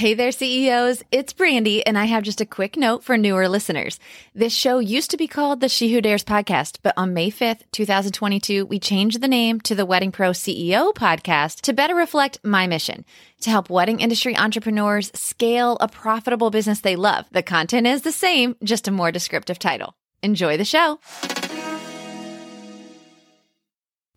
Hey 0.00 0.14
there, 0.14 0.32
CEOs. 0.32 1.02
It's 1.12 1.34
Brandy, 1.34 1.86
and 1.86 1.98
I 1.98 2.06
have 2.06 2.22
just 2.22 2.40
a 2.40 2.46
quick 2.46 2.74
note 2.78 3.04
for 3.04 3.18
newer 3.18 3.46
listeners. 3.50 4.00
This 4.34 4.54
show 4.54 4.78
used 4.78 5.10
to 5.10 5.18
be 5.18 5.26
called 5.26 5.60
the 5.60 5.68
She 5.68 5.92
Who 5.92 6.00
Dares 6.00 6.24
podcast, 6.24 6.78
but 6.82 6.94
on 6.96 7.12
May 7.12 7.30
5th, 7.30 7.64
2022, 7.72 8.64
we 8.64 8.78
changed 8.78 9.20
the 9.20 9.28
name 9.28 9.60
to 9.60 9.74
the 9.74 9.84
Wedding 9.84 10.10
Pro 10.10 10.30
CEO 10.30 10.94
podcast 10.94 11.60
to 11.60 11.74
better 11.74 11.94
reflect 11.94 12.42
my 12.42 12.66
mission 12.66 13.04
to 13.42 13.50
help 13.50 13.68
wedding 13.68 14.00
industry 14.00 14.34
entrepreneurs 14.34 15.10
scale 15.12 15.76
a 15.82 15.88
profitable 15.88 16.48
business 16.48 16.80
they 16.80 16.96
love. 16.96 17.26
The 17.30 17.42
content 17.42 17.86
is 17.86 18.00
the 18.00 18.10
same, 18.10 18.56
just 18.64 18.88
a 18.88 18.90
more 18.90 19.12
descriptive 19.12 19.58
title. 19.58 19.94
Enjoy 20.22 20.56
the 20.56 20.64
show. 20.64 20.98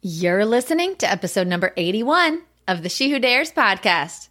You're 0.01 0.45
listening 0.45 0.95
to 0.95 1.11
episode 1.11 1.47
number 1.47 1.73
81 1.75 2.43
of 2.69 2.83
the 2.83 2.89
She 2.89 3.11
Who 3.11 3.19
Dares 3.19 3.51
podcast. 3.51 4.29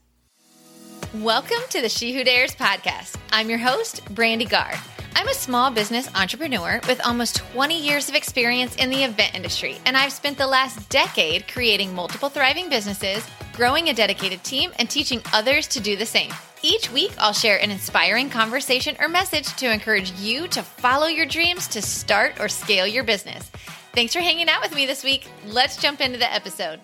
Welcome 1.11 1.63
to 1.69 1.83
the 1.83 1.91
She 1.91 2.15
Who 2.15 2.25
Dares 2.25 2.55
podcast. 2.55 3.17
I'm 3.33 3.51
your 3.51 3.59
host, 3.59 4.03
Brandy 4.15 4.47
Gard. 4.47 4.79
I'm 5.15 5.29
a 5.29 5.35
small 5.35 5.71
business 5.71 6.09
entrepreneur 6.15 6.81
with 6.89 7.07
almost 7.07 7.37
20 7.53 7.79
years 7.79 8.09
of 8.09 8.15
experience 8.15 8.77
in 8.77 8.89
the 8.89 9.05
event 9.05 9.35
industry, 9.35 9.77
and 9.85 9.95
I've 9.95 10.13
spent 10.13 10.39
the 10.39 10.47
last 10.47 10.89
decade 10.89 11.49
creating 11.49 11.95
multiple 11.95 12.31
thriving 12.31 12.71
businesses, 12.71 13.27
growing 13.53 13.91
a 13.91 13.95
dedicated 13.95 14.43
team, 14.43 14.73
and 14.79 14.89
teaching 14.89 15.21
others 15.35 15.69
to 15.69 15.81
do 15.81 15.97
the 15.97 16.07
same. 16.07 16.33
Each 16.63 16.91
week, 16.91 17.13
I'll 17.19 17.35
share 17.35 17.61
an 17.61 17.71
inspiring 17.71 18.31
conversation 18.31 18.97
or 18.99 19.09
message 19.09 19.55
to 19.57 19.71
encourage 19.71 20.13
you 20.13 20.49
to 20.49 20.63
follow 20.63 21.09
your 21.09 21.27
dreams 21.27 21.69
to 21.69 21.83
start 21.83 22.41
or 22.41 22.49
scale 22.49 22.87
your 22.87 23.05
business. 23.05 23.51
Thanks 23.93 24.15
for 24.15 24.21
hanging 24.21 24.49
out 24.49 24.63
with 24.63 24.75
me 24.75 24.87
this 24.87 25.05
week. 25.05 25.29
Let's 25.47 25.77
jump 25.77 26.01
into 26.01 26.19
the 26.19 26.33
episode. 26.33 26.81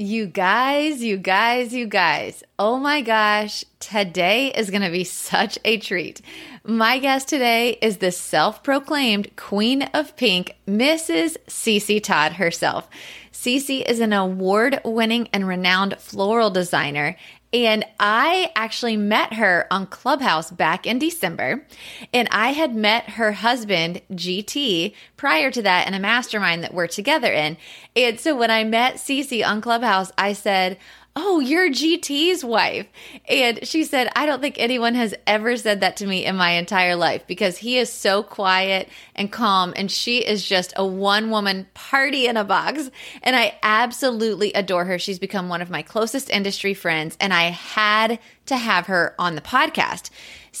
You 0.00 0.26
guys, 0.26 1.02
you 1.02 1.16
guys, 1.16 1.74
you 1.74 1.88
guys. 1.88 2.44
Oh 2.56 2.78
my 2.78 3.00
gosh, 3.00 3.64
today 3.80 4.52
is 4.52 4.70
going 4.70 4.82
to 4.82 4.92
be 4.92 5.02
such 5.02 5.58
a 5.64 5.76
treat. 5.78 6.20
My 6.62 7.00
guest 7.00 7.26
today 7.26 7.78
is 7.82 7.96
the 7.96 8.12
self 8.12 8.62
proclaimed 8.62 9.34
Queen 9.34 9.82
of 9.92 10.14
Pink, 10.14 10.54
Mrs. 10.68 11.36
Cece 11.48 12.00
Todd 12.00 12.34
herself. 12.34 12.88
Cece 13.32 13.84
is 13.90 13.98
an 13.98 14.12
award 14.12 14.80
winning 14.84 15.28
and 15.32 15.48
renowned 15.48 15.96
floral 15.98 16.50
designer 16.50 17.16
and 17.52 17.84
I 17.98 18.52
actually 18.54 18.96
met 18.96 19.34
her 19.34 19.66
on 19.70 19.86
Clubhouse 19.86 20.50
back 20.50 20.86
in 20.86 20.98
December. 20.98 21.66
And 22.12 22.28
I 22.30 22.50
had 22.52 22.74
met 22.74 23.10
her 23.10 23.32
husband, 23.32 24.02
GT, 24.12 24.94
prior 25.16 25.50
to 25.50 25.62
that 25.62 25.88
in 25.88 25.94
a 25.94 25.98
mastermind 25.98 26.62
that 26.62 26.74
we're 26.74 26.86
together 26.86 27.32
in. 27.32 27.56
And 27.96 28.20
so 28.20 28.36
when 28.36 28.50
I 28.50 28.64
met 28.64 28.96
Cece 28.96 29.46
on 29.46 29.60
Clubhouse, 29.60 30.12
I 30.18 30.34
said, 30.34 30.78
Oh, 31.20 31.40
you're 31.40 31.68
GT's 31.68 32.44
wife. 32.44 32.86
And 33.28 33.66
she 33.66 33.82
said, 33.82 34.08
I 34.14 34.24
don't 34.24 34.40
think 34.40 34.54
anyone 34.56 34.94
has 34.94 35.16
ever 35.26 35.56
said 35.56 35.80
that 35.80 35.96
to 35.96 36.06
me 36.06 36.24
in 36.24 36.36
my 36.36 36.52
entire 36.52 36.94
life 36.94 37.26
because 37.26 37.58
he 37.58 37.76
is 37.76 37.92
so 37.92 38.22
quiet 38.22 38.88
and 39.16 39.32
calm. 39.32 39.72
And 39.74 39.90
she 39.90 40.18
is 40.18 40.46
just 40.46 40.72
a 40.76 40.86
one 40.86 41.30
woman 41.30 41.66
party 41.74 42.28
in 42.28 42.36
a 42.36 42.44
box. 42.44 42.88
And 43.24 43.34
I 43.34 43.58
absolutely 43.64 44.52
adore 44.52 44.84
her. 44.84 44.96
She's 44.96 45.18
become 45.18 45.48
one 45.48 45.60
of 45.60 45.70
my 45.70 45.82
closest 45.82 46.30
industry 46.30 46.72
friends. 46.72 47.16
And 47.18 47.34
I 47.34 47.50
had 47.50 48.20
to 48.46 48.56
have 48.56 48.86
her 48.86 49.16
on 49.18 49.34
the 49.34 49.40
podcast. 49.40 50.10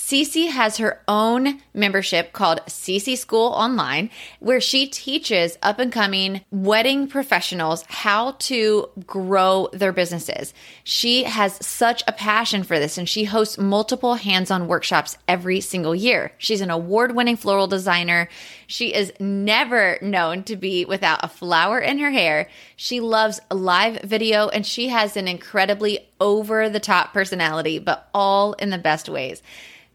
Cece 0.08 0.48
has 0.48 0.78
her 0.78 1.02
own 1.06 1.60
membership 1.74 2.32
called 2.32 2.62
Cece 2.66 3.18
School 3.18 3.48
Online, 3.48 4.08
where 4.40 4.58
she 4.58 4.86
teaches 4.86 5.58
up 5.62 5.78
and 5.78 5.92
coming 5.92 6.40
wedding 6.50 7.08
professionals 7.08 7.84
how 7.88 8.30
to 8.38 8.88
grow 9.06 9.68
their 9.74 9.92
businesses. 9.92 10.54
She 10.82 11.24
has 11.24 11.58
such 11.60 12.02
a 12.08 12.12
passion 12.12 12.62
for 12.62 12.78
this 12.78 12.96
and 12.96 13.06
she 13.06 13.24
hosts 13.24 13.58
multiple 13.58 14.14
hands 14.14 14.50
on 14.50 14.66
workshops 14.66 15.18
every 15.28 15.60
single 15.60 15.94
year. 15.94 16.32
She's 16.38 16.62
an 16.62 16.70
award 16.70 17.14
winning 17.14 17.36
floral 17.36 17.66
designer. 17.66 18.30
She 18.66 18.94
is 18.94 19.12
never 19.20 19.98
known 20.00 20.42
to 20.44 20.56
be 20.56 20.86
without 20.86 21.22
a 21.22 21.28
flower 21.28 21.80
in 21.80 21.98
her 21.98 22.12
hair. 22.12 22.48
She 22.76 23.00
loves 23.00 23.40
live 23.50 24.00
video 24.00 24.48
and 24.48 24.64
she 24.64 24.88
has 24.88 25.18
an 25.18 25.28
incredibly 25.28 26.08
over 26.18 26.70
the 26.70 26.80
top 26.80 27.12
personality, 27.12 27.78
but 27.78 28.08
all 28.14 28.54
in 28.54 28.70
the 28.70 28.78
best 28.78 29.10
ways. 29.10 29.42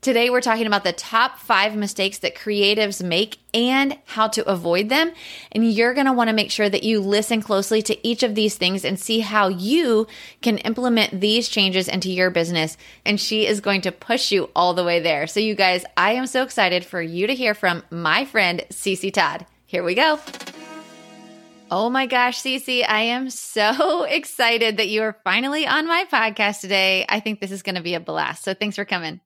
Today, 0.03 0.29
we're 0.29 0.41
talking 0.41 0.67
about 0.67 0.83
the 0.83 0.91
top 0.91 1.39
five 1.39 1.77
mistakes 1.77 2.17
that 2.17 2.35
creatives 2.35 3.01
make 3.01 3.37
and 3.53 3.97
how 4.03 4.27
to 4.27 4.45
avoid 4.45 4.89
them. 4.89 5.13
And 5.53 5.71
you're 5.71 5.93
going 5.93 6.07
to 6.07 6.11
want 6.11 6.27
to 6.27 6.35
make 6.35 6.51
sure 6.51 6.67
that 6.67 6.83
you 6.83 6.99
listen 6.99 7.41
closely 7.41 7.81
to 7.83 8.05
each 8.05 8.21
of 8.21 8.35
these 8.35 8.55
things 8.55 8.83
and 8.83 8.99
see 8.99 9.21
how 9.21 9.47
you 9.47 10.07
can 10.41 10.57
implement 10.57 11.21
these 11.21 11.47
changes 11.47 11.87
into 11.87 12.11
your 12.11 12.31
business. 12.31 12.75
And 13.05 13.17
she 13.17 13.47
is 13.47 13.61
going 13.61 13.79
to 13.83 13.93
push 13.93 14.29
you 14.29 14.49
all 14.53 14.73
the 14.73 14.83
way 14.83 14.99
there. 14.99 15.25
So, 15.25 15.39
you 15.39 15.55
guys, 15.55 15.85
I 15.95 16.15
am 16.15 16.27
so 16.27 16.43
excited 16.43 16.83
for 16.83 17.01
you 17.01 17.27
to 17.27 17.33
hear 17.33 17.53
from 17.53 17.81
my 17.89 18.25
friend, 18.25 18.61
Cece 18.71 19.13
Todd. 19.13 19.45
Here 19.67 19.85
we 19.85 19.95
go. 19.95 20.19
Oh 21.71 21.89
my 21.89 22.07
gosh, 22.07 22.41
Cece, 22.41 22.83
I 22.85 23.03
am 23.03 23.29
so 23.29 24.03
excited 24.09 24.75
that 24.77 24.89
you 24.89 25.03
are 25.03 25.17
finally 25.23 25.65
on 25.65 25.87
my 25.87 26.03
podcast 26.11 26.59
today. 26.59 27.05
I 27.07 27.21
think 27.21 27.39
this 27.39 27.51
is 27.51 27.63
going 27.63 27.75
to 27.75 27.81
be 27.81 27.93
a 27.93 28.01
blast. 28.01 28.43
So, 28.43 28.53
thanks 28.53 28.75
for 28.75 28.83
coming. 28.83 29.21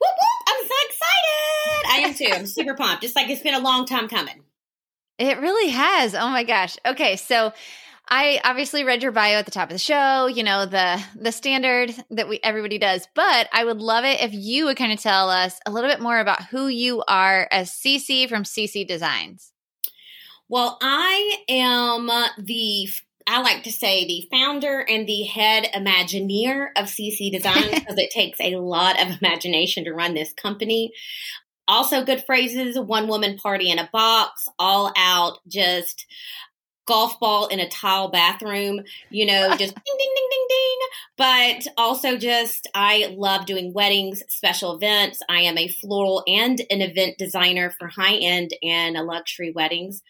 Whoop, 0.00 0.10
whoop. 0.20 0.48
I'm 0.48 0.66
so 0.66 0.74
excited. 0.88 1.88
I 1.88 1.96
am 2.08 2.14
too. 2.14 2.38
I'm 2.40 2.46
super 2.46 2.74
pumped. 2.78 3.02
Just 3.02 3.16
like 3.16 3.28
it's 3.30 3.42
been 3.42 3.54
a 3.54 3.60
long 3.60 3.86
time 3.86 4.08
coming. 4.08 4.42
It 5.18 5.38
really 5.40 5.70
has. 5.70 6.14
Oh 6.14 6.28
my 6.28 6.44
gosh. 6.44 6.76
Okay, 6.86 7.16
so 7.16 7.52
I 8.08 8.40
obviously 8.44 8.84
read 8.84 9.02
your 9.02 9.12
bio 9.12 9.36
at 9.36 9.44
the 9.44 9.50
top 9.50 9.68
of 9.68 9.74
the 9.74 9.78
show, 9.78 10.26
you 10.26 10.42
know, 10.42 10.64
the 10.64 11.02
the 11.14 11.32
standard 11.32 11.94
that 12.10 12.28
we 12.28 12.40
everybody 12.42 12.78
does, 12.78 13.06
but 13.14 13.48
I 13.52 13.64
would 13.64 13.78
love 13.78 14.04
it 14.04 14.20
if 14.20 14.32
you 14.32 14.64
would 14.66 14.76
kind 14.76 14.92
of 14.92 15.00
tell 15.00 15.28
us 15.28 15.58
a 15.66 15.70
little 15.70 15.90
bit 15.90 16.00
more 16.00 16.18
about 16.18 16.44
who 16.44 16.68
you 16.68 17.02
are 17.06 17.46
as 17.50 17.70
CC 17.70 18.28
from 18.28 18.44
CC 18.44 18.86
Designs. 18.86 19.52
Well, 20.48 20.78
I 20.80 21.44
am 21.50 22.06
the 22.38 22.88
I 23.28 23.42
like 23.42 23.64
to 23.64 23.72
say 23.72 24.06
the 24.06 24.26
founder 24.30 24.80
and 24.80 25.06
the 25.06 25.24
head 25.24 25.68
Imagineer 25.74 26.68
of 26.76 26.86
CC 26.86 27.30
Design 27.30 27.70
because 27.74 27.98
it 27.98 28.10
takes 28.10 28.40
a 28.40 28.56
lot 28.56 29.00
of 29.00 29.18
imagination 29.20 29.84
to 29.84 29.92
run 29.92 30.14
this 30.14 30.32
company. 30.32 30.92
Also, 31.68 32.02
good 32.04 32.24
phrases 32.24 32.78
one 32.78 33.06
woman 33.06 33.36
party 33.36 33.70
in 33.70 33.78
a 33.78 33.90
box, 33.92 34.48
all 34.58 34.90
out, 34.96 35.40
just 35.46 36.06
golf 36.86 37.20
ball 37.20 37.48
in 37.48 37.60
a 37.60 37.68
tile 37.68 38.08
bathroom, 38.08 38.80
you 39.10 39.26
know, 39.26 39.48
just 39.58 39.74
ding, 39.74 39.96
ding, 39.98 40.12
ding, 40.14 40.28
ding, 40.30 40.46
ding. 40.48 40.78
But 41.18 41.66
also 41.76 42.16
just, 42.16 42.66
I 42.74 43.14
love 43.14 43.44
doing 43.44 43.74
weddings, 43.74 44.22
special 44.28 44.74
events. 44.74 45.20
I 45.28 45.40
am 45.40 45.58
a 45.58 45.68
floral 45.68 46.24
and 46.26 46.58
an 46.70 46.80
event 46.80 47.18
designer 47.18 47.74
for 47.78 47.88
high 47.88 48.16
end 48.16 48.52
and 48.62 48.94
luxury 48.94 49.52
weddings. 49.52 50.02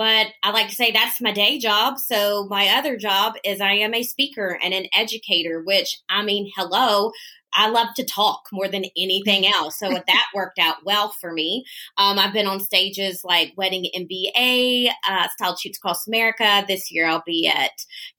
But 0.00 0.28
I 0.42 0.50
like 0.52 0.70
to 0.70 0.74
say 0.74 0.92
that's 0.92 1.20
my 1.20 1.30
day 1.30 1.58
job. 1.58 1.98
So 1.98 2.46
my 2.48 2.68
other 2.68 2.96
job 2.96 3.34
is 3.44 3.60
I 3.60 3.74
am 3.74 3.92
a 3.92 4.02
speaker 4.02 4.58
and 4.64 4.72
an 4.72 4.86
educator, 4.94 5.60
which 5.62 6.00
I 6.08 6.22
mean, 6.22 6.50
hello. 6.56 7.12
I 7.52 7.68
love 7.68 7.88
to 7.96 8.04
talk 8.06 8.44
more 8.50 8.66
than 8.66 8.86
anything 8.96 9.46
else. 9.46 9.78
So 9.78 9.90
that 9.90 10.26
worked 10.34 10.58
out 10.58 10.76
well 10.86 11.10
for 11.20 11.30
me. 11.30 11.66
Um, 11.98 12.18
I've 12.18 12.32
been 12.32 12.46
on 12.46 12.60
stages 12.60 13.20
like 13.24 13.52
Wedding 13.58 13.90
MBA, 13.94 14.88
uh, 15.06 15.28
Styled 15.36 15.60
Shoots 15.60 15.76
Across 15.76 16.06
America. 16.06 16.64
This 16.66 16.90
year 16.90 17.06
I'll 17.06 17.22
be 17.26 17.46
at 17.46 17.72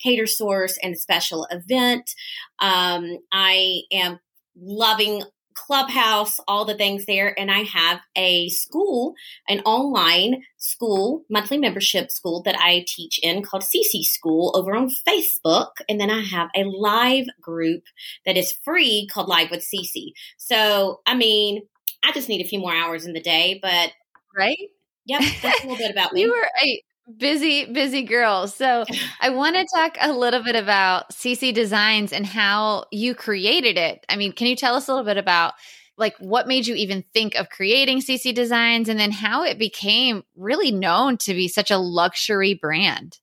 Catersource 0.05 0.73
and 0.83 0.93
a 0.93 0.97
special 0.97 1.47
event. 1.49 2.07
Um, 2.59 3.17
I 3.31 3.81
am 3.91 4.19
loving 4.55 5.23
Clubhouse, 5.55 6.39
all 6.47 6.65
the 6.65 6.75
things 6.75 7.05
there. 7.05 7.37
And 7.39 7.51
I 7.51 7.59
have 7.59 7.99
a 8.15 8.49
school, 8.49 9.13
an 9.47 9.61
online 9.61 10.43
school, 10.57 11.23
monthly 11.29 11.57
membership 11.57 12.11
school 12.11 12.41
that 12.43 12.57
I 12.57 12.85
teach 12.87 13.19
in 13.23 13.43
called 13.43 13.63
CC 13.63 14.03
School 14.03 14.51
over 14.55 14.75
on 14.75 14.89
Facebook. 15.07 15.71
And 15.89 15.99
then 15.99 16.09
I 16.09 16.21
have 16.21 16.49
a 16.55 16.63
live 16.63 17.27
group 17.41 17.83
that 18.25 18.37
is 18.37 18.57
free 18.63 19.07
called 19.11 19.27
Live 19.27 19.51
with 19.51 19.61
CC. 19.61 20.11
So, 20.37 21.01
I 21.05 21.15
mean, 21.15 21.63
I 22.03 22.11
just 22.11 22.29
need 22.29 22.43
a 22.43 22.47
few 22.47 22.59
more 22.59 22.73
hours 22.73 23.05
in 23.05 23.13
the 23.13 23.21
day, 23.21 23.59
but. 23.61 23.91
Right? 24.37 24.57
Yep, 25.05 25.21
that's 25.41 25.63
a 25.63 25.67
little 25.67 25.77
bit 25.77 25.91
about 25.91 26.13
me. 26.13 26.21
you 26.21 26.31
were 26.31 26.47
a 26.63 26.83
busy 27.17 27.65
busy 27.65 28.03
girl. 28.03 28.47
So 28.47 28.85
i 29.19 29.29
want 29.29 29.55
to 29.55 29.65
talk 29.75 29.97
a 29.99 30.11
little 30.11 30.43
bit 30.43 30.55
about 30.55 31.11
cc 31.11 31.53
designs 31.53 32.13
and 32.13 32.25
how 32.25 32.85
you 32.91 33.15
created 33.15 33.77
it. 33.77 34.05
I 34.09 34.15
mean 34.15 34.33
can 34.33 34.47
you 34.47 34.55
tell 34.55 34.75
us 34.75 34.87
a 34.87 34.91
little 34.91 35.05
bit 35.05 35.17
about 35.17 35.53
like 35.97 36.15
what 36.19 36.47
made 36.47 36.67
you 36.67 36.75
even 36.75 37.03
think 37.13 37.35
of 37.35 37.49
creating 37.49 38.01
cc 38.01 38.33
designs 38.33 38.89
and 38.89 38.99
then 38.99 39.11
how 39.11 39.43
it 39.43 39.59
became 39.59 40.23
really 40.35 40.71
known 40.71 41.17
to 41.17 41.33
be 41.33 41.47
such 41.47 41.71
a 41.71 41.77
luxury 41.77 42.53
brand 42.53 43.19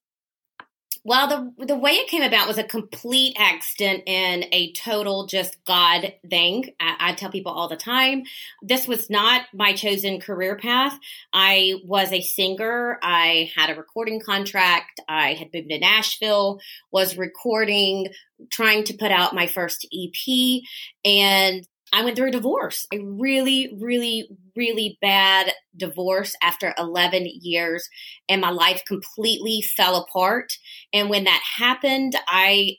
Well, 1.04 1.52
the 1.56 1.66
the 1.66 1.76
way 1.76 1.92
it 1.92 2.08
came 2.08 2.22
about 2.22 2.48
was 2.48 2.58
a 2.58 2.64
complete 2.64 3.36
accident 3.38 4.02
and 4.06 4.46
a 4.52 4.72
total 4.72 5.26
just 5.26 5.56
God 5.64 6.12
thing. 6.28 6.74
I, 6.80 6.96
I, 7.00 7.12
tell 7.14 7.30
people 7.30 7.52
all 7.52 7.68
the 7.68 7.76
time, 7.76 8.24
this 8.62 8.86
was 8.88 9.08
not 9.08 9.42
my 9.54 9.72
chosen 9.72 10.20
career 10.20 10.56
path. 10.56 10.98
I 11.32 11.74
was 11.84 12.12
a 12.12 12.20
singer. 12.20 12.98
I 13.02 13.50
had 13.56 13.70
a 13.70 13.74
recording 13.74 14.20
contract. 14.20 15.00
I 15.08 15.34
had 15.34 15.48
moved 15.54 15.70
to 15.70 15.78
Nashville, 15.78 16.60
was 16.90 17.16
recording, 17.16 18.08
trying 18.50 18.84
to 18.84 18.94
put 18.94 19.12
out 19.12 19.34
my 19.34 19.46
first 19.46 19.86
EP, 19.92 20.62
and 21.04 21.66
I 21.92 22.04
went 22.04 22.16
through 22.16 22.28
a 22.28 22.32
divorce, 22.32 22.86
a 22.92 22.98
really, 22.98 23.74
really, 23.80 24.28
really 24.54 24.98
bad 25.00 25.52
divorce 25.76 26.34
after 26.42 26.74
11 26.76 27.26
years, 27.40 27.88
and 28.28 28.40
my 28.40 28.50
life 28.50 28.82
completely 28.86 29.62
fell 29.62 29.96
apart. 29.96 30.52
And 30.92 31.10
when 31.10 31.24
that 31.24 31.42
happened, 31.56 32.14
I, 32.28 32.76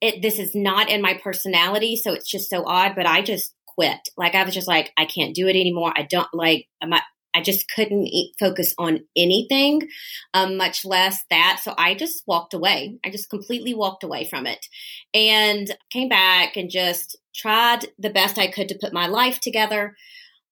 it, 0.00 0.22
this 0.22 0.38
is 0.38 0.54
not 0.54 0.90
in 0.90 1.02
my 1.02 1.14
personality, 1.14 1.96
so 1.96 2.12
it's 2.12 2.30
just 2.30 2.48
so 2.48 2.64
odd, 2.66 2.94
but 2.96 3.06
I 3.06 3.22
just 3.22 3.54
quit. 3.66 4.08
Like, 4.16 4.34
I 4.34 4.44
was 4.44 4.54
just 4.54 4.68
like, 4.68 4.92
I 4.96 5.04
can't 5.04 5.34
do 5.34 5.46
it 5.46 5.56
anymore. 5.56 5.92
I 5.94 6.02
don't 6.02 6.32
like, 6.32 6.66
I'm 6.82 6.90
not, 6.90 7.02
I 7.34 7.42
just 7.42 7.70
couldn't 7.74 8.08
focus 8.40 8.74
on 8.78 9.00
anything, 9.14 9.88
um, 10.32 10.56
much 10.56 10.84
less 10.86 11.22
that. 11.28 11.60
So 11.62 11.74
I 11.76 11.94
just 11.94 12.22
walked 12.26 12.54
away. 12.54 12.98
I 13.04 13.10
just 13.10 13.28
completely 13.28 13.74
walked 13.74 14.02
away 14.02 14.24
from 14.24 14.46
it 14.46 14.64
and 15.12 15.76
came 15.90 16.08
back 16.08 16.56
and 16.56 16.70
just 16.70 17.18
tried 17.34 17.88
the 17.98 18.10
best 18.10 18.38
I 18.38 18.50
could 18.50 18.68
to 18.70 18.78
put 18.80 18.94
my 18.94 19.06
life 19.06 19.40
together. 19.40 19.96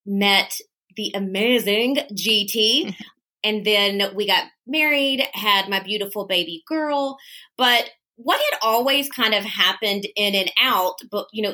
Met 0.04 0.58
the 0.96 1.12
amazing 1.14 1.96
GT. 2.12 2.94
and 3.44 3.64
then 3.64 4.02
we 4.16 4.26
got 4.26 4.44
married, 4.66 5.24
had 5.32 5.68
my 5.68 5.80
beautiful 5.80 6.26
baby 6.26 6.64
girl. 6.66 7.18
But 7.56 7.90
what 8.16 8.40
had 8.40 8.58
always 8.62 9.08
kind 9.08 9.34
of 9.34 9.44
happened 9.44 10.06
in 10.16 10.34
and 10.34 10.50
out, 10.60 10.94
but 11.10 11.26
you 11.32 11.42
know, 11.42 11.52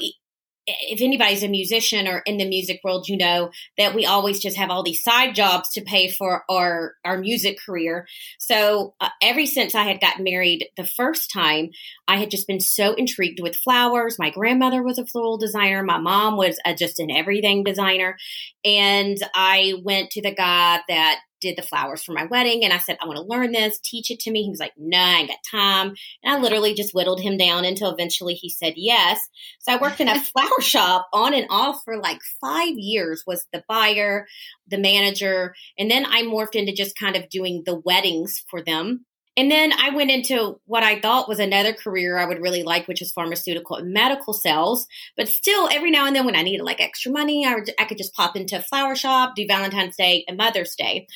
if 0.67 1.01
anybody's 1.01 1.43
a 1.43 1.49
musician 1.49 2.07
or 2.07 2.19
in 2.27 2.37
the 2.37 2.49
music 2.49 2.81
world, 2.85 3.09
you 3.09 3.17
know 3.17 3.51
that 3.79 3.95
we 3.95 4.07
always 4.07 4.41
just 4.41 4.57
have 4.57 4.71
all 4.71 4.83
these 4.83 5.03
side 5.03 5.35
jobs 5.35 5.71
to 5.71 5.81
pay 5.81 6.09
for 6.09 6.45
our 6.49 6.95
our 7.05 7.19
music 7.19 7.59
career. 7.65 8.07
So 8.39 8.95
uh, 9.01 9.09
ever 9.23 9.47
since 9.47 9.75
I 9.75 9.85
had 9.85 10.01
gotten 10.01 10.23
married 10.23 10.69
the 10.77 10.85
first 10.85 11.33
time, 11.33 11.71
I 12.07 12.19
had 12.19 12.31
just 12.31 12.47
been 12.47 12.61
so 12.61 12.93
intrigued 12.95 13.41
with 13.41 13.57
flowers. 13.57 14.19
My 14.19 14.31
grandmother 14.31 14.83
was 14.83 14.99
a 14.99 15.07
floral 15.07 15.39
designer. 15.39 15.83
My 15.83 15.99
mom 15.99 16.37
was 16.37 16.59
a, 16.65 16.75
just 16.75 17.01
an 17.01 17.11
everything 17.11 17.65
designer, 17.65 18.17
and 18.65 19.17
I 19.35 19.75
went 19.83 20.11
to 20.11 20.23
the 20.23 20.35
guy 20.35 20.81
that 20.89 21.21
did 21.41 21.57
the 21.57 21.63
flowers 21.63 22.03
for 22.03 22.13
my 22.13 22.27
wedding 22.27 22.65
and 22.65 22.73
I 22.73 22.79
said, 22.79 22.99
I 23.03 23.07
want 23.07 23.19
to 23.19 23.25
learn 23.25 23.53
this, 23.53 23.79
teach 23.81 24.11
it 24.11 24.21
to 24.21 24.31
me. 24.31 24.43
He 24.43 24.51
was 24.51 24.61
like, 24.61 24.73
no, 24.77 24.99
nah, 24.99 25.05
I 25.05 25.19
ain't 25.19 25.29
got 25.29 25.39
time. 25.51 25.95
And 26.23 26.35
I 26.35 26.39
literally 26.39 26.75
just 26.75 26.95
whittled 26.95 27.21
him 27.21 27.37
down 27.37 27.65
until 27.65 27.91
eventually 27.91 28.35
he 28.35 28.51
said 28.51 28.75
yes. 28.77 29.21
So 29.61 29.73
I 29.73 29.81
worked 29.81 30.01
in 30.01 30.09
a 30.09 30.21
flower 30.21 30.61
shop 30.61 31.09
on 31.13 31.35
and 31.35 31.47
off 31.51 31.83
for 31.85 31.99
like 31.99 32.21
five 32.41 32.75
years, 32.77 33.25
was 33.27 33.47
the 33.53 33.65
buyer, 33.69 34.27
the 34.69 34.79
manager. 34.79 35.55
And 35.79 35.91
then 35.91 36.07
I 36.07 36.23
morphed 36.23 36.55
into 36.55 36.73
just 36.73 36.99
kind 36.99 37.17
of 37.17 37.29
doing 37.29 37.63
the 37.65 37.81
weddings 37.85 38.45
for 38.49 38.63
them. 38.63 39.07
And 39.37 39.51
then 39.51 39.73
I 39.73 39.91
went 39.91 40.11
into 40.11 40.61
what 40.67 40.83
I 40.83 41.01
thought 41.01 41.29
was 41.29 41.39
another 41.39 41.73
career 41.73 42.19
I 42.19 42.25
would 42.25 42.43
really 42.43 42.63
like, 42.63 42.89
which 42.89 43.01
was 43.01 43.13
pharmaceutical 43.13 43.77
and 43.77 43.93
medical 43.93 44.33
sales. 44.33 44.87
But 45.17 45.29
still, 45.29 45.69
every 45.71 45.91
now 45.91 46.07
and 46.07 46.17
then 46.17 46.27
when 46.27 46.37
I 46.37 46.43
needed 46.43 46.65
like 46.65 46.81
extra 46.81 47.13
money, 47.13 47.47
I, 47.47 47.55
would, 47.55 47.71
I 47.79 47.85
could 47.85 47.99
just 47.99 48.13
pop 48.13 48.37
into 48.37 48.59
a 48.59 48.63
flower 48.63 48.97
shop, 48.97 49.35
do 49.37 49.47
Valentine's 49.47 49.97
Day 49.97 50.25
and 50.27 50.37
Mother's 50.37 50.75
Day. 50.75 51.07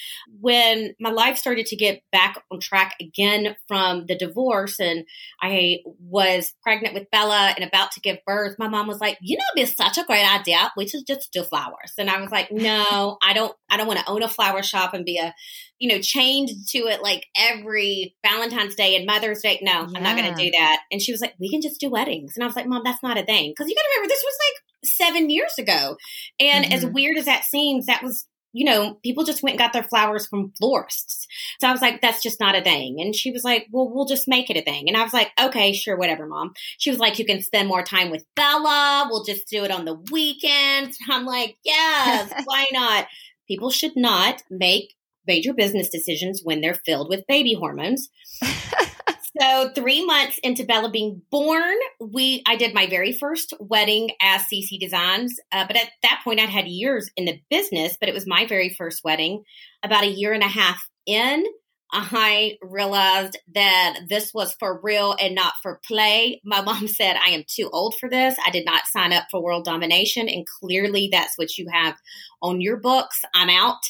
When 0.41 0.95
my 1.01 1.11
life 1.11 1.37
started 1.39 1.67
to 1.67 1.77
get 1.77 2.03
back 2.13 2.41
on 2.51 2.61
track 2.61 2.95
again 3.01 3.57
from 3.67 4.07
the 4.07 4.17
divorce 4.17 4.79
and 4.79 5.05
I 5.43 5.81
was 5.99 6.55
pregnant 6.63 6.95
with 6.95 7.11
Bella 7.11 7.53
and 7.57 7.65
about 7.65 7.93
to 7.93 8.01
give 8.01 8.19
birth, 8.25 8.57
my 8.59 8.69
mom 8.69 8.87
was 8.87 9.01
like, 9.01 9.19
you 9.21 9.37
know, 9.37 9.45
it'd 9.57 9.69
be 9.69 9.75
such 9.75 9.99
a 9.99 10.05
great 10.05 10.25
idea. 10.25 10.73
We 10.77 10.87
should 10.87 11.07
just 11.07 11.33
do 11.33 11.43
flowers. 11.43 11.93
And 11.99 12.09
I 12.09 12.21
was 12.21 12.31
like, 12.31 12.53
no, 12.53 13.19
I 13.23 13.33
don't, 13.33 13.55
I 13.75 13.77
don't 13.77 13.87
want 13.87 14.01
to 14.01 14.09
own 14.09 14.23
a 14.23 14.29
flower 14.29 14.63
shop 14.63 14.95
and 14.95 15.05
be 15.05 15.19
a 15.19 15.35
you 15.79 15.89
know, 15.89 16.01
chained 16.01 16.49
to 16.69 16.79
it 16.87 17.03
like 17.03 17.27
every 17.37 18.17
Valentine's 18.25 18.75
Day 18.75 18.97
and 18.97 19.07
Mother's 19.07 19.43
Day. 19.43 19.59
No, 19.61 19.73
yeah. 19.73 19.89
I'm 19.95 20.03
not 20.03 20.17
going 20.17 20.33
to 20.35 20.43
do 20.43 20.51
that. 20.53 20.81
And 20.91 21.03
she 21.03 21.13
was 21.13 21.21
like, 21.21 21.35
we 21.39 21.51
can 21.51 21.61
just 21.61 21.81
do 21.81 21.91
weddings. 21.91 22.35
And 22.37 22.45
I 22.45 22.47
was 22.47 22.57
like, 22.57 22.67
Mom, 22.67 22.83
that's 22.85 23.03
not 23.03 23.19
a 23.19 23.25
thing. 23.25 23.51
Because 23.51 23.69
you 23.69 23.75
got 23.75 23.83
to 23.83 23.89
remember, 23.97 24.09
this 24.09 24.25
was 24.25 24.39
like 24.49 24.89
seven 24.91 25.31
years 25.31 25.59
ago. 25.59 25.97
And 26.41 26.65
mm-hmm. 26.65 26.75
as 26.75 26.87
weird 26.87 27.19
as 27.19 27.25
that 27.25 27.45
seems, 27.45 27.87
that 27.87 28.03
was 28.03 28.27
you 28.57 28.65
know, 28.65 28.95
people 29.03 29.25
just 29.25 29.43
went 29.43 29.55
and 29.55 29.59
got 29.59 29.73
their 29.73 29.83
flowers 29.83 30.29
from 30.29 30.53
florists. 30.57 31.27
So 31.61 31.67
I 31.67 31.73
was 31.73 31.83
like, 31.83 32.01
that's 32.01 32.23
just 32.23 32.39
not 32.39 32.55
a 32.55 32.63
thing. 32.63 33.01
And 33.01 33.13
she 33.13 33.33
was 33.33 33.43
like, 33.43 33.67
well, 33.73 33.91
we'll 33.93 34.07
just 34.07 34.29
make 34.29 34.49
it 34.49 34.57
a 34.57 34.63
thing. 34.63 34.85
And 34.87 34.97
I 34.97 35.03
was 35.03 35.13
like, 35.13 35.33
okay, 35.43 35.73
sure, 35.73 35.97
whatever, 35.97 36.25
mom. 36.25 36.53
She 36.79 36.89
was 36.89 37.01
like, 37.01 37.19
you 37.19 37.25
can 37.27 37.43
spend 37.43 37.67
more 37.67 37.83
time 37.83 38.13
with 38.13 38.25
Bella. 38.37 39.09
We'll 39.11 39.25
just 39.25 39.49
do 39.49 39.65
it 39.65 39.73
on 39.73 39.85
the 39.85 40.01
weekends. 40.13 40.97
I'm 41.11 41.27
like, 41.27 41.57
yes, 41.65 42.33
why 42.45 42.67
not? 42.73 43.09
People 43.49 43.71
should 43.71 43.97
not 43.97 44.43
make 44.51 44.95
major 45.27 45.55
business 45.55 45.89
decisions 45.89 46.43
when 46.43 46.61
they're 46.61 46.81
filled 46.87 47.09
with 47.09 47.27
baby 47.27 47.55
hormones. 47.55 48.09
so 49.41 49.71
three 49.75 50.05
months 50.05 50.39
into 50.43 50.65
Bella 50.65 50.91
being 50.91 51.23
born, 51.31 51.75
we 52.01 52.43
I 52.47 52.57
did 52.57 52.75
my 52.75 52.87
very 52.87 53.13
first 53.13 53.55
wedding 53.59 54.11
as 54.21 54.43
CC 54.43 54.79
Designs. 54.79 55.35
Uh, 55.53 55.67
but 55.67 55.77
at 55.77 55.91
that 56.03 56.21
point, 56.25 56.41
I'd 56.41 56.49
had 56.49 56.69
years 56.69 57.11
in 57.17 57.25
the 57.25 57.41
business, 57.51 57.97
but 57.99 58.09
it 58.09 58.15
was 58.15 58.27
my 58.27 58.47
very 58.47 58.71
first 58.71 59.03
wedding. 59.05 59.45
About 59.83 60.05
a 60.05 60.09
year 60.09 60.33
and 60.33 60.43
a 60.43 60.49
half 60.49 60.83
in, 61.07 61.45
I 61.93 62.59
realized 62.63 63.39
that 63.55 64.01
this 64.09 64.33
was 64.35 64.55
for 64.59 64.81
real 64.83 65.15
and 65.21 65.35
not 65.35 65.55
for 65.63 65.81
play. 65.87 66.41
My 66.45 66.61
mom 66.61 66.89
said, 66.89 67.17
I 67.17 67.31
am 67.31 67.45
too 67.47 67.71
old 67.73 67.95
for 68.01 68.09
this. 68.09 68.37
I 68.45 68.51
did 68.51 68.65
not 68.65 68.87
sign 68.87 69.13
up 69.13 69.27
for 69.31 69.43
world 69.43 69.65
domination. 69.65 70.29
And 70.29 70.47
clearly 70.61 71.09
that's 71.11 71.39
what 71.39 71.57
you 71.57 71.67
have 71.73 71.97
on 72.43 72.61
your 72.61 72.79
books. 72.79 73.23
I'm 73.35 73.51
out. 73.51 73.81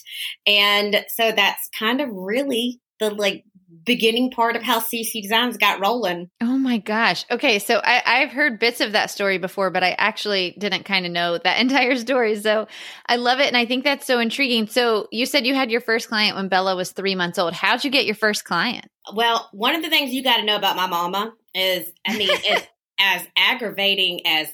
And 0.46 1.04
so 1.08 1.32
that's 1.32 1.68
kind 1.78 2.00
of 2.00 2.08
really 2.12 2.80
the 3.00 3.10
like 3.10 3.44
beginning 3.84 4.30
part 4.30 4.56
of 4.56 4.62
how 4.62 4.80
CC 4.80 5.22
Designs 5.22 5.56
got 5.56 5.80
rolling. 5.80 6.30
Oh 6.40 6.58
my 6.58 6.78
gosh. 6.78 7.24
Okay. 7.30 7.58
So 7.58 7.80
I, 7.82 8.02
I've 8.04 8.30
heard 8.30 8.58
bits 8.58 8.80
of 8.80 8.92
that 8.92 9.10
story 9.10 9.38
before, 9.38 9.70
but 9.70 9.82
I 9.82 9.94
actually 9.98 10.54
didn't 10.58 10.84
kind 10.84 11.06
of 11.06 11.12
know 11.12 11.38
that 11.38 11.58
entire 11.60 11.96
story. 11.96 12.36
So 12.36 12.66
I 13.06 13.16
love 13.16 13.40
it. 13.40 13.46
And 13.46 13.56
I 13.56 13.66
think 13.66 13.84
that's 13.84 14.06
so 14.06 14.18
intriguing. 14.18 14.66
So 14.66 15.08
you 15.10 15.26
said 15.26 15.46
you 15.46 15.54
had 15.54 15.70
your 15.70 15.80
first 15.80 16.08
client 16.08 16.36
when 16.36 16.48
Bella 16.48 16.76
was 16.76 16.92
three 16.92 17.14
months 17.14 17.38
old. 17.38 17.52
How'd 17.54 17.84
you 17.84 17.90
get 17.90 18.06
your 18.06 18.14
first 18.14 18.44
client? 18.44 18.86
Well, 19.14 19.48
one 19.52 19.74
of 19.74 19.82
the 19.82 19.90
things 19.90 20.12
you 20.12 20.22
got 20.22 20.38
to 20.38 20.44
know 20.44 20.56
about 20.56 20.76
my 20.76 20.86
mama 20.86 21.34
is, 21.54 21.90
I 22.06 22.16
mean, 22.16 22.30
it's 22.32 22.66
as 22.98 23.26
aggravating 23.36 24.26
as 24.26 24.48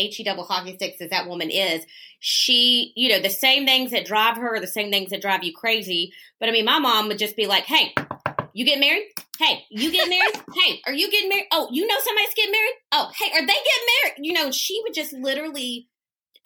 HE 0.00 0.24
double 0.24 0.44
hockey 0.44 0.74
sticks 0.74 1.00
as 1.00 1.10
that 1.10 1.28
woman 1.28 1.50
is, 1.50 1.84
she, 2.18 2.92
you 2.96 3.10
know, 3.10 3.20
the 3.20 3.30
same 3.30 3.66
things 3.66 3.90
that 3.90 4.06
drive 4.06 4.36
her, 4.36 4.60
the 4.60 4.66
same 4.66 4.90
things 4.90 5.10
that 5.10 5.22
drive 5.22 5.44
you 5.44 5.52
crazy. 5.52 6.12
But 6.38 6.48
I 6.48 6.52
mean, 6.52 6.64
my 6.64 6.78
mom 6.78 7.08
would 7.08 7.18
just 7.18 7.36
be 7.36 7.46
like, 7.46 7.64
hey, 7.64 7.94
you 8.54 8.64
get 8.64 8.80
married? 8.80 9.08
Hey, 9.38 9.64
you 9.70 9.90
get 9.90 10.08
married? 10.08 10.34
hey, 10.54 10.80
are 10.86 10.92
you 10.92 11.10
getting 11.10 11.28
married? 11.28 11.46
Oh, 11.52 11.68
you 11.72 11.86
know 11.86 11.96
somebody's 12.02 12.34
getting 12.34 12.52
married? 12.52 12.74
Oh, 12.92 13.10
hey, 13.16 13.30
are 13.32 13.40
they 13.40 13.46
getting 13.46 13.88
married? 14.04 14.14
You 14.18 14.32
know, 14.32 14.50
she 14.50 14.80
would 14.82 14.94
just 14.94 15.12
literally, 15.12 15.88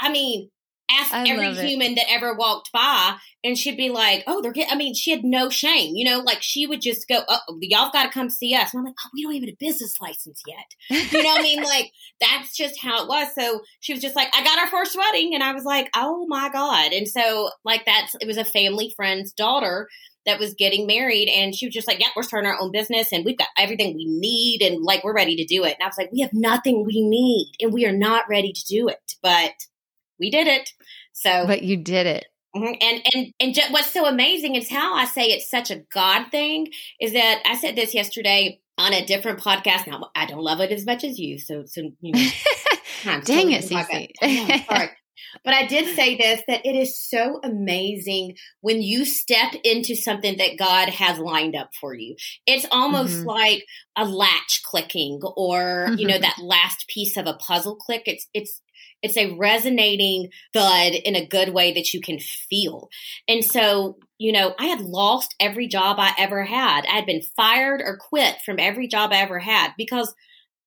I 0.01 0.11
mean, 0.11 0.51
ask 0.91 1.13
I 1.13 1.29
every 1.29 1.55
human 1.55 1.95
that 1.95 2.11
ever 2.11 2.35
walked 2.35 2.71
by, 2.73 3.17
and 3.43 3.57
she'd 3.57 3.77
be 3.77 3.91
like, 3.91 4.25
"Oh, 4.27 4.43
they're 4.43 4.53
getting." 4.53 4.73
I 4.73 4.77
mean, 4.77 4.95
she 4.95 5.11
had 5.11 5.25
no 5.25 5.49
shame, 5.49 5.95
you 5.97 6.05
know. 6.05 6.21
Like 6.21 6.43
she 6.43 6.67
would 6.67 6.81
just 6.81 7.09
go, 7.09 7.23
"Oh, 7.29 7.41
y'all 7.61 7.91
got 7.91 8.05
to 8.05 8.11
come 8.11 8.31
see 8.31 8.55
us." 8.55 8.73
And 8.73 8.81
I'm 8.81 8.85
like, 8.85 8.95
"Oh, 9.05 9.09
we 9.15 9.23
don't 9.23 9.35
even 9.35 9.49
have 9.49 9.55
a 9.55 9.65
business 9.65 10.01
license 10.01 10.43
yet." 10.47 11.11
You 11.13 11.23
know 11.23 11.31
what 11.31 11.41
I 11.41 11.43
mean? 11.43 11.65
Like 11.75 11.93
that's 12.21 12.55
just 12.55 12.79
how 12.81 13.03
it 13.03 13.09
was. 13.09 13.29
So 13.35 13.63
she 13.81 13.95
was 13.95 14.03
just 14.03 14.17
like, 14.17 14.29
"I 14.35 14.45
got 14.45 14.59
our 14.59 14.69
first 14.69 14.97
wedding," 14.97 15.35
and 15.35 15.43
I 15.43 15.53
was 15.53 15.65
like, 15.65 15.89
"Oh 15.97 16.27
my 16.29 16.51
god!" 16.51 16.93
And 16.93 17.09
so 17.09 17.51
like 17.65 17.85
that's 17.87 18.15
it 18.21 18.27
was 18.27 18.37
a 18.37 18.45
family 18.45 18.93
friend's 18.97 19.33
daughter 19.33 19.89
that 20.27 20.39
was 20.39 20.55
getting 20.55 20.87
married 20.87 21.29
and 21.29 21.55
she 21.55 21.67
was 21.67 21.75
just 21.75 21.87
like, 21.87 22.01
Yeah, 22.01 22.09
we're 22.17 22.23
starting 22.23 22.49
our 22.49 22.59
own 22.61 22.71
business 22.73 23.13
and 23.13 23.25
we've 23.25 23.39
got 23.39 23.49
everything 23.59 23.95
we 23.95 24.07
need 24.07 24.63
and 24.63 24.83
like 24.83 25.05
we're 25.05 25.15
ready 25.15 25.37
to 25.37 25.45
do 25.45 25.65
it. 25.65 25.77
And 25.79 25.83
I 25.83 25.87
was 25.87 25.99
like, 25.99 26.13
We 26.13 26.21
have 26.21 26.33
nothing 26.33 26.85
we 26.85 27.07
need 27.07 27.53
and 27.61 27.73
we 27.73 27.87
are 27.87 27.93
not 27.93 28.25
ready 28.29 28.53
to 28.53 28.65
do 28.67 28.89
it. 28.89 29.15
But 29.23 29.53
we 30.19 30.31
did 30.31 30.47
it. 30.47 30.71
So 31.13 31.47
But 31.47 31.63
you 31.63 31.77
did 31.77 32.07
it. 32.07 32.27
Mm-hmm. 32.57 32.75
And 32.81 33.03
and 33.13 33.35
and 33.41 33.55
just, 33.55 33.73
what's 33.73 33.91
so 33.91 34.07
amazing 34.07 34.55
is 34.55 34.71
how 34.71 34.95
I 34.95 35.07
say 35.07 35.27
it's 35.27 35.51
such 35.51 35.71
a 35.71 35.83
God 35.93 36.31
thing 36.31 36.69
is 37.01 37.13
that 37.13 37.43
I 37.45 37.57
said 37.57 37.75
this 37.75 37.95
yesterday 37.95 38.61
on 38.79 38.93
a 38.93 39.05
different 39.05 39.41
podcast. 39.41 39.87
Now 39.89 40.11
I 40.15 40.27
don't 40.27 40.43
love 40.43 40.61
it 40.61 40.71
as 40.71 40.87
much 40.87 41.03
as 41.03 41.19
you, 41.19 41.39
so 41.39 41.65
so 41.67 41.91
you 42.01 42.13
know. 42.13 42.29
Dang 43.25 43.51
it, 43.51 43.65
Cece. 43.65 44.67
sorry. 44.67 44.91
But 45.43 45.55
I 45.55 45.67
did 45.67 45.95
say 45.95 46.17
this 46.17 46.43
that 46.49 46.67
it 46.67 46.77
is 46.77 47.01
so 47.01 47.41
amazing 47.43 48.37
when 48.61 48.83
you 48.83 49.05
step 49.05 49.55
into 49.65 49.95
something 49.95 50.37
that 50.39 50.59
God 50.59 50.89
has 50.91 51.19
lined 51.19 51.57
up 51.57 51.71
for 51.81 51.95
you. 51.95 52.17
It's 52.47 52.67
almost 52.71 53.19
mm-hmm. 53.19 53.29
like 53.29 53.65
a 53.97 54.05
latch 54.05 54.63
clicking 54.65 55.21
or, 55.37 55.87
mm-hmm. 55.89 55.99
you 55.99 56.07
know, 56.07 56.15
mm-hmm. 56.15 56.23
that 56.23 56.39
last 56.43 56.87
piece 56.89 57.17
of 57.17 57.27
a 57.27 57.35
puzzle 57.35 57.77
click. 57.77 58.03
It's 58.07 58.27
it's 58.35 58.61
it's 59.03 59.19
a 59.19 59.37
resonating 59.37 60.31
thud 60.55 60.95
in 60.95 61.15
a 61.15 61.27
good 61.27 61.51
way 61.51 61.75
that 61.75 61.93
you 61.93 62.01
can 62.01 62.19
feel. 62.19 62.89
And 63.29 63.45
so, 63.45 63.99
you 64.17 64.33
know, 64.33 64.55
I 64.59 64.65
had 64.65 64.81
lost 64.81 65.35
every 65.39 65.69
job 65.69 65.97
I 65.99 66.15
ever 66.17 66.43
had. 66.43 66.87
I 66.87 66.95
had 66.97 67.05
been 67.05 67.21
fired 67.37 67.83
or 67.85 67.99
quit 67.99 68.37
from 68.47 68.57
every 68.59 68.89
job 68.89 69.13
I 69.13 69.17
ever 69.17 69.39
had 69.39 69.73
because 69.77 70.15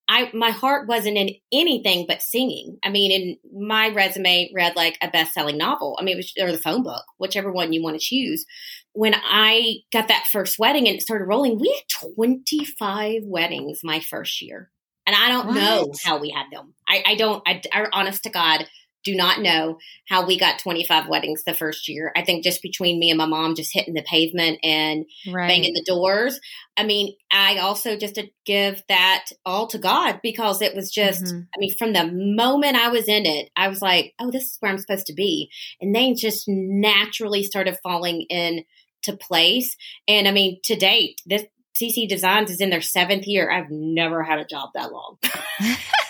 I 0.09 0.31
my 0.33 0.51
heart 0.51 0.87
wasn't 0.87 1.17
in 1.17 1.31
anything 1.51 2.05
but 2.07 2.21
singing. 2.21 2.77
I 2.83 2.89
mean, 2.89 3.11
in 3.11 3.37
my 3.61 3.89
resume 3.89 4.49
read 4.53 4.75
like 4.75 4.97
a 5.01 5.09
best-selling 5.09 5.57
novel. 5.57 5.97
I 5.99 6.03
mean, 6.03 6.13
it 6.13 6.17
was 6.17 6.33
or 6.39 6.51
the 6.51 6.57
phone 6.57 6.83
book, 6.83 7.03
whichever 7.17 7.51
one 7.51 7.73
you 7.73 7.83
want 7.83 7.99
to 7.99 8.05
choose. 8.05 8.45
When 8.93 9.13
I 9.15 9.77
got 9.91 10.07
that 10.07 10.27
first 10.31 10.57
wedding 10.57 10.87
and 10.87 10.97
it 10.97 11.01
started 11.01 11.25
rolling, 11.25 11.59
we 11.59 11.69
had 11.69 12.15
25 12.15 13.23
weddings 13.25 13.81
my 13.83 13.99
first 13.99 14.41
year. 14.41 14.71
And 15.05 15.15
I 15.15 15.29
don't 15.29 15.47
what? 15.47 15.55
know 15.55 15.93
how 16.03 16.19
we 16.19 16.29
had 16.31 16.47
them. 16.51 16.73
I, 16.87 17.03
I 17.05 17.15
don't, 17.15 17.41
I, 17.47 17.61
I, 17.71 17.85
honest 17.93 18.23
to 18.23 18.29
God, 18.29 18.65
do 19.07 19.15
not 19.15 19.39
know 19.39 19.77
how 20.09 20.25
we 20.25 20.37
got 20.37 20.59
25 20.59 21.07
weddings 21.07 21.43
the 21.45 21.53
first 21.53 21.87
year. 21.87 22.11
I 22.13 22.23
think 22.23 22.43
just 22.43 22.61
between 22.61 22.99
me 22.99 23.09
and 23.09 23.17
my 23.17 23.25
mom 23.25 23.55
just 23.55 23.73
hitting 23.73 23.93
the 23.93 24.01
pavement 24.01 24.59
and 24.63 25.05
right. 25.31 25.47
banging 25.47 25.73
the 25.73 25.83
doors. 25.85 26.41
I 26.75 26.83
mean, 26.83 27.15
I 27.31 27.57
also 27.59 27.95
just 27.95 28.15
to 28.15 28.27
give 28.45 28.83
that 28.89 29.27
all 29.45 29.67
to 29.67 29.77
God 29.77 30.19
because 30.21 30.61
it 30.61 30.75
was 30.75 30.91
just, 30.91 31.23
mm-hmm. 31.23 31.39
I 31.55 31.57
mean, 31.57 31.73
from 31.77 31.93
the 31.93 32.11
moment 32.11 32.75
I 32.75 32.89
was 32.89 33.07
in 33.07 33.25
it, 33.25 33.49
I 33.55 33.69
was 33.69 33.81
like, 33.81 34.13
oh, 34.19 34.29
this 34.29 34.43
is 34.43 34.57
where 34.59 34.71
I'm 34.71 34.77
supposed 34.77 35.07
to 35.07 35.13
be. 35.13 35.49
And 35.79 35.95
they 35.95 36.13
just 36.13 36.49
naturally 36.49 37.43
started 37.43 37.77
falling 37.81 38.23
in 38.29 38.65
to 39.03 39.15
place. 39.15 39.77
And 40.05 40.27
I 40.27 40.31
mean, 40.31 40.59
to 40.65 40.75
date, 40.75 41.21
this 41.25 41.45
CC 41.81 42.09
Designs 42.09 42.51
is 42.51 42.59
in 42.59 42.71
their 42.71 42.81
seventh 42.81 43.25
year. 43.25 43.49
I've 43.49 43.71
never 43.71 44.21
had 44.21 44.39
a 44.39 44.45
job 44.45 44.71
that 44.73 44.91
long. 44.91 45.17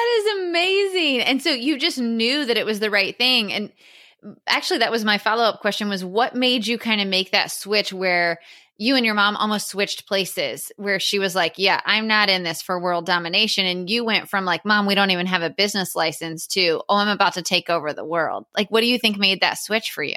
that 0.00 0.18
is 0.18 0.48
amazing. 0.48 1.20
And 1.20 1.42
so 1.42 1.50
you 1.50 1.78
just 1.78 1.98
knew 1.98 2.44
that 2.44 2.56
it 2.56 2.66
was 2.66 2.80
the 2.80 2.90
right 2.90 3.16
thing. 3.16 3.52
And 3.52 3.72
actually 4.46 4.78
that 4.78 4.90
was 4.90 5.04
my 5.04 5.18
follow-up 5.18 5.60
question 5.60 5.88
was 5.88 6.04
what 6.04 6.34
made 6.34 6.66
you 6.66 6.78
kind 6.78 7.00
of 7.00 7.08
make 7.08 7.30
that 7.32 7.50
switch 7.50 7.92
where 7.92 8.38
you 8.78 8.96
and 8.96 9.04
your 9.04 9.14
mom 9.14 9.36
almost 9.36 9.68
switched 9.68 10.06
places 10.06 10.72
where 10.76 10.98
she 10.98 11.18
was 11.18 11.34
like, 11.34 11.54
"Yeah, 11.58 11.82
I'm 11.84 12.06
not 12.06 12.30
in 12.30 12.44
this 12.44 12.62
for 12.62 12.80
world 12.80 13.04
domination." 13.04 13.66
And 13.66 13.90
you 13.90 14.06
went 14.06 14.30
from 14.30 14.46
like, 14.46 14.64
"Mom, 14.64 14.86
we 14.86 14.94
don't 14.94 15.10
even 15.10 15.26
have 15.26 15.42
a 15.42 15.50
business 15.50 15.94
license" 15.94 16.46
to, 16.48 16.82
"Oh, 16.88 16.96
I'm 16.96 17.08
about 17.08 17.34
to 17.34 17.42
take 17.42 17.68
over 17.68 17.92
the 17.92 18.06
world." 18.06 18.46
Like, 18.56 18.70
what 18.70 18.80
do 18.80 18.86
you 18.86 18.98
think 18.98 19.18
made 19.18 19.42
that 19.42 19.58
switch 19.58 19.90
for 19.90 20.02
you? 20.02 20.16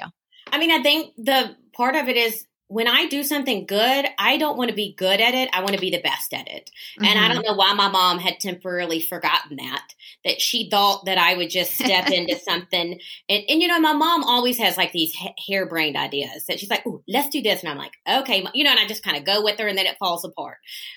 I 0.50 0.56
mean, 0.56 0.70
I 0.70 0.82
think 0.82 1.12
the 1.18 1.54
part 1.74 1.94
of 1.94 2.08
it 2.08 2.16
is 2.16 2.46
when 2.74 2.88
I 2.88 3.06
do 3.06 3.22
something 3.22 3.66
good, 3.66 4.04
I 4.18 4.36
don't 4.36 4.58
want 4.58 4.68
to 4.70 4.74
be 4.74 4.96
good 4.98 5.20
at 5.20 5.32
it. 5.32 5.48
I 5.52 5.60
want 5.60 5.74
to 5.74 5.80
be 5.80 5.90
the 5.90 6.02
best 6.02 6.34
at 6.34 6.48
it. 6.48 6.72
Mm-hmm. 6.98 7.04
And 7.04 7.18
I 7.20 7.28
don't 7.28 7.44
mm-hmm. 7.44 7.52
know 7.52 7.56
why 7.56 7.72
my 7.72 7.88
mom 7.88 8.18
had 8.18 8.40
temporarily 8.40 9.00
forgotten 9.00 9.58
that, 9.58 9.94
that 10.24 10.40
she 10.40 10.68
thought 10.68 11.04
that 11.04 11.16
I 11.16 11.36
would 11.36 11.50
just 11.50 11.74
step 11.74 12.10
into 12.10 12.36
something. 12.36 12.98
And, 13.28 13.44
and, 13.48 13.62
you 13.62 13.68
know, 13.68 13.78
my 13.78 13.92
mom 13.92 14.24
always 14.24 14.58
has 14.58 14.76
like 14.76 14.90
these 14.90 15.14
ha- 15.14 15.36
harebrained 15.46 15.96
ideas 15.96 16.46
that 16.46 16.58
she's 16.58 16.68
like, 16.68 16.82
oh, 16.84 17.04
let's 17.06 17.28
do 17.28 17.42
this. 17.42 17.60
And 17.60 17.68
I'm 17.68 17.78
like, 17.78 17.92
okay, 18.10 18.44
you 18.54 18.64
know, 18.64 18.70
and 18.70 18.80
I 18.80 18.88
just 18.88 19.04
kind 19.04 19.16
of 19.16 19.24
go 19.24 19.44
with 19.44 19.60
her 19.60 19.68
and 19.68 19.78
then 19.78 19.86
it 19.86 19.98
falls 19.98 20.24
apart. 20.24 20.56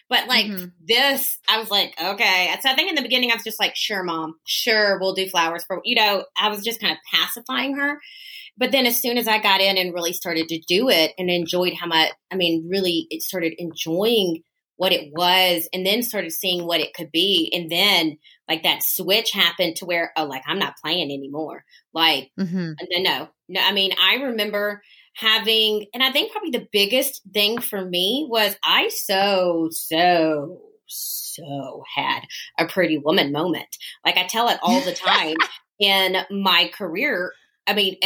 But 0.10 0.28
like 0.28 0.48
mm-hmm. 0.48 0.70
this, 0.84 1.38
I 1.48 1.60
was 1.60 1.70
like, 1.70 1.94
okay. 2.02 2.56
So 2.60 2.72
I 2.72 2.74
think 2.74 2.90
in 2.90 2.96
the 2.96 3.04
beginning, 3.04 3.30
I 3.30 3.36
was 3.36 3.44
just 3.44 3.60
like, 3.60 3.76
sure, 3.76 4.02
mom, 4.02 4.40
sure, 4.46 4.98
we'll 5.00 5.14
do 5.14 5.30
flowers 5.30 5.64
for, 5.64 5.80
you 5.86 5.94
know, 5.94 6.26
I 6.36 6.50
was 6.50 6.64
just 6.64 6.82
kind 6.82 6.94
of 6.94 6.98
pacifying 7.14 7.76
her. 7.76 8.00
But 8.58 8.72
then 8.72 8.86
as 8.86 9.02
soon 9.02 9.18
as 9.18 9.28
I 9.28 9.40
got 9.40 9.62
in 9.62 9.78
and 9.78 9.94
really 9.94 10.14
started 10.14 10.48
to 10.50 10.60
do 10.60 10.90
it 10.90 11.14
and 11.18 11.30
enjoyed 11.30 11.74
how 11.74 11.88
much, 11.88 12.12
I 12.32 12.36
mean, 12.36 12.68
really 12.70 13.08
it 13.10 13.22
started 13.22 13.54
enjoying 13.58 14.44
what 14.78 14.92
it 14.92 15.12
was 15.12 15.68
and 15.74 15.86
then 15.86 16.04
started 16.04 16.32
seeing 16.32 16.66
what 16.66 16.80
it 16.80 16.94
could 16.94 17.12
be. 17.12 17.52
And 17.54 17.70
then 17.70 18.18
like 18.48 18.64
that 18.64 18.84
switch 18.84 19.32
happened 19.32 19.76
to 19.78 19.86
where, 19.86 20.12
oh, 20.16 20.26
like 20.26 20.44
I'm 20.48 20.60
not 20.60 20.76
playing 20.82 21.12
anymore. 21.12 21.66
Like, 21.94 22.32
mm-hmm. 22.40 22.74
no, 23.04 23.28
no, 23.50 23.62
I 23.62 23.74
mean, 23.74 23.92
I 24.02 24.16
remember 24.16 24.82
having, 25.16 25.88
and 25.94 26.04
I 26.04 26.12
think 26.12 26.32
probably 26.32 26.52
the 26.52 26.68
biggest 26.72 27.22
thing 27.34 27.60
for 27.60 27.84
me 27.84 28.28
was 28.30 28.56
I 28.64 28.90
so, 28.90 29.70
so, 29.72 30.62
so 30.86 31.84
had 31.96 32.22
a 32.60 32.66
pretty 32.66 33.00
woman 33.00 33.32
moment. 33.32 33.68
Like 34.06 34.18
I 34.18 34.28
tell 34.28 34.48
it 34.50 34.60
all 34.62 34.80
the 34.82 34.94
time 35.06 35.36
in 35.80 36.18
my 36.30 36.70
career. 36.74 37.34
I 37.66 37.74
mean, 37.74 37.98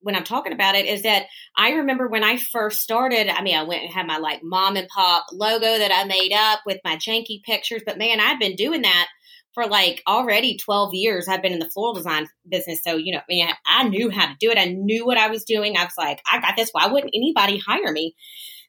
when 0.00 0.16
I'm 0.16 0.24
talking 0.24 0.52
about 0.52 0.74
it 0.74 0.86
is 0.86 1.02
that 1.02 1.26
I 1.56 1.70
remember 1.72 2.08
when 2.08 2.24
I 2.24 2.36
first 2.36 2.80
started, 2.80 3.28
I 3.28 3.42
mean, 3.42 3.56
I 3.56 3.64
went 3.64 3.82
and 3.82 3.92
had 3.92 4.06
my 4.06 4.18
like 4.18 4.42
mom 4.42 4.76
and 4.76 4.88
pop 4.88 5.26
logo 5.32 5.78
that 5.78 5.92
I 5.92 6.04
made 6.04 6.32
up 6.32 6.60
with 6.66 6.78
my 6.84 6.96
janky 6.96 7.42
pictures, 7.42 7.82
but 7.84 7.98
man, 7.98 8.20
I've 8.20 8.40
been 8.40 8.56
doing 8.56 8.82
that 8.82 9.08
for 9.54 9.66
like 9.66 10.02
already 10.06 10.56
12 10.56 10.94
years. 10.94 11.28
I've 11.28 11.42
been 11.42 11.52
in 11.52 11.58
the 11.58 11.70
floral 11.70 11.94
design 11.94 12.28
business. 12.48 12.82
So, 12.82 12.96
you 12.96 13.12
know, 13.12 13.18
I, 13.18 13.24
mean, 13.28 13.48
I 13.66 13.88
knew 13.88 14.10
how 14.10 14.26
to 14.26 14.36
do 14.38 14.50
it. 14.50 14.58
I 14.58 14.66
knew 14.66 15.04
what 15.04 15.18
I 15.18 15.28
was 15.28 15.44
doing. 15.44 15.76
I 15.76 15.84
was 15.84 15.94
like, 15.98 16.20
I 16.30 16.40
got 16.40 16.56
this. 16.56 16.70
Why 16.72 16.86
wouldn't 16.86 17.14
anybody 17.14 17.58
hire 17.58 17.92
me? 17.92 18.14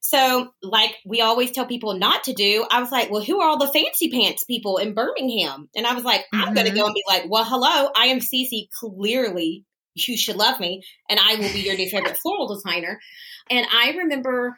So, 0.03 0.51
like 0.63 0.95
we 1.05 1.21
always 1.21 1.51
tell 1.51 1.67
people 1.67 1.93
not 1.93 2.23
to 2.23 2.33
do, 2.33 2.65
I 2.69 2.81
was 2.81 2.91
like, 2.91 3.11
well, 3.11 3.21
who 3.21 3.39
are 3.39 3.47
all 3.47 3.59
the 3.59 3.71
fancy 3.71 4.09
pants 4.09 4.43
people 4.43 4.77
in 4.77 4.95
Birmingham? 4.95 5.69
And 5.75 5.85
I 5.85 5.93
was 5.93 6.03
like, 6.03 6.21
mm-hmm. 6.21 6.41
I'm 6.43 6.53
going 6.55 6.65
to 6.65 6.73
go 6.73 6.85
and 6.85 6.95
be 6.95 7.03
like, 7.07 7.25
well, 7.29 7.45
hello, 7.45 7.91
I 7.95 8.07
am 8.07 8.19
Cece, 8.19 8.67
clearly 8.79 9.63
you 9.95 10.17
should 10.17 10.35
love 10.35 10.59
me 10.59 10.83
and 11.09 11.19
I 11.19 11.35
will 11.35 11.51
be 11.51 11.61
your 11.61 11.75
new 11.75 11.89
favorite 11.89 12.17
floral 12.21 12.53
designer. 12.53 12.99
And 13.49 13.65
I 13.71 13.91
remember 13.97 14.55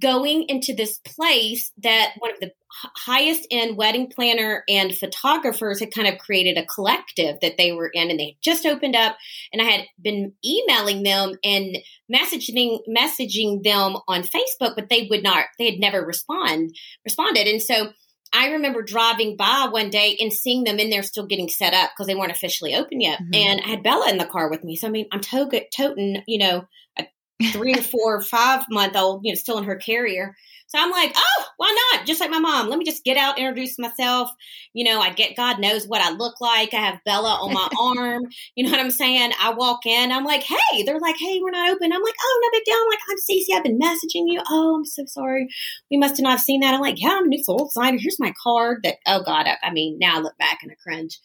going 0.00 0.46
into 0.48 0.74
this 0.74 0.98
place 0.98 1.70
that 1.82 2.14
one 2.18 2.32
of 2.32 2.40
the 2.40 2.52
highest 2.96 3.46
end 3.50 3.76
wedding 3.76 4.10
planner 4.10 4.64
and 4.68 4.96
photographers 4.96 5.80
had 5.80 5.92
kind 5.92 6.08
of 6.08 6.18
created 6.18 6.56
a 6.56 6.66
collective 6.66 7.36
that 7.42 7.56
they 7.58 7.70
were 7.70 7.90
in 7.92 8.10
and 8.10 8.18
they 8.18 8.36
just 8.42 8.64
opened 8.64 8.96
up 8.96 9.16
and 9.52 9.60
I 9.60 9.66
had 9.66 9.84
been 10.00 10.32
emailing 10.44 11.02
them 11.02 11.34
and 11.44 11.78
messaging 12.12 12.78
messaging 12.88 13.62
them 13.62 13.98
on 14.08 14.22
Facebook 14.22 14.74
but 14.74 14.88
they 14.88 15.06
would 15.10 15.22
not 15.22 15.46
they 15.58 15.70
had 15.70 15.78
never 15.78 16.04
respond 16.04 16.74
responded 17.04 17.46
and 17.46 17.60
so 17.60 17.92
I 18.34 18.50
remember 18.52 18.82
driving 18.82 19.36
by 19.36 19.68
one 19.70 19.90
day 19.90 20.16
and 20.20 20.32
seeing 20.32 20.64
them 20.64 20.78
in 20.78 20.90
there 20.90 21.02
still 21.02 21.26
getting 21.26 21.48
set 21.48 21.72
up 21.72 21.90
because 21.92 22.08
they 22.08 22.16
weren't 22.16 22.32
officially 22.32 22.74
open 22.74 23.00
yet. 23.00 23.20
Mm-hmm. 23.20 23.34
And 23.34 23.60
I 23.64 23.68
had 23.68 23.82
Bella 23.82 24.10
in 24.10 24.18
the 24.18 24.26
car 24.26 24.50
with 24.50 24.64
me. 24.64 24.76
So, 24.76 24.88
I 24.88 24.90
mean, 24.90 25.06
I'm 25.12 25.20
to- 25.20 25.66
toting, 25.74 26.22
you 26.26 26.38
know, 26.38 26.66
a 26.98 27.06
three 27.52 27.74
or 27.74 27.82
four 27.82 28.16
or 28.16 28.20
five 28.20 28.64
month 28.68 28.96
old, 28.96 29.20
you 29.22 29.32
know, 29.32 29.36
still 29.36 29.58
in 29.58 29.64
her 29.64 29.76
carrier. 29.76 30.34
So 30.74 30.80
I'm 30.80 30.90
like, 30.90 31.12
oh, 31.16 31.44
why 31.56 31.72
not? 31.92 32.04
Just 32.04 32.18
like 32.18 32.30
my 32.30 32.40
mom, 32.40 32.68
let 32.68 32.80
me 32.80 32.84
just 32.84 33.04
get 33.04 33.16
out, 33.16 33.38
introduce 33.38 33.78
myself. 33.78 34.32
You 34.72 34.82
know, 34.82 35.00
I 35.00 35.10
get 35.10 35.36
God 35.36 35.60
knows 35.60 35.86
what 35.86 36.00
I 36.00 36.10
look 36.10 36.40
like. 36.40 36.74
I 36.74 36.78
have 36.78 36.98
Bella 37.06 37.28
on 37.28 37.52
my 37.52 37.68
arm. 37.80 38.22
You 38.56 38.64
know 38.64 38.72
what 38.72 38.80
I'm 38.80 38.90
saying? 38.90 39.30
I 39.40 39.54
walk 39.54 39.86
in, 39.86 40.10
I'm 40.10 40.24
like, 40.24 40.42
hey, 40.42 40.82
they're 40.82 40.98
like, 40.98 41.14
hey, 41.16 41.38
we're 41.40 41.52
not 41.52 41.70
open. 41.70 41.92
I'm 41.92 42.02
like, 42.02 42.14
oh, 42.20 42.40
no 42.42 42.58
big 42.58 42.64
deal. 42.64 42.74
I'm 42.74 42.88
like, 42.88 42.98
I'm 43.08 43.16
Cece. 43.18 43.56
I've 43.56 43.62
been 43.62 43.78
messaging 43.78 44.24
you. 44.26 44.42
Oh, 44.50 44.74
I'm 44.78 44.84
so 44.84 45.04
sorry. 45.06 45.46
We 45.92 45.96
must 45.96 46.16
have 46.16 46.24
not 46.24 46.40
seen 46.40 46.60
that. 46.62 46.74
I'm 46.74 46.80
like, 46.80 47.00
yeah, 47.00 47.18
I'm 47.18 47.26
a 47.26 47.28
new 47.28 47.44
soul 47.44 47.70
designer. 47.72 47.98
Here's 48.00 48.18
my 48.18 48.34
card. 48.42 48.80
That 48.82 48.96
oh 49.06 49.22
God, 49.22 49.46
I, 49.46 49.68
I 49.68 49.70
mean, 49.70 49.98
now 50.00 50.16
I 50.16 50.20
look 50.22 50.36
back 50.38 50.58
and 50.64 50.72
I 50.72 50.74
cringe. 50.82 51.20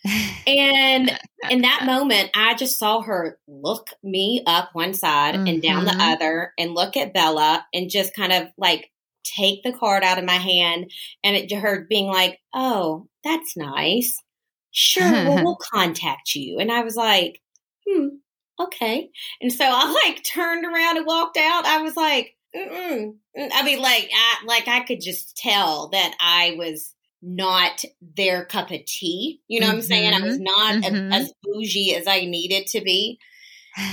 And 0.45 1.19
in 1.49 1.61
that 1.63 1.83
moment, 1.87 2.29
I 2.35 2.53
just 2.53 2.77
saw 2.77 3.01
her 3.01 3.39
look 3.47 3.87
me 4.03 4.43
up 4.45 4.69
one 4.73 4.93
side 4.93 5.33
mm-hmm. 5.33 5.47
and 5.47 5.61
down 5.63 5.85
the 5.85 5.91
mm-hmm. 5.91 6.01
other, 6.01 6.53
and 6.59 6.75
look 6.75 6.95
at 6.97 7.15
Bella, 7.15 7.65
and 7.73 7.89
just 7.89 8.15
kind 8.15 8.31
of 8.31 8.49
like 8.55 8.91
take 9.35 9.63
the 9.63 9.73
card 9.73 10.03
out 10.03 10.17
of 10.17 10.25
my 10.25 10.33
hand 10.33 10.91
and 11.23 11.35
it 11.35 11.51
her 11.53 11.85
being 11.89 12.07
like, 12.07 12.39
"Oh, 12.53 13.07
that's 13.23 13.55
nice. 13.57 14.15
Sure, 14.71 15.11
well, 15.11 15.43
we'll 15.43 15.57
contact 15.73 16.35
you." 16.35 16.59
And 16.59 16.71
I 16.71 16.83
was 16.83 16.95
like, 16.95 17.41
"Hmm, 17.87 18.07
okay." 18.59 19.09
And 19.41 19.51
so 19.51 19.65
I 19.65 19.91
like 20.05 20.23
turned 20.23 20.65
around 20.65 20.97
and 20.97 21.05
walked 21.05 21.37
out. 21.37 21.65
I 21.65 21.81
was 21.81 21.95
like, 21.95 22.35
Mm-mm. 22.55 23.13
I 23.53 23.63
mean, 23.63 23.79
like, 23.79 24.09
I, 24.13 24.45
like 24.45 24.67
I 24.67 24.81
could 24.81 25.01
just 25.01 25.37
tell 25.37 25.89
that 25.89 26.15
I 26.19 26.55
was 26.57 26.95
not 27.21 27.83
their 28.01 28.45
cup 28.45 28.71
of 28.71 28.85
tea. 28.85 29.41
You 29.47 29.59
know 29.59 29.67
mm-hmm. 29.67 29.75
what 29.75 29.83
I'm 29.83 29.87
saying? 29.87 30.13
I 30.13 30.19
was 30.21 30.35
mm-hmm. 30.35 30.43
not 30.43 30.83
mm-hmm. 30.83 31.13
as 31.13 31.33
bougie 31.43 31.95
as 31.95 32.07
I 32.07 32.21
needed 32.21 32.67
to 32.67 32.81
be. 32.81 33.19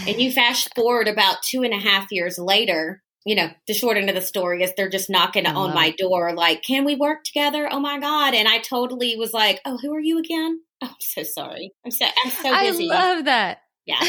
And 0.07 0.21
you 0.21 0.33
fast 0.33 0.75
forward 0.75 1.09
about 1.09 1.43
two 1.43 1.63
and 1.63 1.75
a 1.75 1.79
half 1.79 2.11
years 2.11 2.39
later, 2.39 3.03
you 3.27 3.35
know, 3.35 3.51
the 3.67 3.75
short 3.75 3.97
end 3.97 4.09
of 4.09 4.15
the 4.15 4.23
story 4.23 4.63
is 4.63 4.73
they're 4.77 4.89
just 4.89 5.11
knocking 5.11 5.47
on 5.47 5.75
my 5.75 5.91
door, 5.91 6.33
like, 6.33 6.63
can 6.63 6.85
we 6.85 6.95
work 6.95 7.25
together? 7.25 7.69
Oh 7.69 7.81
my 7.81 7.99
God. 7.99 8.35
And 8.35 8.47
I 8.47 8.59
totally 8.59 9.17
was 9.17 9.33
like, 9.33 9.61
oh, 9.65 9.79
who 9.83 9.93
are 9.93 10.01
you 10.01 10.19
again? 10.19 10.61
Oh, 10.81 10.87
I'm 10.91 10.95
so 11.01 11.25
sorry. 11.25 11.73
I'm 11.85 11.91
so, 11.91 12.07
I'm 12.25 12.31
so 12.31 12.61
busy. 12.61 12.89
I 12.89 12.95
love 12.95 13.25
that. 13.25 13.63
Yeah. 13.85 14.03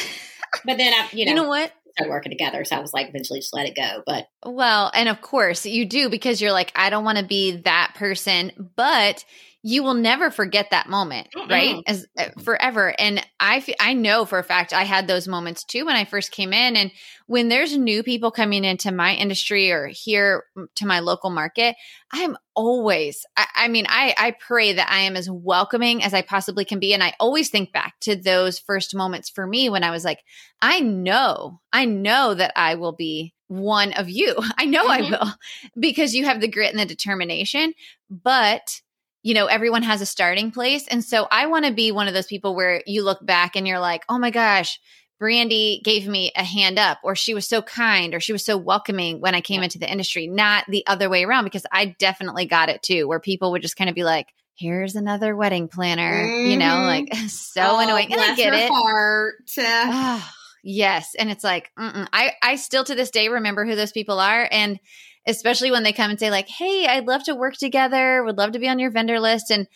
But 0.63 0.77
then 0.77 0.93
I, 0.93 1.07
you 1.13 1.25
know, 1.25 1.31
you 1.31 1.35
know 1.35 1.49
what? 1.49 1.73
Started 1.93 2.11
working 2.11 2.31
together. 2.31 2.63
So 2.63 2.75
I 2.75 2.79
was 2.79 2.93
like, 2.93 3.09
eventually 3.09 3.39
just 3.39 3.55
let 3.55 3.65
it 3.65 3.75
go. 3.75 4.03
But 4.05 4.27
well, 4.45 4.91
and 4.93 5.09
of 5.09 5.19
course 5.19 5.65
you 5.65 5.85
do 5.85 6.09
because 6.09 6.39
you're 6.39 6.51
like, 6.51 6.71
I 6.75 6.91
don't 6.91 7.03
want 7.03 7.17
to 7.17 7.25
be 7.25 7.57
that 7.63 7.93
person, 7.95 8.51
but 8.75 9.25
you 9.63 9.83
will 9.83 9.95
never 9.95 10.29
forget 10.29 10.69
that 10.71 10.87
moment, 10.87 11.27
mm 11.35 11.49
right? 11.49 11.81
As 11.87 12.05
uh, 12.17 12.25
forever. 12.43 12.93
And 12.99 13.25
I 13.39 13.63
I 13.79 13.93
know 13.93 14.25
for 14.25 14.37
a 14.37 14.43
fact 14.43 14.73
I 14.73 14.83
had 14.83 15.07
those 15.07 15.27
moments 15.27 15.63
too 15.63 15.85
when 15.85 15.95
I 15.95 16.05
first 16.05 16.31
came 16.31 16.51
in 16.51 16.75
and 16.75 16.91
when 17.25 17.47
there's 17.47 17.77
new 17.77 18.03
people 18.03 18.31
coming 18.31 18.63
into 18.63 18.91
my 18.91 19.13
industry 19.13 19.71
or 19.71 19.87
here 19.87 20.43
to 20.75 20.85
my 20.85 20.99
local 20.99 21.29
market, 21.29 21.75
I'm 22.11 22.37
always 22.53 23.25
I, 23.37 23.47
I 23.55 23.67
mean 23.69 23.85
I 23.87 24.13
I 24.17 24.31
pray 24.31 24.73
that 24.73 24.91
I 24.91 25.01
am 25.01 25.15
as 25.15 25.29
welcoming 25.29 26.03
as 26.03 26.13
I 26.13 26.21
possibly 26.21 26.65
can 26.65 26.79
be 26.79 26.93
and 26.93 27.03
I 27.03 27.13
always 27.19 27.49
think 27.49 27.71
back 27.71 27.95
to 28.01 28.15
those 28.15 28.59
first 28.59 28.93
moments 28.93 29.29
for 29.29 29.47
me 29.47 29.69
when 29.69 29.83
I 29.83 29.91
was 29.91 30.03
like 30.03 30.19
I 30.61 30.81
know 30.81 31.61
I 31.71 31.85
know 31.85 32.33
that 32.33 32.51
I 32.55 32.75
will 32.75 32.93
be 32.93 33.33
one 33.47 33.93
of 33.93 34.09
you. 34.09 34.35
I 34.57 34.65
know 34.65 34.87
mm-hmm. 34.87 35.13
I 35.13 35.17
will 35.17 35.33
because 35.79 36.13
you 36.13 36.25
have 36.25 36.41
the 36.41 36.47
grit 36.47 36.71
and 36.71 36.79
the 36.79 36.85
determination, 36.85 37.73
but 38.09 38.81
you 39.23 39.33
know, 39.33 39.47
everyone 39.47 39.83
has 39.83 40.01
a 40.01 40.05
starting 40.05 40.51
place. 40.51 40.87
And 40.87 41.03
so 41.03 41.27
I 41.29 41.47
want 41.47 41.65
to 41.65 41.73
be 41.73 41.91
one 41.91 42.07
of 42.07 42.13
those 42.13 42.27
people 42.27 42.55
where 42.55 42.81
you 42.85 43.03
look 43.03 43.25
back 43.25 43.55
and 43.55 43.67
you're 43.67 43.79
like, 43.79 44.03
oh 44.07 44.17
my 44.17 44.31
gosh, 44.31 44.79
Brandy 45.19 45.81
gave 45.83 46.07
me 46.07 46.31
a 46.35 46.43
hand 46.43 46.77
up, 46.77 46.99
or 47.03 47.15
she 47.15 47.33
was 47.33 47.47
so 47.47 47.61
kind, 47.61 48.13
or 48.13 48.19
she 48.19 48.33
was 48.33 48.45
so 48.45 48.55
welcoming 48.55 49.19
when 49.19 49.33
I 49.33 49.41
came 49.41 49.61
yeah. 49.61 49.65
into 49.65 49.79
the 49.79 49.91
industry, 49.91 50.27
not 50.27 50.65
the 50.67 50.85
other 50.85 51.09
way 51.09 51.23
around, 51.23 51.43
because 51.43 51.65
I 51.71 51.95
definitely 51.97 52.45
got 52.45 52.69
it 52.69 52.83
too, 52.83 53.07
where 53.07 53.19
people 53.19 53.51
would 53.51 53.63
just 53.63 53.75
kind 53.75 53.89
of 53.89 53.95
be 53.95 54.03
like, 54.03 54.27
here's 54.57 54.95
another 54.95 55.35
wedding 55.35 55.67
planner, 55.67 56.23
mm-hmm. 56.23 56.51
you 56.51 56.57
know, 56.57 56.65
mm-hmm. 56.65 56.85
like 56.85 57.15
so 57.29 57.61
oh, 57.63 57.79
annoying. 57.79 58.11
And 58.11 58.21
I 58.21 58.35
get 58.35 58.53
it. 58.53 58.69
Oh, 58.71 60.31
yes. 60.63 61.15
And 61.17 61.31
it's 61.31 61.43
like, 61.43 61.71
I, 61.77 62.33
I 62.41 62.55
still 62.55 62.83
to 62.83 62.95
this 62.95 63.11
day 63.11 63.29
remember 63.29 63.65
who 63.65 63.75
those 63.75 63.91
people 63.91 64.19
are. 64.19 64.47
And 64.51 64.79
especially 65.27 65.71
when 65.71 65.83
they 65.83 65.93
come 65.93 66.09
and 66.09 66.19
say 66.19 66.31
like, 66.31 66.47
"Hey, 66.47 66.87
I'd 66.87 67.07
love 67.07 67.23
to 67.25 67.35
work 67.35 67.55
together. 67.55 68.23
Would 68.23 68.37
love 68.37 68.53
to 68.53 68.59
be 68.59 68.69
on 68.69 68.79
your 68.79 68.91
vendor 68.91 69.19
list." 69.19 69.51
And 69.51 69.67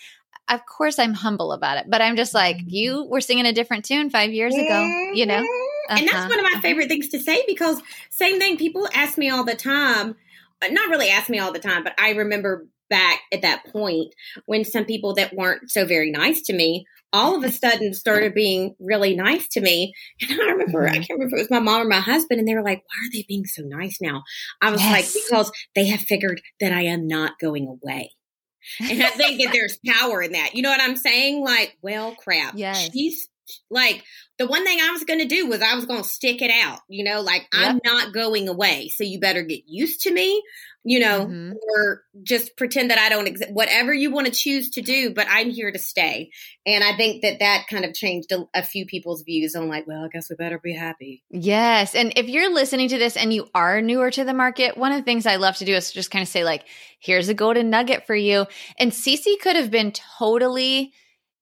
of 0.49 0.65
course, 0.65 0.97
I'm 0.97 1.13
humble 1.13 1.51
about 1.51 1.77
it, 1.77 1.85
but 1.87 2.01
I'm 2.01 2.15
just 2.15 2.33
like, 2.33 2.57
mm-hmm. 2.57 2.69
"You 2.69 3.03
were 3.03 3.21
singing 3.21 3.45
a 3.45 3.53
different 3.53 3.85
tune 3.85 4.09
5 4.09 4.31
years 4.31 4.55
ago, 4.55 5.11
you 5.13 5.25
know?" 5.25 5.43
Uh-huh. 5.91 5.99
And 5.99 6.07
that's 6.07 6.15
uh-huh. 6.15 6.29
one 6.29 6.39
of 6.39 6.43
my 6.43 6.49
uh-huh. 6.53 6.61
favorite 6.61 6.87
things 6.87 7.09
to 7.09 7.19
say 7.19 7.43
because 7.47 7.81
same 8.09 8.39
thing 8.39 8.57
people 8.57 8.87
ask 8.93 9.17
me 9.17 9.29
all 9.29 9.43
the 9.43 9.55
time, 9.55 10.15
uh, 10.61 10.67
not 10.69 10.89
really 10.89 11.09
ask 11.09 11.29
me 11.29 11.39
all 11.39 11.51
the 11.51 11.59
time, 11.59 11.83
but 11.83 11.93
I 11.99 12.11
remember 12.11 12.65
back 12.89 13.21
at 13.31 13.41
that 13.41 13.65
point 13.71 14.13
when 14.45 14.63
some 14.65 14.85
people 14.85 15.13
that 15.15 15.33
weren't 15.33 15.71
so 15.71 15.85
very 15.85 16.11
nice 16.11 16.41
to 16.43 16.53
me 16.53 16.85
all 17.13 17.35
of 17.35 17.43
a 17.43 17.51
sudden 17.51 17.93
started 17.93 18.33
being 18.33 18.75
really 18.79 19.15
nice 19.15 19.47
to 19.49 19.61
me. 19.61 19.93
And 20.21 20.39
I 20.41 20.45
remember, 20.45 20.85
I 20.85 20.91
mm-hmm. 20.91 20.95
can't 20.95 21.09
remember 21.19 21.35
if 21.35 21.39
it 21.39 21.43
was 21.43 21.51
my 21.51 21.59
mom 21.59 21.81
or 21.81 21.89
my 21.89 21.99
husband, 21.99 22.39
and 22.39 22.47
they 22.47 22.55
were 22.55 22.63
like, 22.63 22.79
Why 22.79 23.07
are 23.07 23.11
they 23.11 23.25
being 23.27 23.45
so 23.45 23.63
nice 23.65 23.97
now? 24.01 24.23
I 24.61 24.71
was 24.71 24.81
yes. 24.81 24.91
like, 24.91 25.23
Because 25.23 25.51
they 25.75 25.87
have 25.87 26.01
figured 26.01 26.41
that 26.59 26.71
I 26.71 26.83
am 26.83 27.07
not 27.07 27.39
going 27.39 27.67
away. 27.67 28.11
And 28.79 29.01
I 29.01 29.09
think 29.09 29.41
that 29.41 29.51
there's 29.53 29.77
power 29.85 30.21
in 30.21 30.33
that. 30.33 30.55
You 30.55 30.61
know 30.61 30.69
what 30.69 30.81
I'm 30.81 30.95
saying? 30.95 31.43
Like, 31.43 31.77
well, 31.81 32.15
crap. 32.15 32.53
Yes. 32.55 32.89
She's 32.93 33.27
like, 33.69 34.03
the 34.37 34.47
one 34.47 34.65
thing 34.65 34.79
I 34.81 34.91
was 34.91 35.03
going 35.03 35.19
to 35.19 35.27
do 35.27 35.47
was 35.47 35.61
I 35.61 35.75
was 35.75 35.85
going 35.85 36.01
to 36.01 36.07
stick 36.07 36.41
it 36.41 36.51
out, 36.51 36.79
you 36.87 37.03
know, 37.03 37.21
like 37.21 37.47
yep. 37.53 37.75
I'm 37.75 37.79
not 37.83 38.13
going 38.13 38.49
away. 38.49 38.89
So 38.89 39.03
you 39.03 39.19
better 39.19 39.43
get 39.43 39.63
used 39.67 40.01
to 40.01 40.13
me 40.13 40.41
you 40.83 40.99
know, 40.99 41.25
mm-hmm. 41.27 41.51
or 41.53 42.03
just 42.23 42.57
pretend 42.57 42.89
that 42.89 42.97
I 42.97 43.09
don't 43.09 43.27
exist. 43.27 43.51
Whatever 43.51 43.93
you 43.93 44.11
want 44.11 44.27
to 44.27 44.33
choose 44.33 44.71
to 44.71 44.81
do, 44.81 45.13
but 45.13 45.27
I'm 45.29 45.51
here 45.51 45.71
to 45.71 45.77
stay. 45.77 46.31
And 46.65 46.83
I 46.83 46.95
think 46.97 47.21
that 47.21 47.39
that 47.39 47.65
kind 47.69 47.85
of 47.85 47.93
changed 47.93 48.31
a, 48.31 48.45
a, 48.55 48.63
few 48.63 48.87
people's 48.87 49.21
views 49.21 49.55
on 49.55 49.67
like, 49.67 49.85
well, 49.85 50.03
I 50.03 50.07
guess 50.07 50.29
we 50.29 50.35
better 50.35 50.57
be 50.57 50.73
happy. 50.73 51.23
Yes. 51.29 51.93
And 51.93 52.13
if 52.15 52.27
you're 52.27 52.51
listening 52.51 52.89
to 52.89 52.97
this 52.97 53.15
and 53.15 53.31
you 53.31 53.47
are 53.53 53.81
newer 53.81 54.09
to 54.09 54.23
the 54.23 54.33
market, 54.33 54.75
one 54.75 54.91
of 54.91 54.97
the 54.97 55.03
things 55.03 55.27
I 55.27 55.35
love 55.35 55.57
to 55.57 55.65
do 55.65 55.75
is 55.75 55.91
just 55.91 56.09
kind 56.09 56.23
of 56.23 56.29
say 56.29 56.43
like, 56.43 56.65
here's 56.99 57.29
a 57.29 57.35
golden 57.35 57.69
nugget 57.69 58.07
for 58.07 58.15
you. 58.15 58.47
And 58.79 58.91
Cece 58.91 59.39
could 59.39 59.55
have 59.55 59.69
been 59.69 59.91
totally 59.91 60.93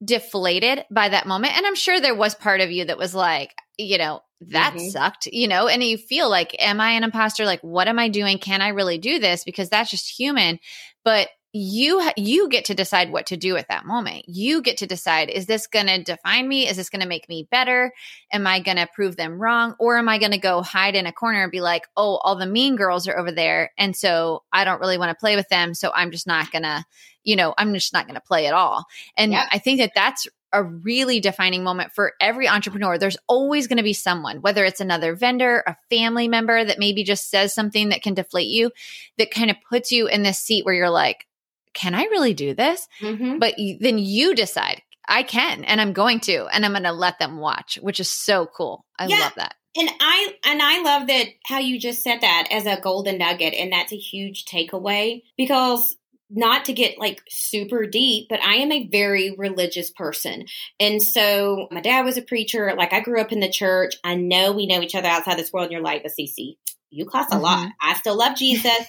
deflated 0.03 0.85
by 0.89 1.09
that 1.09 1.27
moment. 1.27 1.57
And 1.57 1.65
I'm 1.65 1.75
sure 1.75 1.99
there 1.99 2.15
was 2.15 2.35
part 2.35 2.61
of 2.61 2.71
you 2.71 2.85
that 2.85 2.97
was 2.97 3.13
like, 3.13 3.53
you 3.77 3.97
know, 3.97 4.21
that 4.41 4.73
mm-hmm. 4.73 4.87
sucked, 4.87 5.27
you 5.27 5.47
know, 5.47 5.67
and 5.67 5.83
you 5.83 5.97
feel 5.97 6.29
like, 6.29 6.55
am 6.59 6.79
I 6.79 6.91
an 6.91 7.03
imposter? 7.03 7.45
Like, 7.45 7.61
what 7.61 7.87
am 7.87 7.99
I 7.99 8.07
doing? 8.07 8.37
Can 8.37 8.61
I 8.61 8.69
really 8.69 8.97
do 8.97 9.19
this? 9.19 9.43
Because 9.43 9.69
that's 9.69 9.91
just 9.91 10.17
human. 10.17 10.59
But 11.03 11.29
you 11.51 12.07
you 12.15 12.47
get 12.49 12.65
to 12.65 12.75
decide 12.75 13.11
what 13.11 13.25
to 13.27 13.37
do 13.37 13.57
at 13.57 13.69
that 13.69 13.85
moment. 13.85 14.25
You 14.27 14.61
get 14.61 14.77
to 14.77 14.87
decide 14.87 15.29
is 15.29 15.47
this 15.47 15.65
going 15.65 15.87
to 15.87 16.03
define 16.03 16.47
me? 16.47 16.67
Is 16.67 16.77
this 16.77 16.89
going 16.89 17.01
to 17.01 17.07
make 17.07 17.27
me 17.27 17.47
better? 17.49 17.91
Am 18.31 18.45
i 18.45 18.59
going 18.59 18.77
to 18.77 18.87
prove 18.93 19.15
them 19.15 19.41
wrong? 19.41 19.75
Or 19.79 19.97
am 19.97 20.09
i 20.09 20.19
going 20.19 20.31
to 20.31 20.37
go 20.37 20.61
hide 20.61 20.95
in 20.95 21.07
a 21.07 21.11
corner 21.11 21.41
and 21.41 21.51
be 21.51 21.61
like 21.61 21.87
oh 21.97 22.17
all 22.17 22.35
the 22.35 22.45
mean 22.45 22.75
girls 22.75 23.07
are 23.07 23.17
over 23.17 23.31
there 23.31 23.71
and 23.77 23.95
so 23.95 24.43
i 24.53 24.63
don't 24.63 24.79
really 24.79 24.97
want 24.97 25.09
to 25.09 25.19
play 25.19 25.35
with 25.35 25.49
them 25.49 25.73
so 25.73 25.91
i'm 25.93 26.11
just 26.11 26.27
not 26.27 26.51
going 26.51 26.63
to 26.63 26.85
you 27.23 27.35
know 27.35 27.53
i'm 27.57 27.73
just 27.73 27.93
not 27.93 28.05
going 28.05 28.15
to 28.15 28.21
play 28.21 28.45
at 28.45 28.53
all. 28.53 28.85
And 29.17 29.33
i 29.33 29.57
think 29.57 29.79
that 29.79 29.91
that's 29.95 30.27
a 30.51 30.63
really 30.63 31.19
defining 31.19 31.63
moment 31.63 31.91
for 31.93 32.13
every 32.19 32.47
entrepreneur. 32.47 32.97
There's 32.97 33.17
always 33.27 33.67
going 33.67 33.77
to 33.77 33.83
be 33.83 33.93
someone, 33.93 34.41
whether 34.41 34.65
it's 34.65 34.81
another 34.81 35.15
vendor, 35.15 35.63
a 35.67 35.77
family 35.89 36.27
member 36.27 36.63
that 36.63 36.79
maybe 36.79 37.03
just 37.03 37.29
says 37.29 37.53
something 37.53 37.89
that 37.89 38.01
can 38.01 38.15
deflate 38.15 38.47
you, 38.47 38.71
that 39.17 39.31
kind 39.31 39.51
of 39.51 39.57
puts 39.69 39.91
you 39.91 40.07
in 40.07 40.23
this 40.23 40.39
seat 40.39 40.65
where 40.65 40.73
you're 40.73 40.89
like, 40.89 41.27
can 41.73 41.95
I 41.95 42.03
really 42.03 42.33
do 42.33 42.53
this? 42.53 42.87
Mm-hmm. 43.01 43.39
But 43.39 43.55
then 43.79 43.97
you 43.97 44.35
decide, 44.35 44.81
I 45.07 45.23
can, 45.23 45.63
and 45.63 45.81
I'm 45.81 45.93
going 45.93 46.19
to, 46.21 46.45
and 46.47 46.65
I'm 46.65 46.71
going 46.71 46.83
to 46.83 46.91
let 46.91 47.19
them 47.19 47.37
watch, 47.37 47.79
which 47.81 47.99
is 47.99 48.09
so 48.09 48.45
cool. 48.45 48.85
I 48.97 49.07
yeah. 49.07 49.19
love 49.19 49.33
that. 49.37 49.55
And 49.77 49.89
I 49.99 50.33
and 50.45 50.61
I 50.61 50.81
love 50.81 51.07
that 51.07 51.27
how 51.45 51.59
you 51.59 51.79
just 51.79 52.03
said 52.03 52.21
that 52.21 52.47
as 52.51 52.65
a 52.65 52.81
golden 52.81 53.19
nugget, 53.19 53.53
and 53.53 53.71
that's 53.71 53.93
a 53.93 53.97
huge 53.97 54.45
takeaway 54.45 55.21
because 55.37 55.95
not 56.29 56.65
to 56.65 56.73
get 56.73 56.99
like 56.99 57.21
super 57.29 57.85
deep, 57.85 58.27
but 58.29 58.41
I 58.41 58.55
am 58.55 58.71
a 58.71 58.87
very 58.87 59.35
religious 59.37 59.89
person. 59.89 60.45
And 60.79 61.01
so 61.01 61.67
my 61.71 61.81
dad 61.81 62.03
was 62.03 62.17
a 62.17 62.21
preacher. 62.21 62.73
Like 62.77 62.93
I 62.93 62.99
grew 62.99 63.19
up 63.19 63.31
in 63.31 63.39
the 63.39 63.49
church. 63.49 63.95
I 64.03 64.15
know 64.15 64.51
we 64.51 64.67
know 64.67 64.81
each 64.81 64.95
other 64.95 65.07
outside 65.07 65.37
this 65.37 65.51
world 65.51 65.65
and 65.65 65.71
you're 65.71 65.81
like, 65.81 66.03
but 66.03 66.11
Cece, 66.19 66.57
you 66.91 67.05
cost 67.05 67.31
a 67.31 67.35
mm-hmm. 67.35 67.43
lot. 67.43 67.71
I 67.81 67.95
still 67.95 68.15
love 68.15 68.37
Jesus 68.37 68.85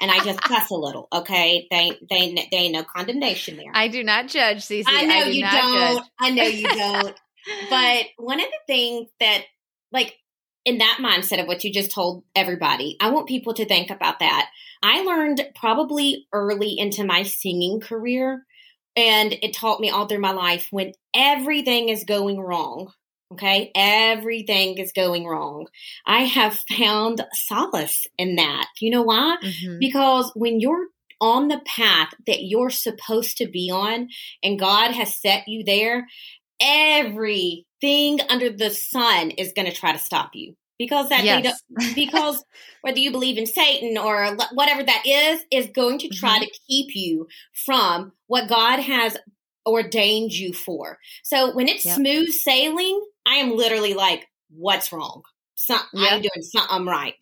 and 0.00 0.10
I 0.10 0.20
just 0.20 0.40
cuss 0.40 0.70
a 0.70 0.74
little. 0.74 1.08
Okay, 1.12 1.66
they 1.70 1.98
they 2.10 2.34
they 2.50 2.56
ain't 2.56 2.74
no 2.74 2.84
condemnation 2.84 3.56
there. 3.56 3.72
I 3.74 3.88
do 3.88 4.02
not 4.02 4.28
judge, 4.28 4.58
Cece. 4.58 4.84
I 4.86 5.04
know 5.04 5.14
I 5.14 5.24
do 5.24 5.32
you 5.32 5.42
don't. 5.42 5.96
Judge. 5.96 6.04
I 6.20 6.30
know 6.30 6.44
you 6.44 6.68
don't. 6.74 7.16
but 7.70 8.06
one 8.16 8.40
of 8.40 8.46
the 8.46 8.72
things 8.72 9.08
that, 9.20 9.44
like, 9.92 10.14
in 10.64 10.78
that 10.78 10.98
mindset 11.00 11.40
of 11.40 11.46
what 11.46 11.62
you 11.64 11.72
just 11.72 11.92
told 11.92 12.24
everybody, 12.34 12.96
I 13.00 13.10
want 13.10 13.28
people 13.28 13.54
to 13.54 13.66
think 13.66 13.90
about 13.90 14.20
that. 14.20 14.48
I 14.82 15.02
learned 15.02 15.46
probably 15.54 16.26
early 16.32 16.78
into 16.78 17.04
my 17.04 17.22
singing 17.22 17.80
career, 17.80 18.44
and 18.96 19.32
it 19.32 19.54
taught 19.54 19.80
me 19.80 19.90
all 19.90 20.06
through 20.06 20.20
my 20.20 20.32
life 20.32 20.68
when 20.70 20.92
everything 21.14 21.88
is 21.88 22.04
going 22.04 22.40
wrong 22.40 22.92
Okay. 23.32 23.70
Everything 23.74 24.78
is 24.78 24.92
going 24.92 25.26
wrong. 25.26 25.66
I 26.06 26.20
have 26.24 26.62
found 26.78 27.24
solace 27.32 28.06
in 28.18 28.36
that. 28.36 28.68
You 28.80 28.90
know 28.90 29.02
why? 29.02 29.38
Mm-hmm. 29.42 29.78
Because 29.80 30.30
when 30.34 30.60
you're 30.60 30.86
on 31.20 31.48
the 31.48 31.60
path 31.66 32.12
that 32.26 32.42
you're 32.42 32.70
supposed 32.70 33.38
to 33.38 33.48
be 33.48 33.70
on 33.72 34.08
and 34.42 34.58
God 34.58 34.92
has 34.92 35.20
set 35.20 35.48
you 35.48 35.64
there, 35.64 36.06
everything 36.60 38.20
under 38.28 38.50
the 38.50 38.70
sun 38.70 39.30
is 39.30 39.52
going 39.52 39.70
to 39.70 39.76
try 39.76 39.92
to 39.92 39.98
stop 39.98 40.30
you 40.34 40.54
because 40.78 41.08
that 41.08 41.24
yes. 41.24 41.62
because 41.94 42.44
whether 42.82 42.98
you 42.98 43.10
believe 43.10 43.38
in 43.38 43.46
Satan 43.46 43.96
or 43.96 44.36
whatever 44.52 44.82
that 44.82 45.02
is 45.06 45.40
is 45.50 45.70
going 45.74 45.98
to 45.98 46.08
try 46.08 46.36
mm-hmm. 46.36 46.44
to 46.44 46.60
keep 46.68 46.94
you 46.94 47.26
from 47.64 48.12
what 48.26 48.48
God 48.48 48.80
has 48.80 49.16
ordained 49.66 50.32
you 50.32 50.52
for. 50.52 50.98
So 51.22 51.54
when 51.54 51.68
it's 51.68 51.84
yep. 51.84 51.96
smooth 51.96 52.30
sailing, 52.30 53.02
I 53.26 53.36
am 53.36 53.56
literally 53.56 53.94
like, 53.94 54.26
what's 54.50 54.92
wrong? 54.92 55.22
Some, 55.56 55.80
yep. 55.92 56.12
I'm 56.12 56.20
doing 56.20 56.42
something 56.42 56.86
right. 56.86 57.14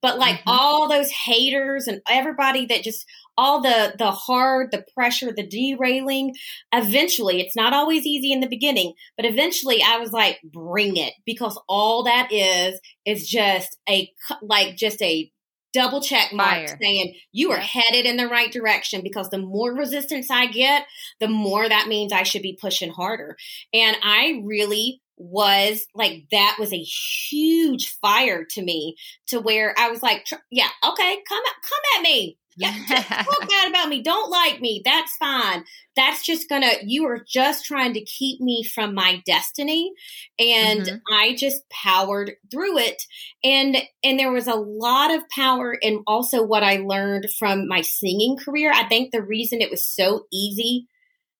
But 0.00 0.18
like 0.18 0.36
mm-hmm. 0.36 0.50
all 0.50 0.88
those 0.88 1.10
haters 1.10 1.88
and 1.88 2.00
everybody 2.08 2.66
that 2.66 2.82
just 2.82 3.04
all 3.36 3.60
the 3.62 3.94
the 3.98 4.10
hard, 4.10 4.70
the 4.70 4.84
pressure, 4.94 5.32
the 5.32 5.46
derailing, 5.46 6.34
eventually 6.72 7.40
it's 7.40 7.56
not 7.56 7.72
always 7.72 8.06
easy 8.06 8.32
in 8.32 8.40
the 8.40 8.48
beginning, 8.48 8.94
but 9.16 9.26
eventually 9.26 9.82
I 9.82 9.98
was 9.98 10.12
like, 10.12 10.38
bring 10.44 10.96
it 10.96 11.14
because 11.24 11.58
all 11.68 12.04
that 12.04 12.28
is 12.30 12.78
is 13.04 13.28
just 13.28 13.76
a 13.88 14.10
like 14.42 14.76
just 14.76 15.02
a 15.02 15.32
double 15.78 16.00
check 16.00 16.32
mark 16.32 16.66
Fire. 16.66 16.78
saying 16.82 17.14
you 17.30 17.52
are 17.52 17.60
headed 17.60 18.04
in 18.04 18.16
the 18.16 18.26
right 18.26 18.50
direction 18.50 19.00
because 19.00 19.30
the 19.30 19.38
more 19.38 19.72
resistance 19.72 20.28
I 20.28 20.46
get, 20.46 20.86
the 21.20 21.28
more 21.28 21.68
that 21.68 21.86
means 21.86 22.12
I 22.12 22.24
should 22.24 22.42
be 22.42 22.58
pushing 22.60 22.90
harder. 22.90 23.36
And 23.72 23.96
I 24.02 24.42
really 24.44 25.00
was 25.16 25.86
like 25.94 26.24
that 26.32 26.56
was 26.58 26.72
a 26.72 26.82
huge 26.82 27.96
fire 28.00 28.44
to 28.44 28.62
me 28.62 28.96
to 29.28 29.40
where 29.40 29.72
I 29.78 29.90
was 29.90 30.02
like, 30.02 30.26
yeah, 30.50 30.68
okay, 30.84 31.18
come 31.28 31.42
come 31.44 31.96
at 31.96 32.02
me. 32.02 32.38
Yeah, 32.58 32.74
talk 32.88 33.48
bad 33.48 33.70
about 33.70 33.88
me. 33.88 34.02
Don't 34.02 34.30
like 34.30 34.60
me. 34.60 34.82
That's 34.84 35.16
fine. 35.16 35.64
That's 35.96 36.24
just 36.24 36.48
gonna. 36.48 36.72
You 36.84 37.06
are 37.06 37.24
just 37.26 37.64
trying 37.64 37.94
to 37.94 38.04
keep 38.04 38.40
me 38.40 38.64
from 38.64 38.94
my 38.94 39.22
destiny, 39.24 39.92
and 40.38 40.80
mm-hmm. 40.80 40.96
I 41.12 41.34
just 41.36 41.62
powered 41.70 42.32
through 42.50 42.78
it. 42.78 43.02
And 43.44 43.76
and 44.02 44.18
there 44.18 44.32
was 44.32 44.46
a 44.46 44.54
lot 44.54 45.14
of 45.14 45.22
power 45.28 45.72
in 45.72 46.02
also 46.06 46.42
what 46.42 46.62
I 46.62 46.78
learned 46.78 47.28
from 47.38 47.68
my 47.68 47.82
singing 47.82 48.36
career. 48.36 48.72
I 48.72 48.88
think 48.88 49.12
the 49.12 49.22
reason 49.22 49.60
it 49.60 49.70
was 49.70 49.84
so 49.84 50.26
easy 50.32 50.88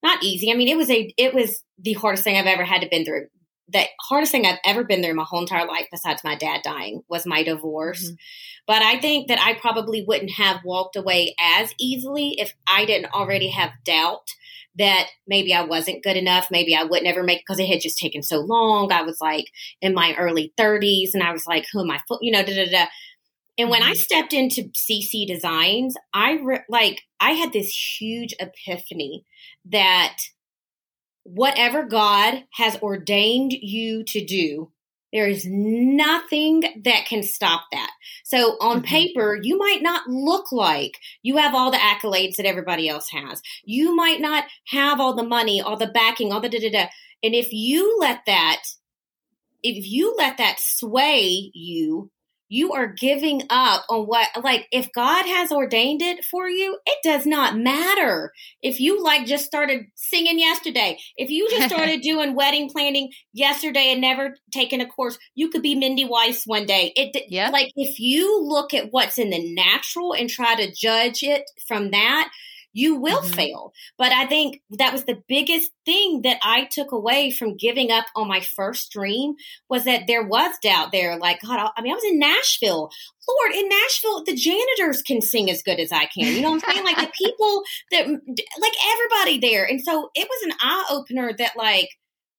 not 0.03 0.23
easy. 0.23 0.53
I 0.53 0.55
mean, 0.55 0.69
it 0.69 0.77
was 0.77 0.91
a 0.91 1.13
it 1.17 1.35
was 1.35 1.63
the 1.79 1.95
hardest 1.95 2.25
thing 2.25 2.37
I've 2.37 2.47
ever 2.47 2.65
had 2.65 2.83
to 2.83 2.89
been 2.89 3.05
through. 3.05 3.27
The 3.71 3.85
hardest 4.09 4.33
thing 4.33 4.47
I've 4.47 4.59
ever 4.65 4.85
been 4.85 5.03
through 5.03 5.15
my 5.15 5.25
whole 5.25 5.41
entire 5.41 5.67
life, 5.67 5.87
besides 5.91 6.25
my 6.25 6.35
dad 6.37 6.63
dying, 6.63 7.03
was 7.09 7.27
my 7.27 7.43
divorce. 7.43 8.05
Mm-hmm. 8.05 8.15
But 8.67 8.83
I 8.83 8.99
think 8.99 9.29
that 9.29 9.41
I 9.41 9.55
probably 9.55 10.05
wouldn't 10.07 10.33
have 10.33 10.61
walked 10.65 10.97
away 10.97 11.35
as 11.41 11.75
easily 11.79 12.35
if 12.39 12.55
I 12.67 12.85
didn't 12.85 13.13
already 13.13 13.49
have 13.49 13.73
doubt 13.85 14.29
that 14.79 15.09
maybe 15.27 15.53
I 15.53 15.65
wasn't 15.65 16.05
good 16.05 16.17
enough. 16.17 16.49
Maybe 16.51 16.75
I 16.75 16.85
would 16.85 17.03
never 17.03 17.23
make 17.23 17.41
because 17.41 17.59
it 17.59 17.69
had 17.69 17.81
just 17.81 17.99
taken 17.99 18.23
so 18.23 18.39
long. 18.39 18.93
I 18.93 19.03
was 19.03 19.21
like 19.21 19.47
in 19.81 19.93
my 19.93 20.15
early 20.17 20.53
30s 20.59 21.11
and 21.15 21.23
I 21.23 21.33
was 21.33 21.47
like, 21.47 21.67
who 21.73 21.81
am 21.81 21.91
I? 21.91 21.99
You 22.21 22.33
know, 22.33 22.43
da 22.43 22.55
da 22.55 22.71
da. 22.71 22.87
And 23.59 23.71
when 23.71 23.83
I 23.83 23.93
mm-hmm. 23.93 23.99
stepped 23.99 24.33
into 24.33 24.71
CC 24.71 25.27
Designs, 25.27 25.97
I 26.15 26.39
re- 26.43 26.65
like 26.69 27.03
I 27.19 27.33
had 27.33 27.53
this 27.53 27.99
huge 28.01 28.35
epiphany 28.39 29.25
that 29.67 30.17
whatever 31.35 31.85
God 31.85 32.45
has 32.53 32.77
ordained 32.83 33.53
you 33.53 34.05
to 34.05 34.25
do, 34.25 34.71
there 35.13 35.29
is 35.29 35.47
nothing 35.47 36.83
that 36.85 37.07
can 37.07 37.23
stop 37.23 37.65
that. 37.73 37.91
So 38.25 38.57
on 38.61 38.79
mm-hmm. 38.79 38.85
paper, 38.85 39.39
you 39.41 39.57
might 39.57 39.83
not 39.83 40.07
look 40.07 40.53
like 40.53 40.99
you 41.23 41.39
have 41.39 41.55
all 41.55 41.71
the 41.71 41.79
accolades 41.79 42.37
that 42.37 42.47
everybody 42.47 42.89
else 42.89 43.09
has. 43.11 43.43
You 43.65 43.97
might 43.97 44.21
not 44.21 44.45
have 44.67 45.01
all 45.01 45.15
the 45.15 45.23
money, 45.23 45.61
all 45.61 45.77
the 45.77 45.87
backing, 45.87 46.33
all 46.33 46.41
the 46.41 46.49
da 46.49 46.61
da 46.61 46.71
da. 46.71 46.87
And 47.23 47.35
if 47.35 47.53
you 47.53 47.97
let 47.99 48.27
that, 48.27 48.63
if 49.63 49.87
you 49.87 50.15
let 50.19 50.39
that 50.39 50.59
sway 50.61 51.51
you, 51.55 52.11
you 52.49 52.73
are 52.73 52.87
giving 52.87 53.43
up 53.51 53.85
on 53.89 54.07
what 54.07 54.29
like 54.43 54.67
if 54.73 54.91
god 54.93 55.25
has 55.27 55.53
ordained 55.53 56.03
it 56.03 56.25
for 56.25 56.49
you 56.49 56.79
it 56.87 56.99
does 57.03 57.27
not 57.27 57.57
matter 57.57 58.33
if 58.63 58.81
you 58.81 59.03
like 59.03 59.27
just 59.27 59.45
started 59.45 59.87
singing 59.95 60.39
yesterday 60.39 60.99
if 61.17 61.31
you 61.31 61.49
just 61.51 61.69
started 61.75 62.01
doing 62.01 62.35
wedding 62.35 62.69
planning 62.69 63.11
yesterday 63.33 63.93
and 63.93 64.01
never 64.01 64.37
taken 64.53 64.81
a 64.81 64.87
course 64.87 65.19
you 65.35 65.49
could 65.51 65.63
be 65.63 65.75
mindy 65.75 66.05
weiss 66.05 66.45
one 66.47 66.67
day 66.67 66.93
it 66.97 67.25
yeah. 67.29 67.51
like 67.51 67.71
if 67.77 67.99
you 67.99 68.43
look 68.43 68.75
at 68.75 68.89
what's 68.91 69.19
in 69.19 69.31
the 69.31 69.55
natural 69.55 70.15
and 70.15 70.31
try 70.31 70.55
to 70.55 70.73
judge 70.73 71.23
it 71.23 71.51
from 71.67 71.91
that 71.91 72.31
you 72.73 72.97
will 73.01 73.23
mm-hmm. 73.23 73.33
fail. 73.33 73.73
But 73.97 74.13
I 74.13 74.27
think 74.27 74.63
that 74.71 74.93
was 74.93 75.05
the 75.05 75.23
biggest 75.29 75.71
thing 75.85 76.23
that 76.23 76.39
I 76.43 76.65
took 76.65 76.93
away 76.93 77.31
from 77.31 77.57
giving 77.57 77.91
up 77.91 78.07
on 78.15 78.29
my 78.29 78.41
first 78.41 78.91
dream 78.93 79.35
was 79.69 79.85
that 79.85 80.07
there 80.07 80.25
was 80.25 80.55
doubt 80.63 80.93
there. 80.93 81.19
Like, 81.19 81.41
God, 81.43 81.71
I 81.77 81.83
mean, 81.83 81.93
I 81.93 81.95
was 81.95 82.05
in 82.05 82.19
Nashville. 82.19 82.91
Lord, 83.29 83.55
in 83.55 83.69
Nashville, 83.69 84.25
the 84.25 84.35
janitors 84.35 85.03
can 85.03 85.21
sing 85.21 85.51
as 85.51 85.63
good 85.63 85.81
as 85.81 85.93
I 85.93 86.07
can. 86.07 86.33
You 86.35 86.41
know 86.41 86.51
what 86.51 86.63
I'm 86.67 86.75
saying? 86.75 86.85
like 86.85 86.97
the 86.97 87.13
people 87.25 87.63
that, 87.91 88.07
like 88.07 88.73
everybody 88.87 89.39
there. 89.39 89.65
And 89.65 89.81
so 89.83 90.11
it 90.15 90.29
was 90.29 90.43
an 90.45 90.57
eye 90.61 90.87
opener 90.91 91.33
that, 91.37 91.57
like, 91.57 91.91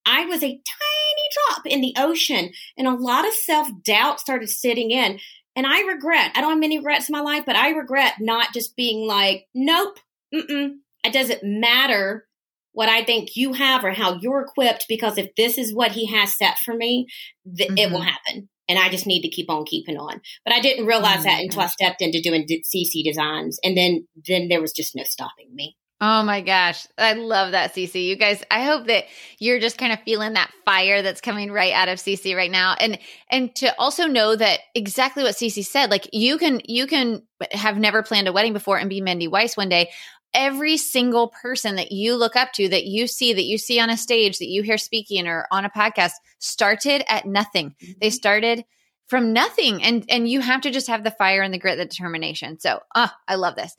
I 0.06 0.24
was 0.24 0.42
a 0.42 0.48
tiny 0.48 0.58
drop 1.48 1.66
in 1.66 1.80
the 1.80 1.94
ocean 1.98 2.50
and 2.76 2.88
a 2.88 2.94
lot 2.94 3.26
of 3.26 3.34
self 3.34 3.68
doubt 3.84 4.20
started 4.20 4.48
sitting 4.48 4.90
in. 4.90 5.20
And 5.56 5.66
I 5.66 5.80
regret, 5.82 6.32
I 6.34 6.40
don't 6.40 6.50
have 6.50 6.60
many 6.60 6.78
regrets 6.78 7.08
in 7.08 7.12
my 7.12 7.20
life, 7.20 7.44
but 7.44 7.56
I 7.56 7.70
regret 7.70 8.14
not 8.20 8.54
just 8.54 8.76
being 8.76 9.06
like, 9.06 9.46
nope, 9.54 9.98
Mm-mm. 10.34 10.76
It 11.04 11.12
doesn't 11.12 11.42
matter 11.42 12.26
what 12.72 12.88
I 12.88 13.04
think 13.04 13.36
you 13.36 13.52
have 13.52 13.84
or 13.84 13.92
how 13.92 14.18
you're 14.20 14.42
equipped 14.42 14.86
because 14.88 15.18
if 15.18 15.34
this 15.36 15.58
is 15.58 15.74
what 15.74 15.92
he 15.92 16.06
has 16.06 16.36
set 16.36 16.58
for 16.58 16.74
me, 16.74 17.06
th- 17.56 17.68
mm-hmm. 17.68 17.78
it 17.78 17.90
will 17.90 18.00
mm-hmm. 18.00 18.08
happen. 18.08 18.48
And 18.68 18.78
I 18.78 18.88
just 18.88 19.06
need 19.06 19.22
to 19.22 19.28
keep 19.28 19.50
on 19.50 19.64
keeping 19.64 19.96
on. 19.96 20.20
But 20.44 20.54
I 20.54 20.60
didn't 20.60 20.86
realize 20.86 21.18
mm-hmm. 21.18 21.24
that 21.24 21.42
until 21.42 21.62
I 21.62 21.66
stepped 21.66 22.00
into 22.00 22.20
doing 22.20 22.46
CC 22.46 23.02
designs. 23.04 23.58
And 23.64 23.76
then, 23.76 24.06
then 24.28 24.48
there 24.48 24.60
was 24.60 24.72
just 24.72 24.94
no 24.94 25.02
stopping 25.02 25.52
me. 25.52 25.76
Oh 26.02 26.22
my 26.22 26.40
gosh. 26.40 26.86
I 26.96 27.12
love 27.12 27.52
that, 27.52 27.74
CC. 27.74 28.06
You 28.06 28.16
guys, 28.16 28.42
I 28.50 28.64
hope 28.64 28.86
that 28.86 29.04
you're 29.38 29.60
just 29.60 29.76
kind 29.76 29.92
of 29.92 30.00
feeling 30.00 30.32
that 30.32 30.50
fire 30.64 31.02
that's 31.02 31.20
coming 31.20 31.52
right 31.52 31.74
out 31.74 31.90
of 31.90 31.98
CC 31.98 32.34
right 32.34 32.50
now. 32.50 32.74
And 32.80 32.98
and 33.30 33.54
to 33.56 33.78
also 33.78 34.06
know 34.06 34.34
that 34.34 34.60
exactly 34.74 35.22
what 35.24 35.34
CC 35.34 35.62
said, 35.62 35.90
like 35.90 36.08
you 36.14 36.38
can 36.38 36.62
you 36.64 36.86
can 36.86 37.22
have 37.52 37.76
never 37.76 38.02
planned 38.02 38.28
a 38.28 38.32
wedding 38.32 38.54
before 38.54 38.78
and 38.78 38.88
be 38.88 39.02
Mindy 39.02 39.28
Weiss 39.28 39.58
one 39.58 39.68
day, 39.68 39.90
every 40.34 40.76
single 40.76 41.28
person 41.28 41.76
that 41.76 41.92
you 41.92 42.16
look 42.16 42.36
up 42.36 42.52
to, 42.54 42.68
that 42.68 42.86
you 42.86 43.06
see, 43.06 43.32
that 43.32 43.44
you 43.44 43.58
see 43.58 43.80
on 43.80 43.90
a 43.90 43.96
stage, 43.96 44.38
that 44.38 44.48
you 44.48 44.62
hear 44.62 44.78
speaking 44.78 45.26
or 45.26 45.46
on 45.50 45.64
a 45.64 45.70
podcast 45.70 46.12
started 46.38 47.02
at 47.12 47.26
nothing. 47.26 47.74
Mm-hmm. 47.82 47.92
They 48.00 48.10
started 48.10 48.64
from 49.06 49.32
nothing. 49.32 49.82
And 49.82 50.04
and 50.08 50.28
you 50.28 50.40
have 50.40 50.60
to 50.62 50.70
just 50.70 50.86
have 50.86 51.04
the 51.04 51.10
fire 51.10 51.42
and 51.42 51.52
the 51.52 51.58
grit, 51.58 51.76
the 51.76 51.84
determination. 51.84 52.60
So 52.60 52.80
oh, 52.94 53.10
I 53.26 53.34
love 53.34 53.56
this. 53.56 53.74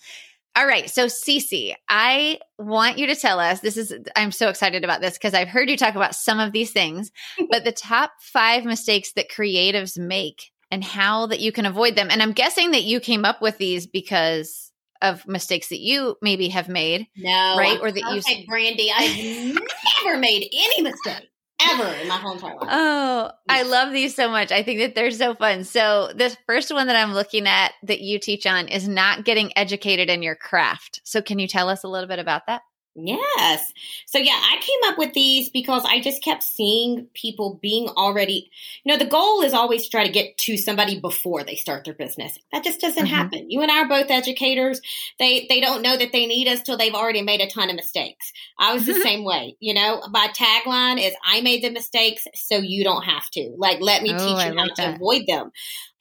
All 0.54 0.68
right. 0.68 0.90
So 0.90 1.06
CC, 1.06 1.76
I 1.88 2.40
want 2.60 2.98
you 2.98 3.08
to 3.08 3.16
tell 3.16 3.40
us 3.40 3.62
this 3.62 3.78
is 3.78 3.94
I'm 4.18 4.34
so 4.34 4.50
excited 4.50 4.84
about 4.84 5.00
this 5.00 5.14
because 5.14 5.34
I've 5.34 5.48
heard 5.48 5.70
you 5.70 5.78
talk 5.78 5.96
about 5.96 6.16
some 6.16 6.40
of 6.40 6.52
these 6.52 6.72
things, 6.72 7.12
but 7.50 7.64
the 7.64 7.72
top 7.72 8.12
five 8.20 8.66
mistakes 8.66 9.14
that 9.14 9.32
creatives 9.32 9.98
make 9.98 10.52
and 10.70 10.84
how 10.84 11.28
that 11.28 11.40
you 11.40 11.52
can 11.52 11.66
avoid 11.66 11.96
them. 11.96 12.10
And 12.12 12.22
I'm 12.22 12.34
guessing 12.34 12.72
that 12.72 12.84
you 12.84 13.00
came 13.00 13.24
up 13.24 13.42
with 13.42 13.58
these 13.58 13.88
because 13.88 14.71
of 15.02 15.28
mistakes 15.28 15.70
that 15.70 15.80
you 15.80 16.18
maybe 16.22 16.50
have 16.50 16.70
made. 16.70 17.08
No, 17.16 17.56
right? 17.58 17.78
I'm 17.78 17.82
or 17.82 17.92
that 17.92 18.24
you, 18.26 18.46
Brandy. 18.48 18.92
I've 18.96 19.56
never 20.04 20.18
made 20.18 20.50
any 20.52 20.82
mistake 20.82 21.30
ever 21.70 21.94
in 22.02 22.08
my 22.08 22.16
whole 22.16 22.34
entire 22.34 22.56
life. 22.56 22.70
Oh, 22.72 23.32
I 23.50 23.64
love 23.64 23.92
these 23.94 24.16
so 24.16 24.30
much. 24.30 24.52
I 24.52 24.64
think 24.64 24.80
that 24.80 24.96
they're 24.96 25.12
so 25.12 25.36
fun. 25.36 25.64
So, 25.64 26.12
this 26.16 26.38
first 26.48 26.74
one 26.74 26.88
that 26.88 26.96
I'm 26.96 27.14
looking 27.14 27.48
at 27.48 27.74
that 27.84 28.02
you 28.02 28.20
teach 28.20 28.46
on 28.46 28.68
is 28.68 28.88
not 28.88 29.26
getting 29.26 29.52
educated 29.58 30.10
in 30.10 30.24
your 30.24 30.36
craft. 30.36 31.02
So, 31.04 31.22
can 31.22 31.40
you 31.40 31.48
tell 31.48 31.70
us 31.70 31.84
a 31.84 31.88
little 31.88 32.08
bit 32.08 32.20
about 32.20 32.48
that? 32.48 32.62
Yes. 32.94 33.72
So 34.06 34.18
yeah, 34.18 34.34
I 34.34 34.58
came 34.60 34.92
up 34.92 34.98
with 34.98 35.14
these 35.14 35.50
because 35.50 35.84
I 35.86 36.02
just 36.02 36.22
kept 36.22 36.44
seeing 36.44 37.08
people 37.14 37.58
being 37.62 37.88
already, 37.88 38.52
you 38.84 38.92
know, 38.92 38.98
the 38.98 39.10
goal 39.10 39.44
is 39.44 39.54
always 39.54 39.86
to 39.86 39.90
try 39.90 40.06
to 40.06 40.12
get 40.12 40.38
to 40.40 40.58
somebody 40.58 41.00
before 41.00 41.44
they 41.44 41.56
start 41.56 41.86
their 41.86 41.94
business. 41.94 42.38
That 42.52 42.66
just 42.66 42.82
doesn't 42.82 43.06
mm-hmm. 43.06 43.16
happen. 43.16 43.50
You 43.50 43.62
and 43.62 43.72
I 43.72 43.84
are 43.84 43.88
both 43.88 44.12
educators. 44.12 44.82
They 45.20 45.46
they 45.48 45.62
don't 45.62 45.82
know 45.82 45.96
that 45.96 46.12
they 46.12 46.26
need 46.26 46.50
us 46.50 46.64
till 46.64 46.78
they've 46.78 46.94
already 46.94 47.22
made 47.22 47.40
a 47.40 47.50
ton 47.50 47.70
of 47.70 47.78
mistakes. 47.78 48.34
I 48.60 48.74
was 48.74 48.84
mm-hmm. 48.84 48.92
the 48.92 49.00
same 49.00 49.24
way, 49.24 49.56
you 49.62 49.74
know. 49.74 50.04
My 50.10 50.28
tagline 50.38 51.02
is 51.02 51.14
I 51.24 51.40
made 51.42 51.64
the 51.64 51.72
mistakes 51.72 52.28
so 52.36 52.58
you 52.58 52.84
don't 52.84 53.04
have 53.04 53.30
to. 53.32 53.56
Like 53.58 53.80
let 53.80 54.04
me 54.04 54.14
oh, 54.14 54.18
teach 54.18 54.52
you 54.52 54.58
how 54.58 54.68
to 54.68 54.96
avoid 54.96 55.28
them. 55.28 55.52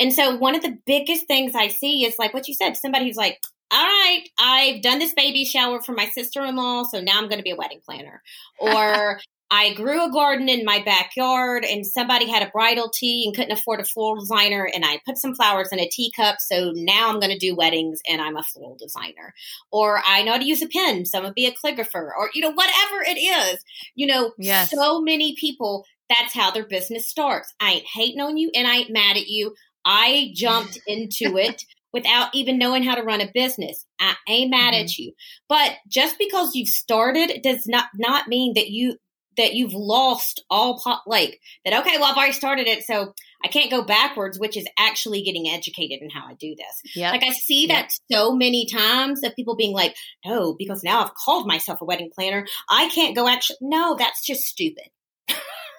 And 0.00 0.12
so 0.12 0.37
one 0.37 0.57
of 0.57 0.62
the 0.62 0.76
biggest 0.87 1.29
things 1.29 1.55
I 1.55 1.68
see 1.68 2.05
is 2.05 2.18
like 2.18 2.35
what 2.35 2.48
you 2.48 2.55
said, 2.55 2.76
somebody 2.76 3.05
who's 3.07 3.16
like, 3.16 3.38
all 3.72 3.87
right, 3.87 4.24
I've 4.38 4.83
done 4.83 4.98
this 4.98 5.14
baby 5.14 5.44
shower 5.44 5.80
for 5.80 5.92
my 5.92 6.09
sister 6.09 6.44
in 6.44 6.56
law, 6.56 6.83
so 6.85 7.00
now 7.00 7.18
I'm 7.18 7.28
going 7.28 7.38
to 7.38 7.44
be 7.44 7.50
a 7.50 7.56
wedding 7.56 7.80
planner. 7.85 8.22
Or 8.59 9.20
I 9.52 9.74
grew 9.74 10.04
a 10.04 10.12
garden 10.12 10.48
in 10.48 10.64
my 10.64 10.80
backyard 10.85 11.64
and 11.64 11.85
somebody 11.85 12.30
had 12.30 12.42
a 12.42 12.50
bridal 12.50 12.88
tea 12.88 13.24
and 13.26 13.35
couldn't 13.35 13.56
afford 13.56 13.80
a 13.80 13.85
floral 13.85 14.20
designer, 14.20 14.68
and 14.72 14.85
I 14.85 15.00
put 15.06 15.18
some 15.18 15.35
flowers 15.35 15.68
in 15.70 15.78
a 15.78 15.88
teacup, 15.88 16.37
so 16.40 16.72
now 16.74 17.11
I'm 17.11 17.20
going 17.20 17.33
to 17.33 17.38
do 17.38 17.54
weddings 17.54 18.00
and 18.09 18.20
I'm 18.20 18.37
a 18.37 18.42
floral 18.42 18.76
designer. 18.76 19.35
Or 19.70 20.02
I 20.04 20.22
know 20.22 20.33
how 20.33 20.38
to 20.38 20.44
use 20.44 20.62
a 20.62 20.68
pen, 20.68 21.04
so 21.06 21.18
I'm 21.18 21.24
going 21.24 21.30
to 21.30 21.35
be 21.35 21.46
a 21.46 21.52
calligrapher, 21.52 22.11
or, 22.16 22.30
you 22.35 22.42
know, 22.42 22.52
whatever 22.52 23.02
it 23.06 23.18
is. 23.18 23.64
You 23.94 24.09
know, 24.09 24.33
yes. 24.37 24.70
so 24.70 25.00
many 25.00 25.37
people, 25.37 25.85
that's 26.09 26.35
how 26.35 26.50
their 26.50 26.66
business 26.66 27.09
starts. 27.09 27.54
I 27.61 27.72
ain't 27.72 27.87
hating 27.94 28.20
on 28.20 28.37
you 28.37 28.50
and 28.54 28.66
I 28.66 28.78
ain't 28.78 28.90
mad 28.90 29.16
at 29.16 29.28
you. 29.28 29.54
I 29.85 30.33
jumped 30.35 30.78
into 30.87 31.37
it 31.37 31.64
without 31.92 32.35
even 32.35 32.59
knowing 32.59 32.83
how 32.83 32.94
to 32.94 33.03
run 33.03 33.20
a 33.20 33.31
business. 33.33 33.85
I 33.98 34.14
ain't 34.29 34.50
mad 34.50 34.74
mm-hmm. 34.74 34.85
at 34.85 34.98
you. 34.98 35.12
But 35.48 35.72
just 35.88 36.18
because 36.18 36.55
you've 36.55 36.68
started 36.68 37.42
does 37.42 37.66
not 37.66 37.87
not 37.94 38.29
mean 38.29 38.55
that 38.55 38.70
you 38.70 38.96
that 39.37 39.55
you've 39.55 39.72
lost 39.72 40.44
all 40.50 40.81
pot 40.81 41.03
like 41.07 41.40
that 41.64 41.81
okay, 41.81 41.96
well 41.98 42.11
I've 42.11 42.16
already 42.16 42.33
started 42.33 42.66
it, 42.66 42.83
so 42.83 43.14
I 43.42 43.48
can't 43.48 43.70
go 43.70 43.83
backwards, 43.83 44.38
which 44.38 44.57
is 44.57 44.66
actually 44.79 45.22
getting 45.22 45.48
educated 45.48 46.03
in 46.03 46.11
how 46.11 46.26
I 46.26 46.35
do 46.35 46.55
this. 46.55 46.94
Yep. 46.94 47.12
Like 47.12 47.24
I 47.24 47.33
see 47.33 47.66
yep. 47.66 47.88
that 47.88 47.92
so 48.12 48.33
many 48.35 48.66
times 48.66 49.22
of 49.24 49.35
people 49.35 49.57
being 49.57 49.72
like, 49.72 49.96
no, 50.26 50.55
because 50.59 50.83
now 50.83 51.03
I've 51.03 51.14
called 51.14 51.46
myself 51.46 51.81
a 51.81 51.85
wedding 51.85 52.11
planner. 52.14 52.46
I 52.68 52.88
can't 52.88 53.16
go 53.16 53.29
actually 53.29 53.59
no, 53.62 53.96
that's 53.96 54.26
just 54.26 54.42
stupid. 54.42 54.88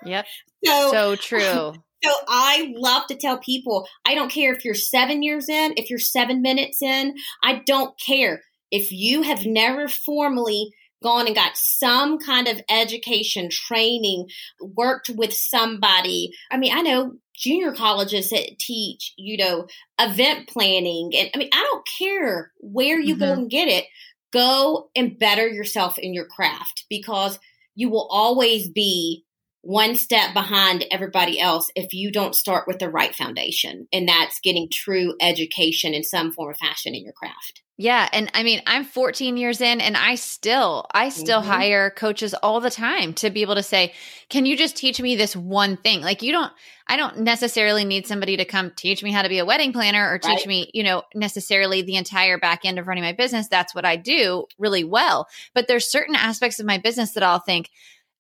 Yep. 0.06 0.26
so, 0.66 0.92
so 0.92 1.16
true. 1.16 1.74
So 2.04 2.12
I 2.28 2.74
love 2.76 3.08
to 3.08 3.16
tell 3.16 3.38
people, 3.38 3.88
I 4.06 4.16
don't 4.16 4.32
care 4.32 4.54
if 4.54 4.66
you're 4.66 4.74
seven 4.74 5.22
years 5.22 5.50
in, 5.50 5.74
if 5.78 5.90
you're 5.90 6.00
seven 6.00 6.42
minutes 6.42 6.82
in, 6.82 7.16
I 7.44 7.62
don't 7.66 8.00
care. 8.00 8.42
If 8.72 8.92
you 8.92 9.22
have 9.24 9.46
never 9.46 9.88
formally 9.88 10.74
gone 11.04 11.26
and 11.26 11.36
got 11.36 11.58
some 11.58 12.20
kind 12.20 12.48
of 12.48 12.62
education, 12.70 13.50
training, 13.50 14.28
worked 14.62 15.10
with 15.10 15.34
somebody. 15.34 16.32
I 16.52 16.58
mean, 16.58 16.76
I 16.76 16.82
know 16.82 17.14
junior 17.36 17.74
colleges 17.74 18.30
that 18.30 18.60
teach, 18.60 19.14
you 19.18 19.38
know, 19.38 19.68
event 20.00 20.48
planning. 20.48 21.12
And 21.18 21.30
I 21.34 21.38
mean, 21.38 21.50
I 21.54 21.64
don't 21.72 21.88
care 22.00 22.52
where 22.60 23.00
you 23.00 23.16
mm-hmm. 23.16 23.24
go 23.24 23.34
and 23.34 23.50
get 23.50 23.68
it. 23.68 23.86
Go 24.32 24.90
and 24.96 25.18
better 25.18 25.48
yourself 25.48 25.98
in 25.98 26.14
your 26.14 26.26
craft 26.26 26.86
because 26.90 27.40
you 27.76 27.90
will 27.90 28.08
always 28.10 28.70
be 28.70 29.26
one 29.62 29.96
step 29.96 30.34
behind 30.34 30.86
everybody 30.92 31.40
else 31.40 31.70
if 31.76 31.94
you 31.94 32.12
don't 32.12 32.36
start 32.36 32.68
with 32.68 32.80
the 32.80 32.90
right 32.90 33.14
foundation. 33.16 33.88
And 33.94 34.08
that's 34.08 34.40
getting 34.40 34.70
true 34.72 35.14
education 35.22 35.94
in 35.94 36.04
some 36.04 36.32
form 36.32 36.52
of 36.52 36.58
fashion 36.58 36.96
in 36.96 37.04
your 37.04 37.14
craft. 37.14 37.62
Yeah, 37.78 38.08
and 38.14 38.30
I 38.36 38.44
mean, 38.44 38.62
I'm 38.68 38.84
14 38.84 39.38
years 39.38 39.60
in 39.60 39.82
and 39.82 39.98
I 39.98 40.14
still 40.14 40.86
I 40.94 41.10
still 41.10 41.42
mm-hmm. 41.42 41.50
hire 41.50 41.90
coaches 41.90 42.36
all 42.36 42.60
the 42.60 42.70
time 42.70 43.14
to 43.16 43.32
be 43.32 43.42
able 43.42 43.56
to 43.56 43.64
say, 43.64 43.94
"Can 44.30 44.46
you 44.46 44.56
just 44.56 44.76
teach 44.76 45.02
me 45.02 45.16
this 45.16 45.36
one 45.36 45.78
thing?" 45.78 46.02
Like 46.02 46.22
you 46.22 46.32
don't 46.32 46.52
I 46.86 46.98
don't 46.98 47.22
necessarily 47.22 47.84
need 47.84 48.06
somebody 48.06 48.38
to 48.38 48.46
come 48.46 48.72
teach 48.76 49.02
me 49.02 49.12
how 49.12 49.24
to 49.24 49.30
be 49.30 49.40
a 49.40 49.46
wedding 49.46 49.74
planner 49.74 50.08
or 50.12 50.20
teach 50.20 50.40
right. 50.40 50.48
me, 50.48 50.72
you 50.76 50.84
know, 50.84 51.02
necessarily 51.16 51.82
the 51.82 51.96
entire 51.96 52.38
back 52.38 52.66
end 52.66 52.78
of 52.78 52.88
running 52.88 53.04
my 53.04 53.14
business. 53.14 53.48
That's 53.48 53.74
what 53.74 53.86
I 53.86 53.96
do 53.96 54.46
really 54.60 54.84
well. 54.84 55.28
But 55.56 55.68
there's 55.68 55.90
certain 55.90 56.16
aspects 56.16 56.60
of 56.60 56.68
my 56.68 56.78
business 56.78 57.14
that 57.14 57.24
I'll 57.24 57.40
think, 57.40 57.70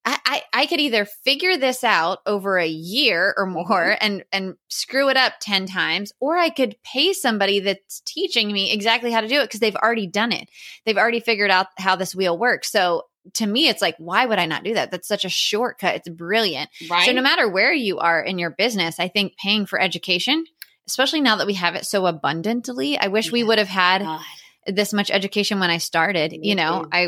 I, 0.03 0.41
I, 0.51 0.65
could 0.65 0.79
either 0.79 1.05
figure 1.05 1.57
this 1.57 1.83
out 1.83 2.19
over 2.25 2.57
a 2.57 2.67
year 2.67 3.33
or 3.37 3.45
more 3.45 3.63
mm-hmm. 3.65 3.97
and 4.01 4.23
and 4.31 4.55
screw 4.67 5.09
it 5.09 5.17
up 5.17 5.33
10 5.41 5.67
times 5.67 6.11
or 6.19 6.37
I 6.37 6.49
could 6.49 6.75
pay 6.83 7.13
somebody 7.13 7.59
that's 7.59 8.01
teaching 8.01 8.51
me 8.51 8.71
exactly 8.71 9.11
how 9.11 9.21
to 9.21 9.27
do 9.27 9.39
it 9.39 9.45
because 9.45 9.59
they've 9.59 9.75
already 9.75 10.07
done 10.07 10.31
it. 10.31 10.49
They've 10.85 10.97
already 10.97 11.19
figured 11.19 11.51
out 11.51 11.67
how 11.77 11.95
this 11.95 12.15
wheel 12.15 12.37
works. 12.37 12.71
So 12.71 13.03
to 13.33 13.45
me 13.45 13.67
it's 13.67 13.81
like 13.81 13.95
why 13.99 14.25
would 14.25 14.39
I 14.39 14.47
not 14.47 14.63
do 14.63 14.73
that? 14.73 14.89
That's 14.89 15.07
such 15.07 15.25
a 15.25 15.29
shortcut. 15.29 15.95
It's 15.95 16.09
brilliant. 16.09 16.69
Right. 16.89 17.05
So 17.05 17.11
no 17.11 17.21
matter 17.21 17.47
where 17.47 17.73
you 17.73 17.99
are 17.99 18.21
in 18.21 18.39
your 18.39 18.51
business, 18.51 18.99
I 18.99 19.07
think 19.07 19.37
paying 19.37 19.67
for 19.67 19.79
education, 19.79 20.45
especially 20.87 21.21
now 21.21 21.35
that 21.35 21.47
we 21.47 21.53
have 21.53 21.75
it 21.75 21.85
so 21.85 22.07
abundantly, 22.07 22.97
I 22.97 23.09
wish 23.09 23.27
yeah. 23.27 23.33
we 23.33 23.43
would 23.43 23.59
have 23.59 23.67
had 23.67 24.01
God 24.01 24.21
this 24.67 24.93
much 24.93 25.11
education 25.11 25.59
when 25.59 25.69
I 25.69 25.77
started. 25.77 26.31
Me 26.31 26.39
you 26.43 26.55
know, 26.55 26.83
too. 26.83 26.89
I 26.91 27.07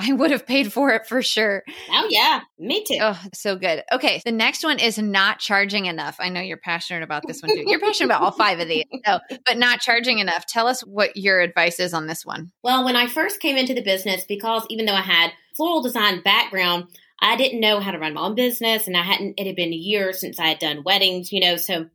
I 0.00 0.12
would 0.12 0.30
have 0.30 0.46
paid 0.46 0.72
for 0.72 0.90
it 0.90 1.06
for 1.06 1.22
sure. 1.22 1.62
Oh, 1.90 2.06
yeah. 2.10 2.40
Me 2.58 2.84
too. 2.84 2.98
Oh, 3.00 3.20
so 3.34 3.56
good. 3.56 3.82
Okay. 3.92 4.22
The 4.24 4.32
next 4.32 4.64
one 4.64 4.78
is 4.78 4.98
not 4.98 5.38
charging 5.38 5.86
enough. 5.86 6.16
I 6.18 6.28
know 6.28 6.40
you're 6.40 6.56
passionate 6.56 7.02
about 7.02 7.26
this 7.26 7.42
one 7.42 7.54
too. 7.54 7.64
You're 7.66 7.80
passionate 7.80 8.06
about 8.06 8.22
all 8.22 8.32
five 8.32 8.60
of 8.60 8.68
these, 8.68 8.84
so, 9.06 9.18
but 9.46 9.58
not 9.58 9.80
charging 9.80 10.18
enough. 10.18 10.46
Tell 10.46 10.66
us 10.66 10.80
what 10.80 11.16
your 11.16 11.40
advice 11.40 11.80
is 11.80 11.94
on 11.94 12.06
this 12.06 12.24
one. 12.24 12.52
Well, 12.62 12.84
when 12.84 12.96
I 12.96 13.06
first 13.06 13.40
came 13.40 13.56
into 13.56 13.74
the 13.74 13.82
business, 13.82 14.24
because 14.24 14.66
even 14.70 14.86
though 14.86 14.94
I 14.94 15.02
had 15.02 15.32
floral 15.54 15.82
design 15.82 16.22
background, 16.22 16.86
I 17.20 17.36
didn't 17.36 17.60
know 17.60 17.80
how 17.80 17.90
to 17.90 17.98
run 17.98 18.14
my 18.14 18.22
own 18.22 18.34
business 18.34 18.86
and 18.86 18.96
I 18.96 19.02
hadn't, 19.02 19.34
it 19.38 19.46
had 19.46 19.56
been 19.56 19.72
a 19.72 19.76
year 19.76 20.12
since 20.12 20.40
I 20.40 20.46
had 20.46 20.58
done 20.58 20.84
weddings, 20.84 21.32
you 21.32 21.40
know, 21.40 21.56
so 21.56 21.86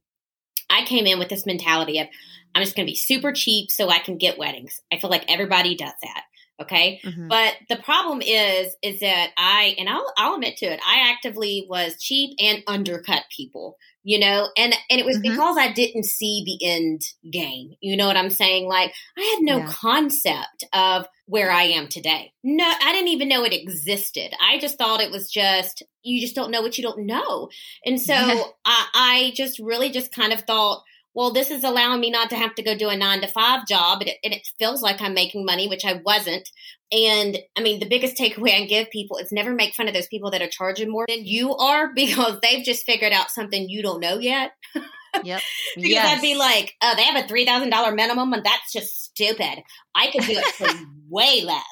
I 0.70 0.86
came 0.86 1.06
in 1.08 1.20
with 1.20 1.30
this 1.30 1.46
mentality 1.46 2.00
of, 2.00 2.08
I'm 2.54 2.64
just 2.64 2.76
going 2.76 2.86
to 2.86 2.92
be 2.92 2.96
super 2.96 3.34
cheap 3.34 3.72
so 3.72 3.90
I 3.90 4.00
can 4.00 4.18
get 4.18 4.38
weddings. 4.38 4.82
I 4.92 4.98
feel 4.98 5.10
like 5.10 5.26
everybody 5.28 5.76
does 5.76 5.94
that. 6.02 6.24
Okay. 6.62 7.02
Mm-hmm. 7.04 7.28
But 7.28 7.56
the 7.68 7.76
problem 7.76 8.22
is, 8.22 8.74
is 8.82 9.02
that 9.02 9.32
I, 9.38 9.76
and 9.78 9.90
I'll, 9.90 10.14
I'll 10.18 10.36
admit 10.36 10.56
to 10.58 10.66
it, 10.66 10.80
I 10.88 11.12
actively 11.12 11.66
was 11.70 12.00
cheap 12.00 12.38
and 12.40 12.64
undercut 12.66 13.24
people, 13.36 13.76
you 14.04 14.20
know, 14.20 14.48
and, 14.56 14.74
and 14.90 15.00
it 15.00 15.06
was 15.06 15.18
mm-hmm. 15.18 15.32
because 15.34 15.58
I 15.58 15.74
didn't 15.74 16.06
see 16.06 16.44
the 16.46 16.66
end 16.66 17.02
game. 17.30 17.74
You 17.82 17.98
know 17.98 18.08
what 18.08 18.16
I'm 18.16 18.30
saying? 18.30 18.70
Like 18.70 18.94
I 19.18 19.36
had 19.36 19.44
no 19.44 19.58
yeah. 19.58 19.68
concept 19.68 20.64
of 20.72 21.08
where 21.26 21.52
I 21.52 21.64
am 21.64 21.90
today. 21.90 22.32
No, 22.42 22.64
I 22.64 22.94
didn't 22.94 23.10
even 23.10 23.28
know 23.28 23.44
it 23.44 23.52
existed. 23.54 24.34
I 24.42 24.58
just 24.58 24.78
thought 24.78 25.02
it 25.02 25.12
was 25.12 25.30
just, 25.30 25.84
you 26.04 26.22
just 26.22 26.36
don't 26.36 26.52
know 26.52 26.62
what 26.62 26.78
you 26.78 26.84
don't 26.84 27.06
know. 27.06 27.50
And 27.86 28.00
so 28.00 28.14
I, 28.14 28.46
I 28.64 29.34
just 29.36 29.60
really 29.60 29.90
just 29.90 30.14
kind 30.14 30.32
of 30.32 30.42
thought, 30.44 30.84
well, 31.16 31.32
this 31.32 31.50
is 31.50 31.64
allowing 31.64 32.02
me 32.02 32.12
not 32.12 32.30
to 32.30 32.36
have 32.36 32.54
to 32.56 32.62
go 32.62 32.78
do 32.78 32.90
a 32.90 32.98
nine 32.98 33.22
to 33.22 33.28
five 33.30 33.66
job. 33.66 34.02
And 34.02 34.10
it, 34.10 34.18
and 34.24 34.34
it, 34.34 34.48
feels 34.60 34.82
like 34.82 35.02
I'm 35.02 35.14
making 35.14 35.46
money, 35.46 35.68
which 35.68 35.86
I 35.86 36.02
wasn't. 36.06 36.48
And 36.92 37.40
I 37.58 37.62
mean, 37.62 37.80
the 37.80 37.88
biggest 37.88 38.18
takeaway 38.20 38.62
I 38.62 38.66
give 38.66 38.92
people 38.92 39.18
is 39.18 39.32
never 39.32 39.54
make 39.54 39.74
fun 39.74 39.88
of 39.88 39.94
those 39.94 40.08
people 40.08 40.30
that 40.32 40.42
are 40.42 40.50
charging 40.50 40.92
more 40.92 41.06
than 41.08 41.26
you 41.26 41.56
are 41.56 41.94
because 41.96 42.40
they've 42.42 42.66
just 42.66 42.86
figured 42.86 43.14
out 43.14 43.32
something 43.32 43.68
you 43.68 43.82
don't 43.82 44.02
know 44.02 44.20
yet. 44.20 44.52
Yep. 45.24 45.40
because 45.76 45.92
yes. 45.92 46.18
I'd 46.18 46.22
be 46.22 46.36
like, 46.36 46.76
oh, 46.82 46.94
they 46.98 47.04
have 47.04 47.24
a 47.24 47.34
$3,000 47.34 47.96
minimum 47.96 48.34
and 48.34 48.44
that's 48.46 48.74
just 48.74 49.06
stupid. 49.06 49.64
I 49.96 50.12
could 50.12 50.24
do 50.24 50.34
it 50.34 50.46
for 50.48 50.68
way 51.08 51.42
less. 51.46 51.64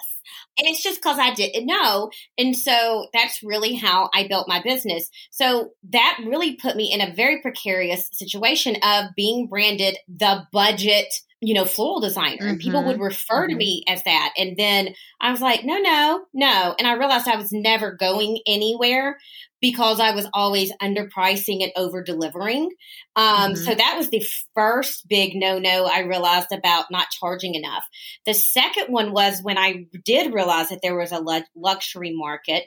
And 0.58 0.68
it's 0.68 0.84
just 0.84 1.02
because 1.02 1.18
I 1.20 1.34
didn't 1.34 1.66
know. 1.66 2.12
And 2.38 2.56
so 2.56 3.08
that's 3.14 3.42
really 3.44 3.76
how 3.76 4.10
I 4.14 4.28
built 4.28 4.48
my 4.48 4.62
business. 4.62 5.10
So 5.32 5.72
that 5.90 6.20
really 6.26 6.56
put 6.56 6.76
me 6.76 6.92
in 6.92 7.02
a 7.02 7.14
very 7.14 7.42
precarious 7.42 8.10
situation 8.14 8.78
of 8.84 9.06
being 9.16 9.48
branded 9.48 9.98
the 10.08 10.46
budget, 10.52 11.08
you 11.42 11.54
know, 11.54 11.66
floral 11.66 12.00
designer. 12.00 12.38
Mm-hmm. 12.38 12.48
And 12.48 12.60
people 12.60 12.84
would 12.86 12.96
mm-hmm. 12.96 13.04
refer 13.04 13.44
mm-hmm. 13.44 13.52
to 13.52 13.56
me 13.56 13.84
as 13.88 14.04
that. 14.04 14.34
And 14.38 14.56
then 14.58 14.90
I 15.20 15.32
was 15.32 15.42
like, 15.42 15.66
no, 15.66 15.78
no, 15.80 16.26
no. 16.34 16.76
And 16.78 16.88
I 16.88 16.94
realized 16.94 17.28
I 17.28 17.36
was 17.36 17.52
never 17.52 17.92
going 17.92 18.40
anywhere 18.46 19.18
because 19.64 20.02
I 20.02 20.12
was 20.12 20.28
always 20.34 20.74
underpricing 20.82 21.64
and 21.64 21.72
over 21.78 22.04
delivering. 22.04 22.70
Um, 23.16 23.54
mm-hmm. 23.54 23.56
So 23.56 23.74
that 23.74 23.96
was 23.98 24.10
the 24.10 24.22
first 24.54 25.08
big 25.08 25.36
no 25.36 25.58
no 25.58 25.86
I 25.86 26.00
realized 26.00 26.52
about 26.52 26.92
not 26.92 27.12
charging 27.12 27.56
enough. 27.56 27.86
The 28.26 28.34
second 28.34 28.92
one 28.92 29.14
was 29.14 29.40
when 29.42 29.58
I 29.58 29.86
did 30.04 30.34
realize 30.34 30.68
that 30.68 30.82
there 30.84 30.98
was 30.98 31.14
a 31.14 31.24
luxury 31.56 32.14
market 32.14 32.66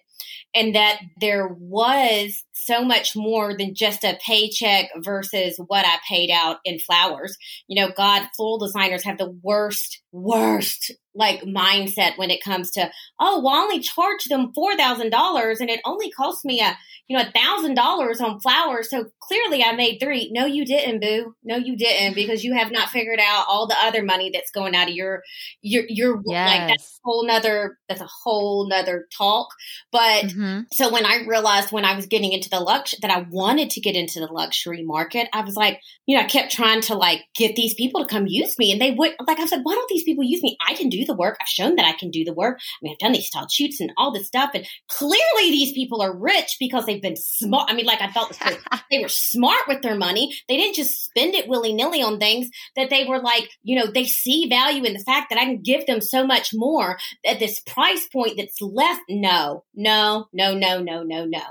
and 0.54 0.74
that 0.74 0.98
there 1.20 1.46
was 1.46 2.42
so 2.54 2.82
much 2.82 3.14
more 3.14 3.54
than 3.54 3.74
just 3.74 4.02
a 4.02 4.18
paycheck 4.24 4.88
versus 4.96 5.61
what 5.66 5.85
I 5.85 5.98
paid 6.09 6.30
out 6.30 6.61
in 6.64 6.78
flowers. 6.78 7.37
You 7.68 7.78
know, 7.78 7.92
God, 7.94 8.26
floral 8.35 8.56
designers 8.56 9.04
have 9.04 9.18
the 9.18 9.38
worst, 9.42 10.00
worst 10.12 10.92
like 11.16 11.42
mindset 11.42 12.16
when 12.16 12.31
it 12.31 12.44
comes 12.44 12.70
to, 12.72 12.90
oh, 13.18 13.40
well, 13.42 13.55
I 13.55 13.59
only 13.61 13.81
charge 13.81 14.24
them 14.24 14.52
$4,000 14.57 15.61
and 15.61 15.70
it 15.70 15.81
only 15.85 16.11
cost 16.11 16.44
me 16.44 16.61
a, 16.61 16.76
you 17.09 17.16
know, 17.16 17.24
a 17.24 17.31
thousand 17.31 17.74
dollars 17.74 18.20
on 18.20 18.40
flowers. 18.40 18.90
So 18.90 19.07
clearly 19.20 19.62
I 19.62 19.72
made 19.72 19.98
three. 20.00 20.31
No, 20.33 20.44
you 20.44 20.64
didn't, 20.64 21.00
boo. 21.00 21.35
No, 21.44 21.57
you 21.57 21.76
didn't 21.76 22.14
because 22.14 22.44
you 22.44 22.55
have 22.55 22.72
not 22.72 22.90
figured 22.90 23.20
out 23.20 23.46
all 23.48 23.66
the 23.66 23.76
other 23.81 24.02
money 24.02 24.31
that's 24.33 24.50
going 24.50 24.74
out 24.74 24.88
of 24.88 24.94
your, 24.94 25.22
your, 25.62 25.85
your, 25.88 26.22
yes. 26.26 26.48
like 26.50 26.68
that's 26.68 26.85
a 26.85 27.00
whole 27.05 27.26
nother, 27.26 27.79
that's 27.88 28.00
a 28.00 28.09
whole 28.24 28.68
nother 28.68 29.07
talk. 29.16 29.48
But 29.92 30.24
mm-hmm. 30.24 30.61
so 30.72 30.92
when 30.92 31.07
I 31.07 31.24
realized 31.26 31.72
when 31.72 31.85
I 31.85 31.94
was 31.94 32.07
getting 32.07 32.33
into 32.33 32.50
the 32.50 32.61
lux, 32.61 32.94
that 33.00 33.11
I 33.11 33.26
wanted 33.31 33.70
to 33.70 33.81
get 33.81 33.94
into 33.94 34.20
the 34.20 34.26
luxury 34.26 34.83
market, 34.83 35.29
I 35.33 35.42
was 35.42 35.55
like, 35.55 35.81
you 36.07 36.16
know, 36.16 36.24
I 36.24 36.26
kept 36.26 36.52
trying 36.52 36.81
to 36.83 36.94
like 36.94 37.22
get 37.37 37.57
these 37.57 37.74
people 37.74 38.02
to 38.02 38.12
come 38.12 38.26
use 38.26 38.59
me 38.59 38.72
and 38.72 38.81
they 38.81 38.90
would, 38.90 39.14
like, 39.26 39.38
I 39.38 39.46
said, 39.46 39.61
why 39.62 39.74
don't 39.74 39.88
these 39.88 40.05
people 40.05 40.24
use 40.24 40.42
me? 40.42 40.57
I 40.66 40.74
can 40.74 40.88
do 40.88 41.05
the 41.06 41.14
work. 41.14 41.36
I've 41.40 41.48
shown 41.48 41.76
that 41.76 41.86
I 41.86 41.92
can 41.92 42.10
do 42.10 42.24
the 42.24 42.32
work. 42.32 42.58
I 42.58 42.78
mean, 42.82 42.92
I've 42.92 42.98
done 42.98 43.12
these 43.12 43.26
style 43.26 43.48
shoots 43.48 43.80
and 43.80 43.92
all 43.96 44.12
this 44.12 44.26
stuff. 44.26 44.50
And 44.54 44.66
clearly 44.88 45.50
these 45.50 45.72
people 45.72 46.02
are 46.02 46.16
rich 46.16 46.56
because 46.58 46.86
they've 46.86 47.02
been 47.02 47.16
smart. 47.16 47.70
I 47.70 47.74
mean, 47.74 47.86
like 47.86 48.00
I 48.00 48.10
felt 48.10 48.28
this, 48.28 48.38
they 48.90 48.98
were 48.98 49.08
smart 49.08 49.62
with 49.68 49.82
their 49.82 49.96
money. 49.96 50.34
They 50.48 50.56
didn't 50.56 50.76
just 50.76 51.04
spend 51.04 51.34
it 51.34 51.48
willy 51.48 51.72
nilly 51.72 52.02
on 52.02 52.18
things 52.18 52.48
that 52.76 52.90
they 52.90 53.04
were 53.04 53.20
like, 53.20 53.50
you 53.62 53.78
know, 53.78 53.90
they 53.90 54.04
see 54.04 54.48
value 54.48 54.84
in 54.84 54.94
the 54.94 55.00
fact 55.00 55.30
that 55.30 55.38
I 55.38 55.44
can 55.44 55.62
give 55.62 55.86
them 55.86 56.00
so 56.00 56.26
much 56.26 56.50
more 56.54 56.98
at 57.24 57.38
this 57.38 57.60
price 57.60 58.06
point 58.12 58.34
that's 58.36 58.60
less. 58.60 58.98
No, 59.08 59.64
no, 59.74 60.26
no, 60.32 60.54
no, 60.54 60.80
no, 60.80 61.02
no, 61.02 61.24
no. 61.24 61.42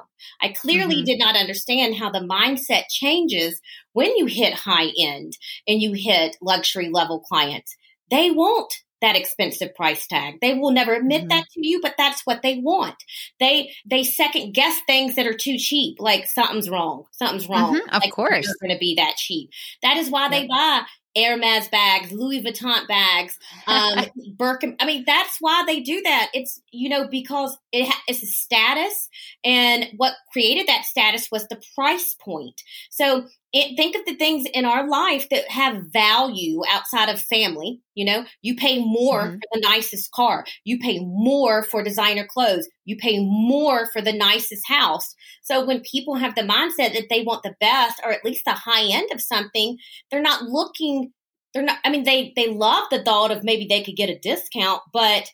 I 0.41 0.49
clearly 0.49 0.97
mm-hmm. 0.97 1.05
did 1.05 1.19
not 1.19 1.35
understand 1.35 1.95
how 1.95 2.09
the 2.09 2.19
mindset 2.19 2.83
changes 2.89 3.61
when 3.93 4.15
you 4.17 4.25
hit 4.25 4.53
high 4.53 4.91
end 4.99 5.37
and 5.67 5.81
you 5.81 5.93
hit 5.93 6.37
luxury 6.41 6.89
level 6.89 7.21
clients. 7.21 7.75
They 8.09 8.31
won't 8.31 8.73
that 9.01 9.15
expensive 9.15 9.73
price 9.75 10.07
tag. 10.07 10.35
They 10.41 10.53
will 10.53 10.71
never 10.71 10.93
admit 10.93 11.21
mm-hmm. 11.21 11.27
that 11.29 11.45
to 11.53 11.67
you, 11.67 11.81
but 11.81 11.95
that's 11.97 12.21
what 12.25 12.41
they 12.41 12.59
want. 12.59 12.95
They 13.39 13.73
they 13.85 14.03
second 14.03 14.53
guess 14.53 14.79
things 14.87 15.15
that 15.15 15.27
are 15.27 15.33
too 15.33 15.57
cheap, 15.57 15.97
like 15.99 16.27
something's 16.27 16.69
wrong. 16.69 17.05
Something's 17.11 17.47
wrong. 17.49 17.75
Mm-hmm, 17.75 17.95
of 17.95 18.01
like, 18.01 18.11
course, 18.11 18.45
it's 18.45 18.55
going 18.55 18.73
to 18.73 18.79
be 18.79 18.95
that 18.95 19.15
cheap. 19.17 19.49
That 19.81 19.97
is 19.97 20.09
why 20.09 20.29
they 20.29 20.47
buy 20.47 20.83
Hermes 21.15 21.69
bags, 21.69 22.11
Louis 22.11 22.43
Vuitton 22.43 22.87
bags, 22.87 23.37
um, 23.67 24.05
Birkin. 24.37 24.75
I 24.79 24.85
mean, 24.85 25.03
that's 25.05 25.37
why 25.39 25.63
they 25.65 25.79
do 25.79 26.01
that. 26.03 26.29
It's 26.33 26.61
you 26.71 26.89
know 26.89 27.07
because 27.07 27.57
it 27.75 27.93
it's 28.07 28.23
a 28.23 28.27
status, 28.27 29.09
and 29.43 29.87
what 29.97 30.13
created 30.31 30.67
that 30.67 30.85
status 30.85 31.27
was 31.31 31.47
the 31.47 31.61
price 31.75 32.15
point. 32.19 32.61
So 32.89 33.27
it, 33.51 33.75
think 33.77 33.95
of 33.95 34.05
the 34.05 34.15
things 34.15 34.45
in 34.53 34.65
our 34.65 34.87
life 34.87 35.27
that 35.29 35.49
have 35.49 35.83
value 35.93 36.61
outside 36.69 37.09
of 37.09 37.21
family. 37.21 37.81
You 37.93 38.05
know, 38.05 38.25
you 38.41 38.55
pay 38.55 38.83
more 38.83 39.23
mm-hmm. 39.23 39.35
for 39.35 39.47
the 39.53 39.61
nicest 39.61 40.11
car. 40.11 40.45
You 40.63 40.77
pay 40.79 40.99
more 40.99 41.63
for 41.63 41.83
designer 41.83 42.27
clothes. 42.27 42.67
You 42.85 42.97
pay 42.97 43.19
more 43.19 43.87
for 43.87 44.01
the 44.01 44.13
nicest 44.13 44.67
house. 44.67 45.15
So 45.41 45.65
when 45.65 45.81
people 45.89 46.15
have 46.15 46.35
the 46.35 46.41
mindset 46.41 46.93
that 46.93 47.05
they 47.09 47.23
want 47.23 47.43
the 47.43 47.55
best 47.59 48.01
or 48.03 48.11
at 48.11 48.25
least 48.25 48.43
the 48.45 48.51
high 48.51 48.91
end 48.91 49.09
of 49.13 49.21
something, 49.21 49.77
they're 50.11 50.21
not 50.21 50.43
looking, 50.43 51.11
they're 51.53 51.63
not, 51.63 51.79
I 51.85 51.89
mean, 51.89 52.03
they, 52.03 52.33
they 52.35 52.49
love 52.49 52.85
the 52.91 53.03
thought 53.03 53.31
of 53.31 53.43
maybe 53.43 53.67
they 53.67 53.83
could 53.83 53.95
get 53.95 54.09
a 54.09 54.19
discount, 54.19 54.81
but 54.91 55.29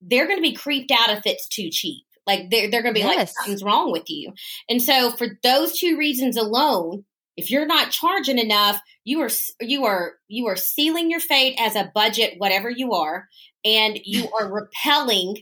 they're 0.00 0.26
going 0.26 0.38
to 0.38 0.42
be 0.42 0.54
creeped 0.54 0.90
out 0.90 1.10
if 1.10 1.26
it's 1.26 1.48
too 1.48 1.70
cheap. 1.70 2.04
Like 2.26 2.50
they're, 2.50 2.70
they're 2.70 2.82
going 2.82 2.94
to 2.94 3.00
be 3.00 3.06
yes. 3.06 3.16
like, 3.16 3.28
something's 3.28 3.64
wrong 3.64 3.90
with 3.90 4.08
you. 4.08 4.32
And 4.68 4.82
so 4.82 5.10
for 5.10 5.26
those 5.42 5.78
two 5.78 5.96
reasons 5.96 6.36
alone, 6.36 7.04
if 7.36 7.50
you're 7.50 7.66
not 7.66 7.90
charging 7.90 8.38
enough, 8.38 8.80
you 9.04 9.20
are 9.20 9.30
you 9.60 9.84
are 9.86 10.14
you 10.26 10.48
are 10.48 10.56
sealing 10.56 11.10
your 11.10 11.20
fate 11.20 11.56
as 11.58 11.76
a 11.76 11.90
budget 11.94 12.34
whatever 12.38 12.68
you 12.68 12.92
are 12.92 13.26
and 13.64 13.98
you 14.04 14.28
are 14.40 14.52
repelling 14.52 15.36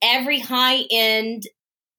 every 0.00 0.38
high 0.38 0.84
end 0.90 1.42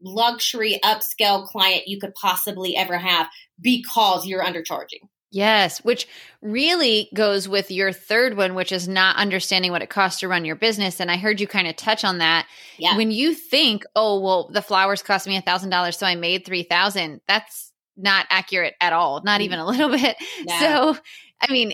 luxury 0.01 0.79
upscale 0.83 1.45
client 1.45 1.83
you 1.85 1.99
could 1.99 2.13
possibly 2.15 2.75
ever 2.75 2.97
have 2.97 3.27
because 3.61 4.25
you're 4.25 4.43
undercharging. 4.43 5.03
Yes, 5.31 5.79
which 5.79 6.07
really 6.41 7.09
goes 7.13 7.47
with 7.47 7.71
your 7.71 7.93
third 7.93 8.35
one, 8.35 8.53
which 8.53 8.73
is 8.73 8.87
not 8.87 9.15
understanding 9.15 9.71
what 9.71 9.81
it 9.81 9.89
costs 9.89 10.19
to 10.19 10.27
run 10.27 10.43
your 10.43 10.57
business. 10.57 10.99
And 10.99 11.09
I 11.09 11.15
heard 11.15 11.39
you 11.39 11.47
kind 11.47 11.67
of 11.67 11.77
touch 11.77 12.03
on 12.03 12.17
that. 12.17 12.47
Yeah. 12.77 12.97
When 12.97 13.11
you 13.11 13.33
think, 13.33 13.85
oh, 13.95 14.19
well, 14.19 14.49
the 14.51 14.61
flowers 14.61 15.01
cost 15.01 15.27
me 15.27 15.37
a 15.37 15.41
thousand 15.41 15.69
dollars, 15.69 15.97
so 15.97 16.05
I 16.05 16.15
made 16.15 16.45
three 16.45 16.63
thousand, 16.63 17.21
that's 17.27 17.71
not 17.95 18.25
accurate 18.29 18.73
at 18.81 18.91
all, 18.91 19.21
not 19.23 19.39
even 19.41 19.59
a 19.59 19.65
little 19.65 19.89
bit. 19.97 20.17
No. 20.45 20.59
So 20.59 20.97
I 21.41 21.51
mean, 21.51 21.73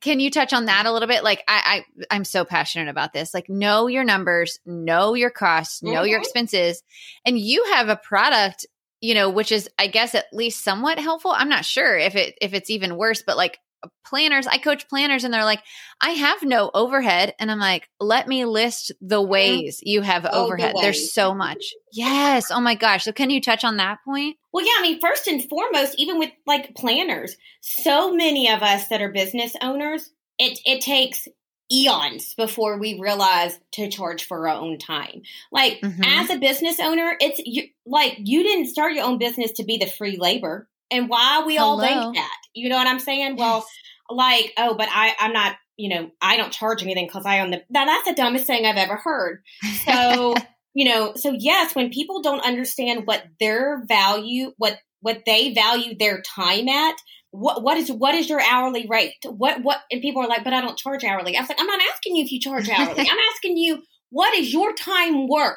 can 0.00 0.20
you 0.20 0.30
touch 0.30 0.52
on 0.52 0.66
that 0.66 0.86
a 0.86 0.92
little 0.92 1.08
bit? 1.08 1.24
Like 1.24 1.42
I, 1.48 1.84
I 2.00 2.14
I'm 2.14 2.24
so 2.24 2.44
passionate 2.44 2.90
about 2.90 3.12
this. 3.12 3.32
Like 3.32 3.48
know 3.48 3.86
your 3.86 4.04
numbers, 4.04 4.58
know 4.66 5.14
your 5.14 5.30
costs, 5.30 5.82
know 5.82 5.92
mm-hmm. 5.92 6.08
your 6.08 6.18
expenses. 6.18 6.82
And 7.24 7.38
you 7.38 7.64
have 7.72 7.88
a 7.88 7.96
product 7.96 8.66
you 9.00 9.14
know, 9.14 9.30
which 9.30 9.52
is 9.52 9.68
I 9.78 9.86
guess 9.86 10.14
at 10.14 10.26
least 10.32 10.64
somewhat 10.64 10.98
helpful. 10.98 11.32
I'm 11.34 11.48
not 11.48 11.64
sure 11.64 11.96
if 11.96 12.16
it 12.16 12.36
if 12.40 12.54
it's 12.54 12.70
even 12.70 12.96
worse, 12.96 13.22
but 13.22 13.36
like 13.36 13.58
planners, 14.04 14.46
I 14.46 14.58
coach 14.58 14.88
planners 14.88 15.24
and 15.24 15.32
they're 15.32 15.44
like, 15.44 15.62
I 16.00 16.10
have 16.10 16.42
no 16.42 16.70
overhead. 16.72 17.34
And 17.38 17.50
I'm 17.50 17.58
like, 17.58 17.88
let 18.00 18.28
me 18.28 18.44
list 18.44 18.92
the 19.00 19.20
mm-hmm. 19.20 19.30
ways 19.30 19.80
you 19.82 20.02
have 20.02 20.26
oh, 20.30 20.44
overhead. 20.44 20.74
The 20.74 20.80
There's 20.82 21.12
so 21.12 21.34
much. 21.34 21.72
Yes. 21.92 22.50
Oh 22.50 22.60
my 22.60 22.74
gosh. 22.74 23.04
So 23.04 23.12
can 23.12 23.30
you 23.30 23.40
touch 23.40 23.64
on 23.64 23.76
that 23.76 23.98
point? 24.04 24.36
Well, 24.52 24.64
yeah. 24.64 24.72
I 24.78 24.82
mean, 24.82 25.00
first 25.00 25.26
and 25.26 25.42
foremost, 25.48 25.94
even 25.98 26.18
with 26.18 26.30
like 26.46 26.74
planners, 26.74 27.36
so 27.60 28.14
many 28.14 28.50
of 28.50 28.62
us 28.62 28.88
that 28.88 29.02
are 29.02 29.10
business 29.10 29.54
owners, 29.60 30.10
it, 30.38 30.58
it 30.64 30.80
takes 30.80 31.28
eons 31.72 32.34
before 32.34 32.78
we 32.78 32.98
realize 33.00 33.58
to 33.72 33.88
charge 33.88 34.24
for 34.24 34.48
our 34.48 34.56
own 34.56 34.78
time. 34.78 35.22
Like 35.50 35.80
mm-hmm. 35.80 36.02
as 36.04 36.30
a 36.30 36.38
business 36.38 36.78
owner, 36.80 37.16
it's 37.20 37.40
you, 37.44 37.64
like 37.84 38.16
you 38.18 38.42
didn't 38.42 38.66
start 38.66 38.92
your 38.92 39.04
own 39.04 39.18
business 39.18 39.52
to 39.52 39.64
be 39.64 39.78
the 39.78 39.86
free 39.86 40.16
labor. 40.16 40.68
And 40.90 41.08
why 41.08 41.42
we 41.44 41.56
Hello. 41.56 41.68
all 41.68 41.80
think 41.80 42.16
that? 42.16 42.36
You 42.54 42.68
know 42.68 42.76
what 42.76 42.86
I'm 42.86 43.00
saying? 43.00 43.36
Well, 43.46 43.66
like, 44.08 44.52
oh, 44.56 44.74
but 44.74 44.88
I 44.90 45.14
I'm 45.18 45.32
not, 45.32 45.56
you 45.76 45.88
know, 45.88 46.10
I 46.22 46.36
don't 46.36 46.52
charge 46.52 46.82
anything 46.82 47.08
cuz 47.08 47.26
I 47.26 47.40
own 47.40 47.50
the 47.50 47.64
Now 47.68 47.84
that's 47.84 48.06
the 48.06 48.14
dumbest 48.14 48.46
thing 48.46 48.64
I've 48.64 48.76
ever 48.76 48.96
heard. 48.96 49.42
So, 49.84 50.34
you 50.74 50.88
know, 50.88 51.14
so 51.16 51.32
yes, 51.36 51.74
when 51.74 51.90
people 51.90 52.22
don't 52.22 52.44
understand 52.46 53.06
what 53.06 53.24
their 53.40 53.84
value, 53.86 54.52
what 54.58 54.78
what 55.00 55.22
they 55.26 55.52
value 55.54 55.96
their 55.96 56.22
time 56.22 56.68
at, 56.68 56.96
what 57.36 57.62
what 57.62 57.76
is 57.76 57.90
what 57.90 58.14
is 58.14 58.28
your 58.28 58.40
hourly 58.40 58.86
rate? 58.88 59.14
What 59.24 59.62
what 59.62 59.78
and 59.90 60.00
people 60.00 60.22
are 60.22 60.28
like, 60.28 60.44
but 60.44 60.52
I 60.52 60.60
don't 60.60 60.78
charge 60.78 61.04
hourly. 61.04 61.36
I 61.36 61.40
was 61.40 61.48
like, 61.48 61.60
I'm 61.60 61.66
not 61.66 61.80
asking 61.92 62.16
you 62.16 62.24
if 62.24 62.32
you 62.32 62.40
charge 62.40 62.68
hourly. 62.68 63.00
I'm 63.10 63.18
asking 63.34 63.56
you 63.56 63.82
what 64.10 64.34
is 64.38 64.52
your 64.52 64.72
time 64.72 65.28
worth? 65.28 65.56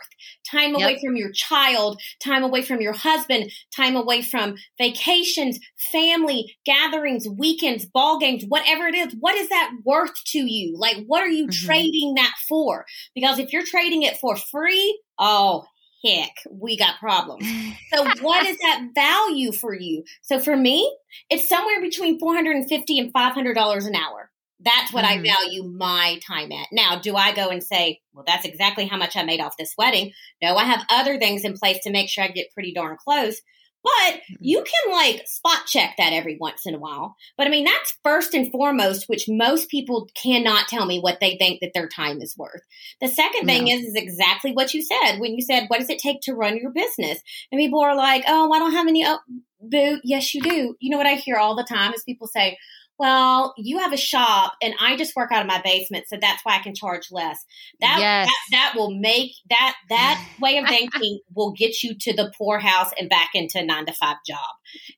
Time 0.50 0.76
away 0.76 0.94
yep. 0.94 1.02
from 1.02 1.15
your 1.15 1.32
child, 1.32 2.02
time 2.24 2.44
away 2.44 2.62
from 2.62 2.82
your 2.82 2.94
husband, 2.94 3.52
time 3.76 3.96
away 3.96 4.22
from 4.22 4.56
vacations, 4.78 5.60
family, 5.92 6.56
gatherings, 6.65 7.28
weekends, 7.38 7.86
ball 7.86 8.20
games, 8.20 8.44
whatever 8.48 8.88
it 8.88 8.96
is. 8.96 9.15
What 9.20 9.36
is 9.36 9.50
that 9.50 9.72
worth 9.86 10.13
to 10.28 10.39
you? 10.39 10.76
Like, 10.78 11.06
what 11.06 11.22
are 11.22 11.30
you 11.30 11.48
mm-hmm. 11.48 11.65
trading 11.68 12.15
that 12.15 12.34
for? 12.48 12.86
Because 13.13 13.38
if 13.39 13.54
you're 13.54 13.65
trading 13.65 14.04
it 14.04 14.18
for 14.18 14.36
free, 14.36 15.00
oh, 15.20 15.65
heck, 16.05 16.33
we 16.49 16.77
got 16.77 16.99
problems. 16.99 17.45
So 17.93 18.03
what 18.21 18.45
is 18.45 18.57
that 18.57 18.89
value 18.95 19.51
for 19.51 19.73
you? 19.73 20.03
So 20.21 20.39
for 20.39 20.55
me, 20.55 20.95
it's 21.29 21.47
somewhere 21.47 21.81
between 21.81 22.19
450 22.19 22.99
and 22.99 23.13
$500 23.13 23.88
an 23.88 23.95
hour. 23.95 24.29
That's 24.62 24.91
what 24.91 25.05
mm-hmm. 25.05 25.19
I 25.19 25.35
value 25.35 25.63
my 25.63 26.19
time 26.25 26.51
at. 26.51 26.67
Now, 26.71 26.99
do 26.99 27.15
I 27.15 27.33
go 27.33 27.49
and 27.49 27.63
say, 27.63 28.01
well, 28.13 28.25
that's 28.27 28.45
exactly 28.45 28.85
how 28.85 28.97
much 28.97 29.15
I 29.15 29.23
made 29.23 29.39
off 29.39 29.55
this 29.57 29.73
wedding? 29.77 30.12
No, 30.41 30.55
I 30.55 30.65
have 30.65 30.85
other 30.89 31.17
things 31.17 31.45
in 31.45 31.53
place 31.53 31.79
to 31.83 31.91
make 31.91 32.09
sure 32.09 32.25
I 32.25 32.27
get 32.27 32.53
pretty 32.53 32.73
darn 32.73 32.97
close. 32.97 33.39
But 33.84 33.92
mm-hmm. 34.15 34.36
you 34.39 34.63
can 34.63 34.94
like 34.94 35.24
spot 35.26 35.65
check 35.65 35.96
that 35.98 36.13
every 36.13 36.38
once 36.39 36.65
in 36.65 36.76
a 36.76 36.80
while. 36.80 37.15
But 37.38 37.48
I 37.48 37.50
mean, 37.50 37.65
that's 37.65 37.98
first 38.04 38.34
and 38.34 38.52
foremost, 38.52 39.06
which 39.08 39.26
most 39.28 39.70
people 39.70 40.10
cannot 40.22 40.68
tell 40.68 40.86
me 40.86 41.00
what 41.00 41.20
they 41.20 41.38
think 41.38 41.62
that 41.62 41.72
their 41.74 41.88
time 41.88 42.22
is 42.22 42.38
worth. 42.38 42.62
The 43.02 43.08
second 43.08 43.46
thing 43.46 43.65
no. 43.65 43.72
is, 43.72 43.84
is 43.84 43.96
exactly 43.96 44.52
what 44.52 44.74
you 44.74 44.82
said 44.82 45.20
when 45.20 45.34
you 45.34 45.42
said, 45.42 45.65
what 45.68 45.80
does 45.80 45.89
it 45.89 46.00
take 46.00 46.22
to 46.24 46.34
run 46.34 46.58
your 46.58 46.72
business? 46.72 47.20
And 47.52 47.60
people 47.60 47.80
are 47.80 47.96
like, 47.96 48.24
oh, 48.28 48.52
I 48.52 48.60
don't 48.60 48.74
have 48.74 48.88
any. 48.88 49.06
Oh, 49.06 49.20
boo. 49.62 50.00
Yes, 50.04 50.34
you 50.34 50.42
do. 50.42 50.76
You 50.80 50.89
know 50.89 50.98
what 50.98 51.08
I 51.08 51.15
hear 51.15 51.38
all 51.38 51.56
the 51.56 51.63
time 51.63 51.94
is 51.94 52.04
people 52.04 52.28
say, 52.28 52.58
well, 52.99 53.53
you 53.57 53.79
have 53.79 53.93
a 53.93 53.97
shop 53.97 54.53
and 54.62 54.73
I 54.79 54.97
just 54.97 55.15
work 55.15 55.31
out 55.31 55.41
of 55.41 55.47
my 55.47 55.62
basement, 55.63 56.05
so 56.09 56.17
that's 56.21 56.43
why 56.43 56.57
I 56.57 56.59
can 56.59 56.75
charge 56.75 57.07
less. 57.12 57.43
That 57.79 57.97
yes. 57.99 58.27
that, 58.27 58.39
that 58.51 58.73
will 58.75 58.91
make 58.91 59.31
that 59.49 59.75
that 59.89 60.27
way 60.41 60.57
of 60.57 60.67
thinking 60.67 61.19
will 61.33 61.53
get 61.53 61.81
you 61.81 61.95
to 61.97 62.13
the 62.13 62.31
poorhouse 62.38 62.91
and 62.99 63.09
back 63.09 63.29
into 63.33 63.59
a 63.59 63.65
nine 63.65 63.85
to 63.85 63.93
five 63.93 64.17
job. 64.27 64.38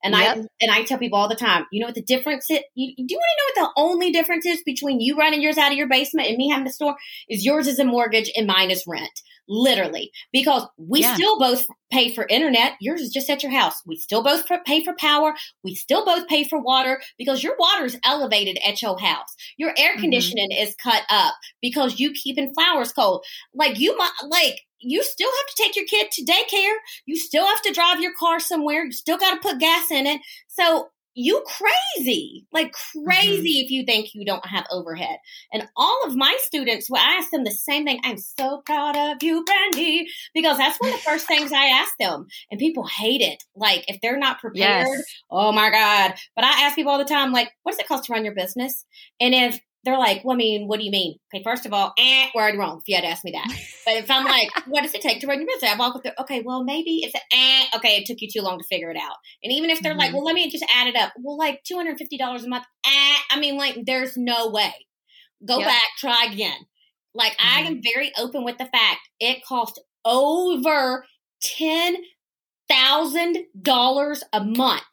And 0.04 0.16
yep. 0.16 0.38
I 0.38 0.40
and 0.62 0.72
I 0.72 0.84
tell 0.84 0.98
people 0.98 1.20
all 1.20 1.30
the 1.30 1.36
time, 1.36 1.68
you 1.72 1.80
know 1.80 1.88
what 1.88 1.96
the 1.96 2.02
difference 2.02 2.50
is? 2.50 2.62
You, 2.74 2.96
do 2.96 3.06
you 3.08 3.18
want 3.18 3.56
to 3.56 3.62
know 3.62 3.64
what 3.64 3.74
the 3.76 3.82
only 3.82 4.12
difference 4.12 4.46
is 4.48 4.64
between 4.64 5.00
you 5.00 5.16
running 5.16 5.42
yours 5.42 5.60
out 5.60 5.72
of 5.72 5.78
your 5.78 5.88
basement 5.88 6.28
and 6.28 6.38
me 6.38 6.50
having 6.50 6.68
a 6.68 6.72
store? 6.72 6.96
Is 7.30 7.46
yours 7.46 7.68
is 7.68 7.78
a 7.78 7.86
mortgage 7.86 8.32
and 8.36 8.48
mine 8.48 8.72
is 8.72 8.84
rent 8.88 9.22
literally 9.52 10.12
because 10.32 10.66
we 10.78 11.02
yeah. 11.02 11.14
still 11.14 11.38
both 11.38 11.68
pay 11.92 12.14
for 12.14 12.26
internet. 12.30 12.74
Yours 12.80 13.02
is 13.02 13.12
just 13.12 13.30
at 13.30 13.44
your 13.44 13.52
house. 13.52 13.76
We 13.86 13.98
still 13.98 14.24
both 14.24 14.46
pay 14.66 14.84
for 14.84 14.96
power. 14.96 15.34
We 15.64 15.76
still 15.76 16.06
both 16.06 16.28
pay 16.28 16.46
for 16.46 16.60
water 16.60 17.02
because 17.18 17.44
your 17.44 17.56
water 17.60 17.86
is 17.86 18.00
elevated 18.06 18.58
at 18.66 18.82
your 18.82 18.98
house. 18.98 19.36
Your 19.58 19.74
air 19.78 19.92
mm-hmm. 19.92 20.02
conditioning 20.02 20.52
mm-hmm. 20.52 20.64
is 20.64 20.76
cut 20.82 21.04
up 21.10 21.34
because 21.62 22.00
you 22.00 22.14
keeping 22.14 22.54
flowers 22.54 22.94
cold. 22.94 23.26
Like 23.54 23.78
you 23.78 23.96
might 23.98 24.12
like 24.26 24.62
you 24.80 25.04
still 25.04 25.30
have 25.30 25.56
to 25.56 25.64
take 25.64 25.76
your 25.76 25.86
kid 25.86 26.12
to 26.12 26.26
daycare. 26.26 26.76
You 27.06 27.18
still 27.18 27.46
have 27.46 27.62
to 27.64 27.74
drive 27.74 28.00
your 28.00 28.14
car 28.18 28.40
somewhere. 28.40 28.86
You 28.86 28.92
still 28.92 29.18
got 29.18 29.36
to 29.36 29.48
put 29.48 29.60
gas 29.60 29.92
in 29.92 30.08
it. 30.08 30.22
So 30.48 30.90
you 31.14 31.44
crazy, 31.46 32.46
like 32.52 32.72
crazy 32.72 33.38
mm-hmm. 33.38 33.66
if 33.66 33.72
you 33.72 33.86
think 33.86 34.14
you 34.14 34.26
don't 34.26 34.46
have 34.46 34.66
overhead. 34.72 35.18
And 35.52 35.68
all 35.76 36.02
of 36.06 36.16
my 36.16 36.36
students, 36.42 36.90
well, 36.90 37.04
I 37.04 37.18
ask 37.18 37.32
them 37.32 37.44
the 37.44 37.52
same 37.52 37.86
thing. 37.86 38.00
I'm 38.04 38.18
so 38.18 38.62
proud 38.66 38.96
of 38.96 39.22
you, 39.22 39.44
Brandy, 39.44 40.08
because 40.34 40.58
that's 40.58 40.80
one 40.80 40.92
of 40.92 40.96
the 40.96 41.04
first 41.04 41.28
things 41.28 41.52
I 41.52 41.66
ask 41.66 41.92
them. 42.00 42.28
And 42.50 42.60
people 42.60 42.86
hate 42.86 43.22
it. 43.22 43.44
Like 43.56 43.86
if 43.88 44.00
they're 44.02 44.18
not 44.18 44.40
prepared, 44.40 44.88
yes. 44.88 45.04
oh 45.30 45.52
my 45.52 45.70
God. 45.70 46.14
But 46.36 46.46
I 46.46 46.64
ask 46.64 46.76
people 46.76 46.92
all 46.92 46.98
the 46.98 47.06
time, 47.06 47.32
like, 47.32 47.52
what 47.64 47.74
does 47.74 47.80
it 47.80 47.88
cost 47.88 48.06
to 48.06 48.14
run 48.14 48.26
your 48.26 48.36
business? 48.36 48.86
And 49.20 49.34
if 49.34 49.60
they're 49.84 49.98
like, 49.98 50.24
well, 50.24 50.36
I 50.36 50.38
mean, 50.38 50.68
what 50.68 50.80
do 50.80 50.86
you 50.86 50.92
mean? 50.92 51.18
Okay, 51.34 51.44
first 51.44 51.66
of 51.66 51.74
all, 51.74 51.94
eh, 51.98 52.28
we're 52.36 52.42
already 52.42 52.58
wrong 52.58 52.78
if 52.78 52.88
you 52.88 52.96
had 52.96 53.04
asked 53.04 53.26
me 53.26 53.32
that. 53.32 53.48
But 53.86 53.96
if 53.96 54.12
I'm 54.12 54.26
like, 54.26 54.50
what 54.68 54.84
does 54.84 54.94
it 54.94 55.02
take 55.02 55.22
to 55.22 55.28
run 55.28 55.40
your 55.40 55.48
business? 55.48 55.72
I 55.72 55.78
walk 55.78 55.96
with, 55.96 56.04
the, 56.04 56.22
okay, 56.22 56.44
well, 56.46 56.64
maybe 56.64 57.00
it's 57.04 57.16
a, 57.16 57.20
eh, 57.34 57.64
okay, 57.78 57.98
it 57.98 58.06
took 58.06 58.22
you 58.22 58.28
too 58.32 58.42
long 58.42 58.60
to 58.60 58.66
figure 58.66 58.92
it 58.92 58.98
out. 58.98 59.16
And 59.44 59.52
even 59.52 59.72
if 59.72 59.82
they're 59.82 59.94
mm-hmm. 59.94 60.00
like, 60.00 60.14
well, 60.14 60.24
let 60.24 60.36
me 60.36 60.52
just 60.52 60.66
add 60.76 60.88
it 60.88 60.96
up. 60.96 61.14
Well, 61.18 61.38
like 61.38 61.62
$250 61.72 62.44
a 62.44 62.48
month, 62.48 62.66
eh, 62.86 63.16
I 63.32 63.40
mean, 63.40 63.58
like, 63.58 63.80
there's 63.86 64.16
no 64.16 64.52
way. 64.52 64.74
Go 65.46 65.58
yep. 65.58 65.70
back, 65.70 65.90
try 65.98 66.28
again. 66.32 66.60
Like, 67.16 67.34
mm-hmm. 67.34 67.58
I 67.58 67.62
am 67.68 67.82
very 67.82 68.12
open 68.20 68.44
with 68.44 68.60
the 68.60 68.66
fact 68.66 69.10
it 69.20 69.44
costs 69.44 69.80
over 70.06 71.06
$10,000 71.44 74.22
a 74.32 74.44
month 74.44 74.84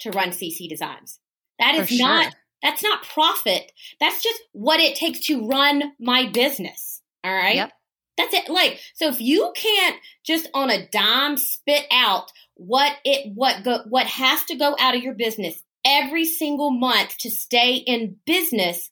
to 0.00 0.10
run 0.10 0.30
CC 0.30 0.68
Designs. 0.68 1.20
That 1.58 1.74
is 1.74 1.88
sure. 1.88 2.06
not 2.06 2.32
that's 2.62 2.82
not 2.82 3.02
profit. 3.02 3.72
That's 4.00 4.22
just 4.22 4.40
what 4.52 4.80
it 4.80 4.96
takes 4.96 5.20
to 5.26 5.46
run 5.46 5.92
my 6.00 6.30
business. 6.30 7.00
All 7.24 7.32
right. 7.32 7.56
Yep. 7.56 7.72
That's 8.16 8.34
it. 8.34 8.48
Like, 8.48 8.80
so 8.94 9.08
if 9.08 9.20
you 9.20 9.52
can't 9.54 9.96
just 10.24 10.48
on 10.52 10.70
a 10.70 10.88
dime 10.88 11.36
spit 11.36 11.84
out 11.92 12.32
what 12.54 12.92
it, 13.04 13.32
what 13.34 13.62
go, 13.62 13.80
what 13.88 14.06
has 14.06 14.44
to 14.46 14.56
go 14.56 14.74
out 14.78 14.96
of 14.96 15.02
your 15.02 15.14
business 15.14 15.62
every 15.84 16.24
single 16.24 16.72
month 16.72 17.16
to 17.18 17.30
stay 17.30 17.76
in 17.76 18.16
business, 18.26 18.90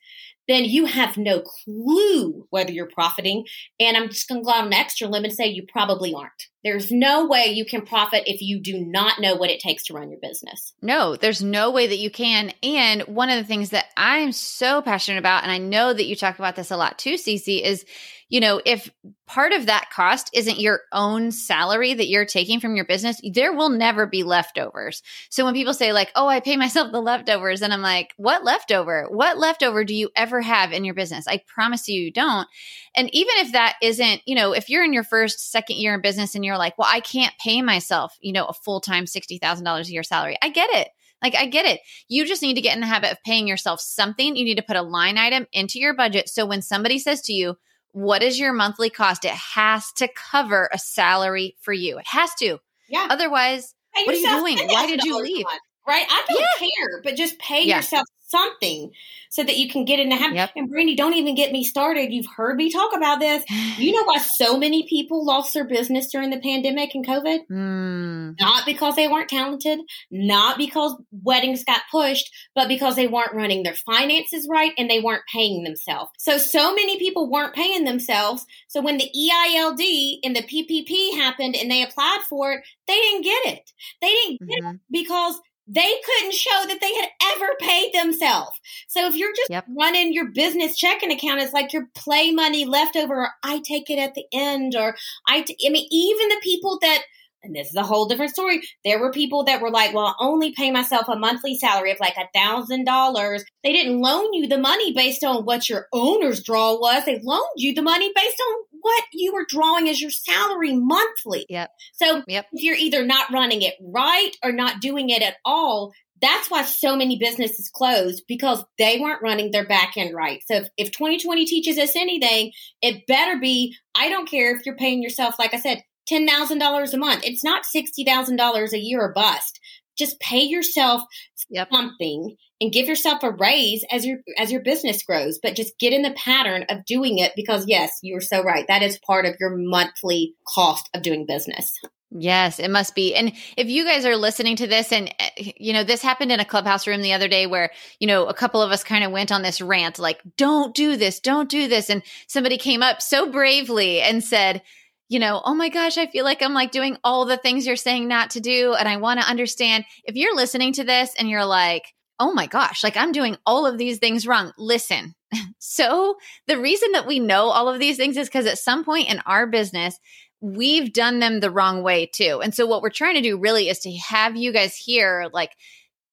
then 0.48 0.64
you 0.64 0.86
have 0.86 1.16
no 1.16 1.40
clue 1.40 2.46
whether 2.50 2.72
you're 2.72 2.86
profiting. 2.86 3.44
And 3.80 3.96
I'm 3.96 4.08
just 4.08 4.28
going 4.28 4.40
to 4.40 4.44
go 4.44 4.52
out 4.52 4.62
on 4.62 4.66
an 4.68 4.74
extra 4.74 5.08
limb 5.08 5.24
and 5.24 5.32
say 5.32 5.46
you 5.46 5.64
probably 5.66 6.14
aren't. 6.14 6.46
There's 6.62 6.90
no 6.90 7.26
way 7.26 7.46
you 7.46 7.64
can 7.64 7.82
profit 7.82 8.24
if 8.26 8.40
you 8.40 8.60
do 8.60 8.84
not 8.84 9.20
know 9.20 9.36
what 9.36 9.50
it 9.50 9.60
takes 9.60 9.84
to 9.84 9.94
run 9.94 10.10
your 10.10 10.18
business. 10.20 10.74
No, 10.82 11.14
there's 11.14 11.42
no 11.42 11.70
way 11.70 11.86
that 11.86 11.98
you 11.98 12.10
can. 12.10 12.52
And 12.62 13.02
one 13.02 13.30
of 13.30 13.36
the 13.36 13.44
things 13.44 13.70
that 13.70 13.86
I'm 13.96 14.32
so 14.32 14.82
passionate 14.82 15.18
about, 15.18 15.44
and 15.44 15.52
I 15.52 15.58
know 15.58 15.92
that 15.92 16.06
you 16.06 16.16
talk 16.16 16.38
about 16.38 16.56
this 16.56 16.72
a 16.72 16.76
lot 16.76 16.98
too, 16.98 17.14
Cece, 17.14 17.62
is 17.62 17.84
you 18.28 18.40
know, 18.40 18.60
if 18.64 18.90
part 19.28 19.52
of 19.52 19.66
that 19.66 19.90
cost 19.92 20.30
isn't 20.34 20.58
your 20.58 20.80
own 20.92 21.30
salary 21.30 21.94
that 21.94 22.08
you're 22.08 22.24
taking 22.24 22.58
from 22.58 22.74
your 22.74 22.84
business, 22.84 23.20
there 23.32 23.52
will 23.52 23.68
never 23.68 24.06
be 24.06 24.24
leftovers. 24.24 25.02
So 25.30 25.44
when 25.44 25.54
people 25.54 25.74
say, 25.74 25.92
like, 25.92 26.10
oh, 26.16 26.26
I 26.26 26.40
pay 26.40 26.56
myself 26.56 26.90
the 26.90 27.00
leftovers, 27.00 27.62
and 27.62 27.72
I'm 27.72 27.82
like, 27.82 28.12
what 28.16 28.44
leftover? 28.44 29.06
What 29.10 29.38
leftover 29.38 29.84
do 29.84 29.94
you 29.94 30.10
ever 30.16 30.40
have 30.40 30.72
in 30.72 30.84
your 30.84 30.94
business? 30.94 31.28
I 31.28 31.40
promise 31.46 31.86
you, 31.86 32.00
you 32.00 32.12
don't. 32.12 32.48
And 32.96 33.08
even 33.14 33.34
if 33.38 33.52
that 33.52 33.76
isn't, 33.80 34.22
you 34.26 34.34
know, 34.34 34.52
if 34.52 34.68
you're 34.68 34.84
in 34.84 34.92
your 34.92 35.04
first, 35.04 35.52
second 35.52 35.76
year 35.76 35.94
in 35.94 36.00
business 36.00 36.34
and 36.34 36.44
you're 36.44 36.58
like, 36.58 36.76
well, 36.78 36.88
I 36.90 37.00
can't 37.00 37.34
pay 37.42 37.62
myself, 37.62 38.16
you 38.20 38.32
know, 38.32 38.46
a 38.46 38.52
full 38.52 38.80
time 38.80 39.04
$60,000 39.04 39.80
a 39.86 39.92
year 39.92 40.02
salary, 40.02 40.36
I 40.42 40.48
get 40.48 40.70
it. 40.72 40.88
Like, 41.22 41.34
I 41.34 41.46
get 41.46 41.64
it. 41.64 41.80
You 42.08 42.26
just 42.26 42.42
need 42.42 42.54
to 42.54 42.60
get 42.60 42.74
in 42.74 42.80
the 42.80 42.86
habit 42.86 43.12
of 43.12 43.22
paying 43.24 43.48
yourself 43.48 43.80
something. 43.80 44.36
You 44.36 44.44
need 44.44 44.56
to 44.56 44.62
put 44.62 44.76
a 44.76 44.82
line 44.82 45.16
item 45.16 45.46
into 45.52 45.78
your 45.78 45.94
budget. 45.94 46.28
So 46.28 46.44
when 46.44 46.60
somebody 46.60 46.98
says 46.98 47.22
to 47.22 47.32
you, 47.32 47.56
what 47.96 48.22
is 48.22 48.38
your 48.38 48.52
monthly 48.52 48.90
cost? 48.90 49.24
It 49.24 49.30
has 49.30 49.90
to 49.92 50.06
cover 50.06 50.68
a 50.70 50.78
salary 50.78 51.56
for 51.62 51.72
you. 51.72 51.96
It 51.96 52.04
has 52.08 52.30
to. 52.40 52.58
Yeah. 52.90 53.06
Otherwise, 53.08 53.74
what 53.94 54.14
are 54.14 54.18
you 54.18 54.28
doing? 54.28 54.68
Why 54.68 54.86
did 54.86 55.02
you 55.02 55.16
$10,000 55.16 55.22
leave? 55.22 55.46
Right? 55.86 56.04
I 56.08 56.24
don't 56.28 56.40
Yeah. 56.40 56.68
care, 56.78 57.00
but 57.02 57.16
just 57.16 57.38
pay 57.38 57.64
Yeah. 57.64 57.76
yourself 57.76 58.06
something 58.28 58.90
so 59.30 59.42
that 59.44 59.56
you 59.56 59.68
can 59.68 59.84
get 59.84 60.00
in 60.00 60.08
the 60.08 60.16
habit. 60.16 60.36
Yep. 60.36 60.50
And 60.56 60.68
Brandy, 60.68 60.96
don't 60.96 61.14
even 61.14 61.34
get 61.34 61.52
me 61.52 61.62
started. 61.62 62.12
You've 62.12 62.26
heard 62.36 62.56
me 62.56 62.70
talk 62.70 62.94
about 62.96 63.20
this. 63.20 63.44
You 63.78 63.92
know 63.92 64.04
why 64.04 64.18
so 64.18 64.56
many 64.56 64.88
people 64.88 65.24
lost 65.24 65.52
their 65.52 65.64
business 65.64 66.10
during 66.10 66.30
the 66.30 66.40
pandemic 66.40 66.94
and 66.94 67.06
COVID? 67.06 67.40
Mm, 67.52 68.40
Not 68.40 68.64
because 68.64 68.96
they 68.96 69.06
weren't 69.06 69.28
talented, 69.28 69.80
not 70.10 70.56
because 70.56 70.96
weddings 71.12 71.62
got 71.62 71.82
pushed, 71.90 72.30
but 72.54 72.68
because 72.68 72.96
they 72.96 73.06
weren't 73.06 73.34
running 73.34 73.62
their 73.62 73.74
finances 73.74 74.48
right 74.50 74.72
and 74.78 74.88
they 74.88 75.00
weren't 75.00 75.22
paying 75.32 75.62
themselves. 75.62 76.10
So, 76.18 76.38
so 76.38 76.74
many 76.74 76.98
people 76.98 77.30
weren't 77.30 77.54
paying 77.54 77.84
themselves. 77.84 78.46
So, 78.68 78.80
when 78.80 78.96
the 78.96 79.10
EIDL 79.14 80.18
and 80.24 80.34
the 80.34 80.42
PPP 80.42 81.16
happened 81.16 81.54
and 81.54 81.70
they 81.70 81.82
applied 81.82 82.20
for 82.28 82.52
it, 82.54 82.64
they 82.88 82.94
didn't 82.94 83.22
get 83.24 83.46
it. 83.46 83.72
They 84.00 84.08
didn't 84.10 84.48
get 84.48 84.58
it 84.58 84.64
mhm. 84.64 84.80
because 84.90 85.38
they 85.66 85.94
couldn't 86.04 86.34
show 86.34 86.66
that 86.68 86.80
they 86.80 86.94
had 86.94 87.08
ever 87.34 87.48
paid 87.60 87.92
themselves. 87.92 88.52
So 88.88 89.06
if 89.06 89.16
you're 89.16 89.32
just 89.34 89.50
Yep. 89.50 89.66
running 89.76 90.12
your 90.12 90.26
business 90.30 90.76
checking 90.76 91.10
account, 91.10 91.40
it's 91.40 91.52
like 91.52 91.72
your 91.72 91.88
play 91.94 92.30
money 92.30 92.64
left 92.64 92.96
over. 92.96 93.22
Or 93.22 93.30
I 93.42 93.60
take 93.60 93.90
it 93.90 93.98
at 93.98 94.14
the 94.14 94.24
end, 94.32 94.74
or 94.76 94.96
I. 95.26 95.42
T- 95.42 95.56
I 95.66 95.70
mean, 95.70 95.86
even 95.90 96.28
the 96.28 96.40
people 96.42 96.78
that. 96.82 97.02
And 97.42 97.54
this 97.54 97.68
is 97.68 97.76
a 97.76 97.84
whole 97.84 98.06
different 98.06 98.32
story. 98.32 98.60
There 98.84 98.98
were 98.98 99.12
people 99.12 99.44
that 99.44 99.60
were 99.60 99.70
like, 99.70 99.94
well, 99.94 100.06
I 100.06 100.14
only 100.18 100.52
pay 100.52 100.72
myself 100.72 101.06
a 101.08 101.16
monthly 101.16 101.56
salary 101.56 101.92
of 101.92 102.00
like 102.00 102.16
a 102.16 102.26
thousand 102.36 102.86
dollars. 102.86 103.44
They 103.62 103.72
didn't 103.72 104.00
loan 104.00 104.32
you 104.32 104.48
the 104.48 104.58
money 104.58 104.92
based 104.92 105.22
on 105.22 105.44
what 105.44 105.68
your 105.68 105.86
owner's 105.92 106.42
draw 106.42 106.76
was. 106.76 107.04
They 107.04 107.20
loaned 107.22 107.44
you 107.56 107.72
the 107.72 107.82
money 107.82 108.10
based 108.12 108.40
on 108.40 108.75
what 108.80 109.04
you 109.12 109.32
were 109.32 109.46
drawing 109.48 109.88
as 109.88 110.00
your 110.00 110.10
salary 110.10 110.74
monthly. 110.74 111.46
Yep. 111.48 111.70
So 111.94 112.22
Yep. 112.26 112.46
if 112.52 112.62
you're 112.62 112.76
either 112.76 113.04
not 113.04 113.32
running 113.32 113.62
it 113.62 113.74
right 113.80 114.32
or 114.42 114.52
not 114.52 114.80
doing 114.80 115.10
it 115.10 115.22
at 115.22 115.36
all, 115.44 115.92
that's 116.22 116.50
why 116.50 116.62
so 116.62 116.96
many 116.96 117.18
businesses 117.18 117.70
closed 117.74 118.24
because 118.26 118.64
they 118.78 118.98
weren't 118.98 119.22
running 119.22 119.50
their 119.50 119.66
back 119.66 119.94
end 119.96 120.14
right. 120.14 120.40
So 120.46 120.56
if, 120.56 120.68
if 120.78 120.90
2020 120.92 121.44
teaches 121.44 121.78
us 121.78 121.94
anything, 121.94 122.52
it 122.80 123.06
better 123.06 123.38
be 123.38 123.74
I 123.94 124.08
don't 124.08 124.28
care 124.28 124.54
if 124.56 124.64
you're 124.64 124.76
paying 124.76 125.02
yourself, 125.02 125.38
like 125.38 125.52
I 125.52 125.60
said, 125.60 125.82
$10,000 126.10 126.92
a 126.92 126.96
month. 126.96 127.24
It's 127.24 127.44
not 127.44 127.64
$60,000 127.64 128.72
a 128.72 128.78
year 128.78 129.00
or 129.02 129.12
bust. 129.12 129.60
Just 129.98 130.18
pay 130.20 130.42
yourself 130.42 131.02
Yep. 131.50 131.68
something 131.72 132.36
and 132.60 132.72
give 132.72 132.88
yourself 132.88 133.22
a 133.22 133.30
raise 133.30 133.84
as 133.90 134.04
your 134.04 134.18
as 134.38 134.50
your 134.50 134.62
business 134.62 135.02
grows 135.02 135.38
but 135.42 135.54
just 135.54 135.78
get 135.78 135.92
in 135.92 136.02
the 136.02 136.14
pattern 136.16 136.64
of 136.68 136.84
doing 136.84 137.18
it 137.18 137.32
because 137.36 137.64
yes 137.66 137.98
you're 138.02 138.20
so 138.20 138.42
right 138.42 138.66
that 138.68 138.82
is 138.82 138.98
part 139.06 139.26
of 139.26 139.36
your 139.38 139.56
monthly 139.56 140.34
cost 140.54 140.88
of 140.94 141.02
doing 141.02 141.26
business 141.26 141.72
Yes, 142.12 142.60
it 142.60 142.70
must 142.70 142.94
be. 142.94 143.14
And 143.16 143.32
if 143.56 143.68
you 143.68 143.84
guys 143.84 144.06
are 144.06 144.16
listening 144.16 144.56
to 144.56 144.68
this, 144.68 144.92
and 144.92 145.12
uh, 145.18 145.28
you 145.36 145.72
know, 145.72 145.82
this 145.82 146.02
happened 146.02 146.30
in 146.30 146.38
a 146.38 146.44
clubhouse 146.44 146.86
room 146.86 147.02
the 147.02 147.12
other 147.12 147.26
day 147.26 147.46
where, 147.46 147.72
you 147.98 148.06
know, 148.06 148.26
a 148.26 148.34
couple 148.34 148.62
of 148.62 148.70
us 148.70 148.84
kind 148.84 149.04
of 149.04 149.10
went 149.10 149.32
on 149.32 149.42
this 149.42 149.60
rant, 149.60 149.98
like, 149.98 150.20
don't 150.36 150.74
do 150.74 150.96
this, 150.96 151.18
don't 151.18 151.50
do 151.50 151.66
this. 151.66 151.90
And 151.90 152.02
somebody 152.28 152.58
came 152.58 152.80
up 152.80 153.02
so 153.02 153.30
bravely 153.30 154.00
and 154.00 154.22
said, 154.22 154.62
you 155.08 155.18
know, 155.18 155.42
oh 155.44 155.54
my 155.54 155.68
gosh, 155.68 155.98
I 155.98 156.06
feel 156.06 156.24
like 156.24 156.42
I'm 156.42 156.54
like 156.54 156.70
doing 156.70 156.96
all 157.02 157.26
the 157.26 157.36
things 157.36 157.66
you're 157.66 157.76
saying 157.76 158.06
not 158.08 158.30
to 158.30 158.40
do. 158.40 158.74
And 158.74 158.88
I 158.88 158.96
want 158.96 159.20
to 159.20 159.28
understand 159.28 159.84
if 160.04 160.14
you're 160.14 160.34
listening 160.34 160.72
to 160.74 160.84
this 160.84 161.12
and 161.18 161.28
you're 161.28 161.44
like, 161.44 161.92
oh 162.18 162.32
my 162.32 162.46
gosh, 162.46 162.82
like 162.82 162.96
I'm 162.96 163.12
doing 163.12 163.36
all 163.46 163.66
of 163.66 163.78
these 163.78 163.98
things 163.98 164.26
wrong. 164.26 164.52
Listen. 164.58 165.14
So 165.58 166.16
the 166.46 166.58
reason 166.58 166.92
that 166.92 167.06
we 167.06 167.18
know 167.18 167.48
all 167.48 167.68
of 167.68 167.80
these 167.80 167.96
things 167.96 168.16
is 168.16 168.28
because 168.28 168.46
at 168.46 168.56
some 168.56 168.84
point 168.84 169.10
in 169.10 169.20
our 169.26 169.46
business, 169.46 169.98
we've 170.40 170.92
done 170.92 171.18
them 171.18 171.40
the 171.40 171.50
wrong 171.50 171.82
way 171.82 172.06
too. 172.06 172.40
And 172.42 172.54
so 172.54 172.66
what 172.66 172.80
we're 172.80 172.90
trying 172.90 173.16
to 173.16 173.20
do 173.20 173.36
really 173.36 173.68
is 173.68 173.80
to 173.80 173.92
have 173.96 174.36
you 174.36 174.52
guys 174.52 174.76
here 174.76 175.28
like 175.32 175.50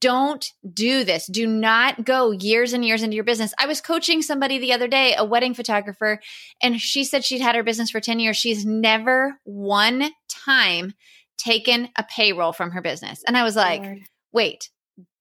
don't 0.03 0.45
do 0.73 1.05
this. 1.05 1.27
Do 1.27 1.47
not 1.47 2.03
go 2.03 2.31
years 2.31 2.73
and 2.73 2.83
years 2.83 3.03
into 3.03 3.15
your 3.15 3.23
business. 3.23 3.53
I 3.57 3.67
was 3.67 3.79
coaching 3.79 4.21
somebody 4.21 4.59
the 4.59 4.73
other 4.73 4.89
day, 4.89 5.15
a 5.17 5.23
wedding 5.23 5.53
photographer, 5.53 6.19
and 6.61 6.81
she 6.81 7.05
said 7.05 7.23
she'd 7.23 7.39
had 7.39 7.55
her 7.55 7.63
business 7.63 7.89
for 7.89 8.01
10 8.01 8.19
years. 8.19 8.35
She's 8.35 8.65
never 8.65 9.39
one 9.45 10.11
time 10.27 10.93
taken 11.37 11.87
a 11.97 12.03
payroll 12.03 12.51
from 12.51 12.71
her 12.71 12.81
business. 12.81 13.23
And 13.25 13.37
I 13.37 13.43
was 13.43 13.55
like, 13.55 13.81
Lord. 13.81 13.99
wait, 14.33 14.69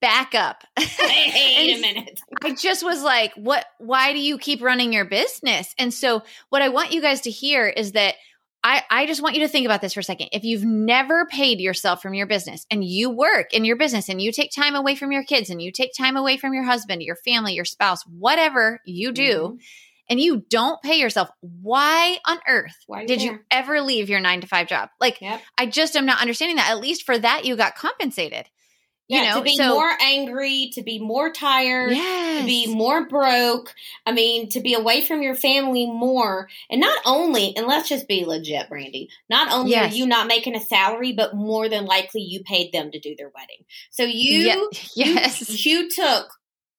back 0.00 0.34
up. 0.34 0.64
wait 0.78 1.76
a 1.76 1.80
minute 1.80 2.20
I 2.42 2.54
just 2.54 2.84
was 2.84 3.02
like, 3.02 3.32
what, 3.34 3.64
why 3.78 4.12
do 4.12 4.18
you 4.18 4.38
keep 4.38 4.62
running 4.62 4.92
your 4.92 5.04
business? 5.04 5.74
And 5.78 5.94
so, 5.94 6.22
what 6.50 6.62
I 6.62 6.68
want 6.68 6.92
you 6.92 7.00
guys 7.00 7.22
to 7.22 7.30
hear 7.30 7.66
is 7.68 7.92
that 7.92 8.16
I, 8.64 8.82
I 8.90 9.06
just 9.06 9.22
want 9.22 9.34
you 9.34 9.40
to 9.42 9.48
think 9.48 9.66
about 9.66 9.80
this 9.80 9.94
for 9.94 10.00
a 10.00 10.04
second. 10.04 10.28
If 10.32 10.44
you've 10.44 10.64
never 10.64 11.26
paid 11.26 11.60
yourself 11.60 12.00
from 12.00 12.14
your 12.14 12.26
business 12.28 12.64
and 12.70 12.84
you 12.84 13.10
work 13.10 13.52
in 13.52 13.64
your 13.64 13.76
business 13.76 14.08
and 14.08 14.22
you 14.22 14.30
take 14.30 14.52
time 14.52 14.76
away 14.76 14.94
from 14.94 15.10
your 15.10 15.24
kids 15.24 15.50
and 15.50 15.60
you 15.60 15.72
take 15.72 15.90
time 15.98 16.16
away 16.16 16.36
from 16.36 16.54
your 16.54 16.62
husband, 16.62 17.02
your 17.02 17.16
family, 17.16 17.54
your 17.54 17.64
spouse, 17.64 18.02
whatever 18.06 18.80
you 18.84 19.10
do, 19.10 19.56
Mhm. 19.56 19.58
and 20.08 20.20
you 20.20 20.44
don't 20.48 20.80
pay 20.80 20.96
yourself, 21.00 21.28
why 21.40 22.18
on 22.26 22.38
earth 22.46 22.76
Why 22.86 23.04
did 23.04 23.20
you 23.22 23.40
ever 23.50 23.80
leave 23.80 24.08
your 24.08 24.20
nine 24.20 24.40
to 24.42 24.46
five 24.46 24.68
job? 24.68 24.90
Like, 25.00 25.20
Yep. 25.20 25.40
I 25.58 25.66
just 25.66 25.96
am 25.96 26.06
not 26.06 26.20
understanding 26.20 26.56
that. 26.56 26.70
At 26.70 26.80
least 26.80 27.04
for 27.04 27.18
that, 27.18 27.44
you 27.44 27.56
got 27.56 27.74
compensated. 27.74 28.46
You 29.12 29.18
yeah, 29.18 29.30
know, 29.34 29.38
to 29.40 29.44
be 29.44 29.56
so 29.56 29.74
more 29.74 29.92
angry, 30.00 30.70
to 30.72 30.82
be 30.82 30.98
more 30.98 31.30
tired, 31.30 31.90
yes. 31.90 32.40
to 32.40 32.46
be 32.46 32.74
more 32.74 33.06
broke. 33.06 33.74
I 34.06 34.12
mean, 34.12 34.48
to 34.50 34.60
be 34.60 34.72
away 34.72 35.04
from 35.04 35.20
your 35.20 35.34
family 35.34 35.84
more. 35.84 36.48
And 36.70 36.80
not 36.80 36.98
only, 37.04 37.54
and 37.54 37.66
let's 37.66 37.90
just 37.90 38.08
be 38.08 38.24
legit, 38.24 38.70
Brandy, 38.70 39.10
not 39.28 39.52
only 39.52 39.72
Yes. 39.72 39.92
are 39.92 39.96
you 39.96 40.06
not 40.06 40.28
making 40.28 40.56
a 40.56 40.60
salary, 40.60 41.12
but 41.12 41.34
more 41.36 41.68
than 41.68 41.84
likely 41.84 42.22
you 42.22 42.42
paid 42.42 42.72
them 42.72 42.90
to 42.90 42.98
do 43.00 43.14
their 43.14 43.28
wedding. 43.34 43.66
So 43.90 44.04
you, 44.04 44.70
Yeah. 44.94 45.04
yes. 45.04 45.62
you, 45.66 45.90
took 45.90 46.30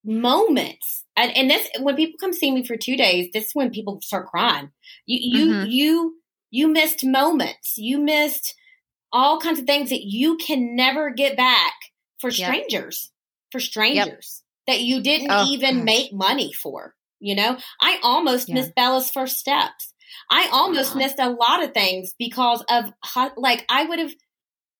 moments. 0.03 1.03
And, 1.15 1.37
and 1.37 1.51
this, 1.51 1.67
when 1.81 1.95
people 1.95 2.17
come 2.19 2.33
see 2.33 2.51
me 2.51 2.65
for 2.65 2.77
two 2.77 2.97
days, 2.97 3.29
this 3.31 3.45
is 3.45 3.53
when 3.53 3.69
people 3.69 4.01
start 4.01 4.25
crying. 4.25 4.71
You, 5.05 5.19
you, 5.39 5.53
Mhm. 5.53 5.71
you, 5.71 6.15
you 6.49 6.67
missed 6.67 7.05
moments. 7.05 7.77
You 7.77 7.99
missed 7.99 8.55
all 9.11 9.39
kinds 9.39 9.59
of 9.59 9.67
things 9.67 9.91
that 9.91 10.03
you 10.03 10.37
can 10.37 10.75
never 10.75 11.11
get 11.11 11.37
back 11.37 11.73
for 12.23 12.31
Yep. 12.31 12.37
strangers, 12.37 13.11
for 13.51 13.59
strangers 13.59 14.43
that 14.67 14.81
you 14.81 15.01
didn't 15.01 15.31
Oh, 15.31 15.45
even 15.51 15.77
gosh. 15.79 15.85
make 15.85 16.13
money 16.13 16.53
for. 16.53 16.95
You 17.19 17.35
know, 17.35 17.57
I 17.81 17.99
almost 18.03 18.49
Yeah. 18.49 18.55
missed 18.55 18.75
Bella's 18.75 19.11
first 19.11 19.37
steps. 19.37 19.93
I 20.31 20.49
almost 20.51 20.95
Wow. 20.95 20.99
missed 21.01 21.19
a 21.19 21.29
lot 21.29 21.63
of 21.63 21.73
things 21.73 22.13
because 22.19 22.63
of 22.69 22.91
like 23.37 23.65
I 23.69 23.85
would 23.85 23.99
have, 23.99 24.13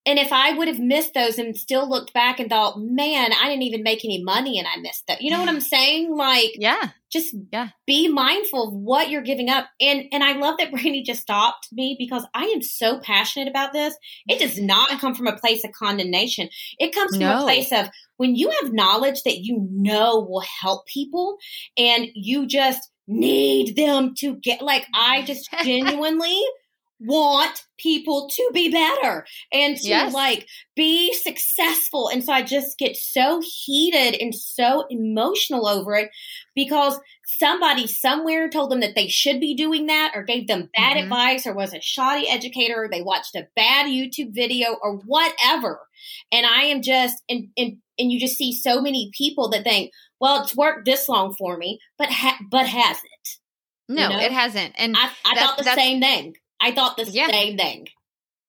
and 0.06 0.20
if 0.20 0.32
I 0.34 0.54
would 0.54 0.68
have 0.68 0.80
missed 0.80 1.14
those 1.14 1.38
and 1.38 1.56
still 1.58 1.89
looked 1.89 2.14
back 2.14 2.39
and 2.39 2.49
thought, 2.49 2.76
man, 2.80 3.32
I 3.34 3.47
didn't 3.47 3.64
even 3.64 3.84
make 3.84 4.04
any 4.04 4.22
money 4.24 4.60
and 4.60 4.68
I 4.68 4.78
missed 4.82 5.08
that. 5.08 5.22
You 5.22 5.32
know 5.32 5.39
what 5.39 5.49
I'm 5.49 5.62
saying? 5.62 6.16
Like, 6.16 6.51
Yeah. 6.60 6.89
just 7.12 7.34
Yeah. 7.51 7.70
be 7.86 8.08
mindful 8.10 8.68
of 8.68 8.74
what 8.74 9.10
you're 9.10 9.22
giving 9.22 9.49
up. 9.49 9.68
And 9.80 10.06
and 10.12 10.24
I 10.24 10.34
love 10.34 10.56
that 10.58 10.72
Brandy 10.74 11.04
just 11.04 11.22
stopped 11.22 11.68
me 11.72 11.95
because 11.97 12.26
I 12.34 12.45
am 12.45 12.62
so 12.62 12.99
passionate 12.99 13.47
about 13.47 13.72
this. 13.72 13.95
It 14.28 14.39
does 14.39 14.60
not 14.60 14.89
come 14.99 15.16
from 15.16 15.28
a 15.28 15.38
place 15.38 15.64
of 15.64 15.72
condemnation. 15.72 16.49
It 16.80 16.93
comes 16.93 17.12
from 17.16 17.20
No. 17.28 17.39
a 17.39 17.43
place 17.43 17.72
of 17.72 17.89
when 18.18 18.36
you 18.36 18.49
have 18.62 18.74
knowledge 18.74 19.24
that 19.24 19.39
you 19.39 19.68
know 19.72 20.20
will 20.20 20.43
help 20.62 20.86
people 20.88 21.38
and 21.78 22.08
you 22.14 22.45
just 22.45 22.89
need 23.08 23.76
them 23.76 24.16
to 24.18 24.36
get 24.38 24.62
like 24.62 24.86
I 24.95 25.24
just 25.24 25.49
genuinely 25.64 26.41
want 27.06 27.64
people 27.78 28.30
to 28.30 28.49
be 28.54 28.70
better 28.72 29.26
and 29.51 29.78
to 29.78 29.88
Yes. 29.88 30.14
like 30.14 30.47
be 30.76 31.14
successful. 31.14 32.08
And 32.10 32.24
so 32.24 32.32
I 32.34 32.41
just 32.43 32.78
get 32.78 32.95
so 32.95 33.41
heated 33.66 34.20
and 34.22 34.34
so 34.34 34.86
emotional 34.89 35.68
over 35.68 35.95
it 35.95 36.10
because 36.56 36.97
somebody 37.26 37.88
somewhere 37.88 38.49
told 38.49 38.72
them 38.72 38.80
that 38.82 38.95
they 38.95 39.08
should 39.08 39.39
be 39.39 39.56
doing 39.56 39.88
that 39.88 40.12
or 40.16 40.24
gave 40.24 40.47
them 40.47 40.70
bad 40.76 40.97
Mhm. 40.97 41.04
advice 41.04 41.45
or 41.47 41.54
was 41.54 41.74
a 41.74 41.82
shoddy 41.82 42.28
educator 42.30 42.84
or 42.84 42.89
they 42.89 43.01
watched 43.01 43.36
a 43.36 43.47
bad 43.56 43.88
YouTube 43.88 44.34
video 44.34 44.74
or 44.82 44.97
whatever. 45.06 45.82
And 46.32 46.45
I 46.45 46.64
am 46.66 46.82
just 46.82 47.22
and 47.30 47.49
and 47.58 47.78
and 47.99 48.12
you 48.12 48.20
just 48.20 48.38
see 48.38 48.54
so 48.54 48.82
many 48.82 49.12
people 49.16 49.49
that 49.49 49.64
think, 49.64 49.91
well, 50.20 50.41
it's 50.41 50.56
worked 50.56 50.86
this 50.86 51.08
long 51.08 51.34
for 51.34 51.58
me, 51.58 51.80
but 51.97 52.10
ha- 52.10 52.39
but 52.49 52.68
has 52.68 52.97
it? 52.97 53.30
No, 53.89 54.10
know? 54.10 54.20
it 54.20 54.32
hasn't. 54.32 54.74
And 54.78 54.95
I, 54.97 55.10
I 55.26 55.36
thought 55.36 55.58
the 55.58 55.64
same 55.76 55.99
thing. 56.01 56.36
I 56.64 56.72
thought 56.72 56.97
the 56.97 57.03
Yeah. 57.03 57.28
same 57.30 57.57
thing. 57.57 57.89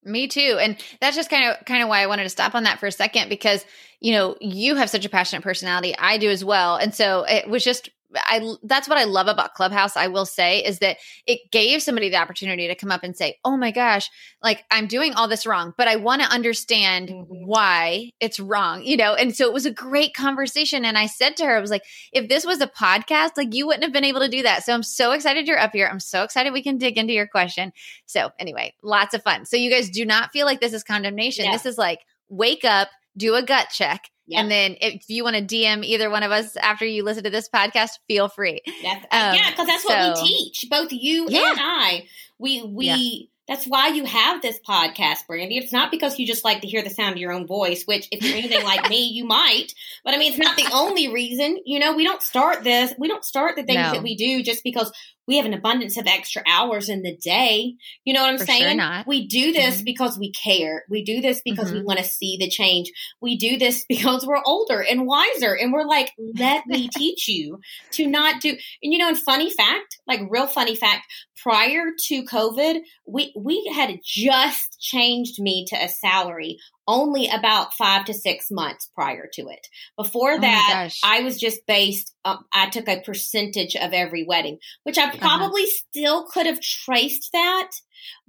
Me 0.04 0.28
too. 0.28 0.58
And 0.60 0.76
that's 1.00 1.16
just 1.16 1.30
kind 1.30 1.50
of 1.50 1.64
kind 1.64 1.82
of 1.82 1.88
why 1.88 2.00
I 2.02 2.06
wanted 2.06 2.24
to 2.24 2.28
stop 2.28 2.54
on 2.54 2.64
that 2.64 2.78
for 2.78 2.86
a 2.86 2.92
second 2.92 3.28
because, 3.28 3.64
you 4.00 4.12
know, 4.12 4.36
you 4.40 4.76
have 4.76 4.90
such 4.90 5.04
a 5.04 5.08
passionate 5.08 5.42
personality. 5.42 5.94
I 5.98 6.18
do 6.18 6.30
as 6.30 6.44
well. 6.44 6.76
And 6.76 6.94
so 6.94 7.24
it 7.26 7.48
was 7.48 7.64
just 7.64 7.88
I 8.16 8.54
that's 8.62 8.88
what 8.88 8.98
I 8.98 9.04
love 9.04 9.26
about 9.26 9.54
Clubhouse. 9.54 9.96
I 9.96 10.08
will 10.08 10.26
say 10.26 10.64
is 10.64 10.78
that 10.80 10.98
it 11.26 11.40
gave 11.50 11.82
somebody 11.82 12.08
the 12.08 12.16
opportunity 12.16 12.68
to 12.68 12.74
come 12.74 12.90
up 12.90 13.02
and 13.02 13.16
say, 13.16 13.38
"Oh 13.44 13.56
my 13.56 13.70
gosh, 13.70 14.08
like 14.42 14.64
I'm 14.70 14.86
doing 14.86 15.14
all 15.14 15.28
this 15.28 15.46
wrong, 15.46 15.74
but 15.76 15.88
I 15.88 15.96
want 15.96 16.22
to 16.22 16.28
understand 16.28 17.08
mm-hmm. 17.08 17.46
why 17.46 18.10
it's 18.20 18.40
wrong." 18.40 18.82
You 18.84 18.96
know, 18.96 19.14
and 19.14 19.34
so 19.34 19.46
it 19.46 19.52
was 19.52 19.66
a 19.66 19.72
great 19.72 20.14
conversation 20.14 20.84
and 20.84 20.98
I 20.98 21.06
said 21.06 21.36
to 21.36 21.44
her 21.44 21.56
I 21.56 21.60
was 21.60 21.70
like, 21.70 21.84
"If 22.12 22.28
this 22.28 22.44
was 22.44 22.60
a 22.60 22.66
podcast, 22.66 23.32
like 23.36 23.54
you 23.54 23.66
wouldn't 23.66 23.84
have 23.84 23.92
been 23.92 24.04
able 24.04 24.20
to 24.20 24.28
do 24.28 24.42
that." 24.42 24.64
So 24.64 24.72
I'm 24.72 24.82
so 24.82 25.12
excited 25.12 25.46
you're 25.46 25.58
up 25.58 25.72
here. 25.72 25.88
I'm 25.90 26.00
so 26.00 26.22
excited 26.22 26.52
we 26.52 26.62
can 26.62 26.78
dig 26.78 26.98
into 26.98 27.12
your 27.12 27.26
question. 27.26 27.72
So, 28.06 28.30
anyway, 28.38 28.74
lots 28.82 29.14
of 29.14 29.22
fun. 29.22 29.46
So 29.46 29.56
you 29.56 29.70
guys 29.70 29.90
do 29.90 30.04
not 30.04 30.32
feel 30.32 30.46
like 30.46 30.60
this 30.60 30.72
is 30.72 30.84
condemnation. 30.84 31.46
Yeah. 31.46 31.52
This 31.52 31.66
is 31.66 31.78
like 31.78 32.00
wake 32.28 32.64
up, 32.64 32.88
do 33.16 33.34
a 33.34 33.42
gut 33.42 33.68
check 33.70 34.10
Yep. 34.26 34.40
And 34.40 34.50
then 34.50 34.76
if 34.80 35.04
you 35.08 35.22
want 35.22 35.36
to 35.36 35.42
DM 35.42 35.84
either 35.84 36.08
one 36.08 36.22
of 36.22 36.32
us 36.32 36.56
after 36.56 36.86
you 36.86 37.04
listen 37.04 37.24
to 37.24 37.30
this 37.30 37.48
podcast, 37.48 37.98
feel 38.08 38.28
free. 38.28 38.62
That's, 38.82 39.04
um, 39.04 39.34
yeah, 39.34 39.50
because 39.50 39.66
that's 39.66 39.82
so, 39.82 39.88
what 39.88 40.18
we 40.22 40.28
teach. 40.28 40.66
Both 40.70 40.92
you 40.92 41.26
yeah. 41.28 41.50
and 41.50 41.58
I. 41.60 42.06
We 42.38 42.62
we 42.62 42.86
yeah. 42.86 43.26
that's 43.46 43.66
why 43.66 43.88
you 43.88 44.04
have 44.06 44.40
this 44.42 44.58
podcast, 44.66 45.26
Brandy. 45.26 45.58
It's 45.58 45.72
not 45.72 45.90
because 45.90 46.18
you 46.18 46.26
just 46.26 46.44
like 46.44 46.62
to 46.62 46.66
hear 46.66 46.82
the 46.82 46.90
sound 46.90 47.12
of 47.12 47.18
your 47.18 47.32
own 47.32 47.46
voice, 47.46 47.84
which 47.84 48.08
if 48.10 48.24
you're 48.24 48.36
anything 48.36 48.64
like 48.64 48.88
me, 48.88 49.06
you 49.06 49.24
might. 49.24 49.74
But 50.04 50.14
I 50.14 50.18
mean, 50.18 50.32
it's 50.32 50.42
not 50.42 50.56
the 50.56 50.68
only 50.72 51.12
reason. 51.12 51.58
You 51.64 51.78
know, 51.78 51.94
we 51.94 52.04
don't 52.04 52.22
start 52.22 52.64
this. 52.64 52.94
We 52.98 53.08
don't 53.08 53.24
start 53.24 53.56
the 53.56 53.62
things 53.62 53.76
no. 53.76 53.92
that 53.92 54.02
we 54.02 54.16
do 54.16 54.42
just 54.42 54.64
because 54.64 54.90
we 55.26 55.36
have 55.36 55.46
an 55.46 55.54
abundance 55.54 55.96
of 55.96 56.06
extra 56.06 56.42
hours 56.46 56.88
in 56.88 57.02
the 57.02 57.16
day. 57.16 57.74
You 58.04 58.14
know 58.14 58.22
what 58.22 58.30
I'm 58.30 58.38
For 58.38 58.46
saying? 58.46 58.62
Sure 58.62 59.04
we 59.06 59.26
do 59.26 59.52
this 59.52 59.76
mm-hmm. 59.76 59.84
because 59.84 60.18
we 60.18 60.32
care. 60.32 60.84
We 60.88 61.04
do 61.04 61.20
this 61.20 61.40
because 61.44 61.68
mm-hmm. 61.68 61.78
we 61.78 61.84
want 61.84 61.98
to 61.98 62.04
see 62.04 62.36
the 62.38 62.48
change. 62.48 62.90
We 63.20 63.36
do 63.36 63.58
this 63.58 63.84
because 63.88 64.26
we're 64.26 64.42
older 64.44 64.80
and 64.82 65.06
wiser 65.06 65.54
and 65.54 65.72
we're 65.72 65.86
like, 65.86 66.12
let 66.38 66.66
me 66.66 66.88
teach 66.94 67.28
you 67.28 67.60
to 67.92 68.06
not 68.06 68.40
do. 68.40 68.50
And 68.82 68.92
you 68.92 68.98
know, 68.98 69.08
and 69.08 69.18
funny 69.18 69.50
fact, 69.50 69.98
like 70.06 70.20
real 70.28 70.46
funny 70.46 70.74
fact, 70.74 71.06
prior 71.42 71.90
to 72.06 72.24
COVID, 72.24 72.80
we, 73.06 73.32
we 73.36 73.70
had 73.74 73.98
just 74.02 74.80
changed 74.80 75.40
me 75.40 75.66
to 75.68 75.76
a 75.76 75.88
salary 75.88 76.58
only 76.86 77.28
about 77.28 77.74
five 77.74 78.04
to 78.06 78.14
six 78.14 78.50
months 78.50 78.90
prior 78.94 79.28
to 79.34 79.48
it. 79.48 79.66
Before 79.96 80.32
oh 80.32 80.40
that, 80.40 80.90
I 81.02 81.20
was 81.20 81.38
just 81.38 81.66
based, 81.66 82.14
um, 82.24 82.44
I 82.52 82.68
took 82.68 82.88
a 82.88 83.00
percentage 83.00 83.76
of 83.76 83.92
every 83.92 84.24
wedding, 84.24 84.58
which 84.82 84.98
I 84.98 85.04
uh-huh. 85.04 85.18
probably 85.18 85.62
uh-huh. 85.62 85.84
still 85.90 86.26
could 86.26 86.46
have 86.46 86.60
traced 86.60 87.30
that, 87.32 87.70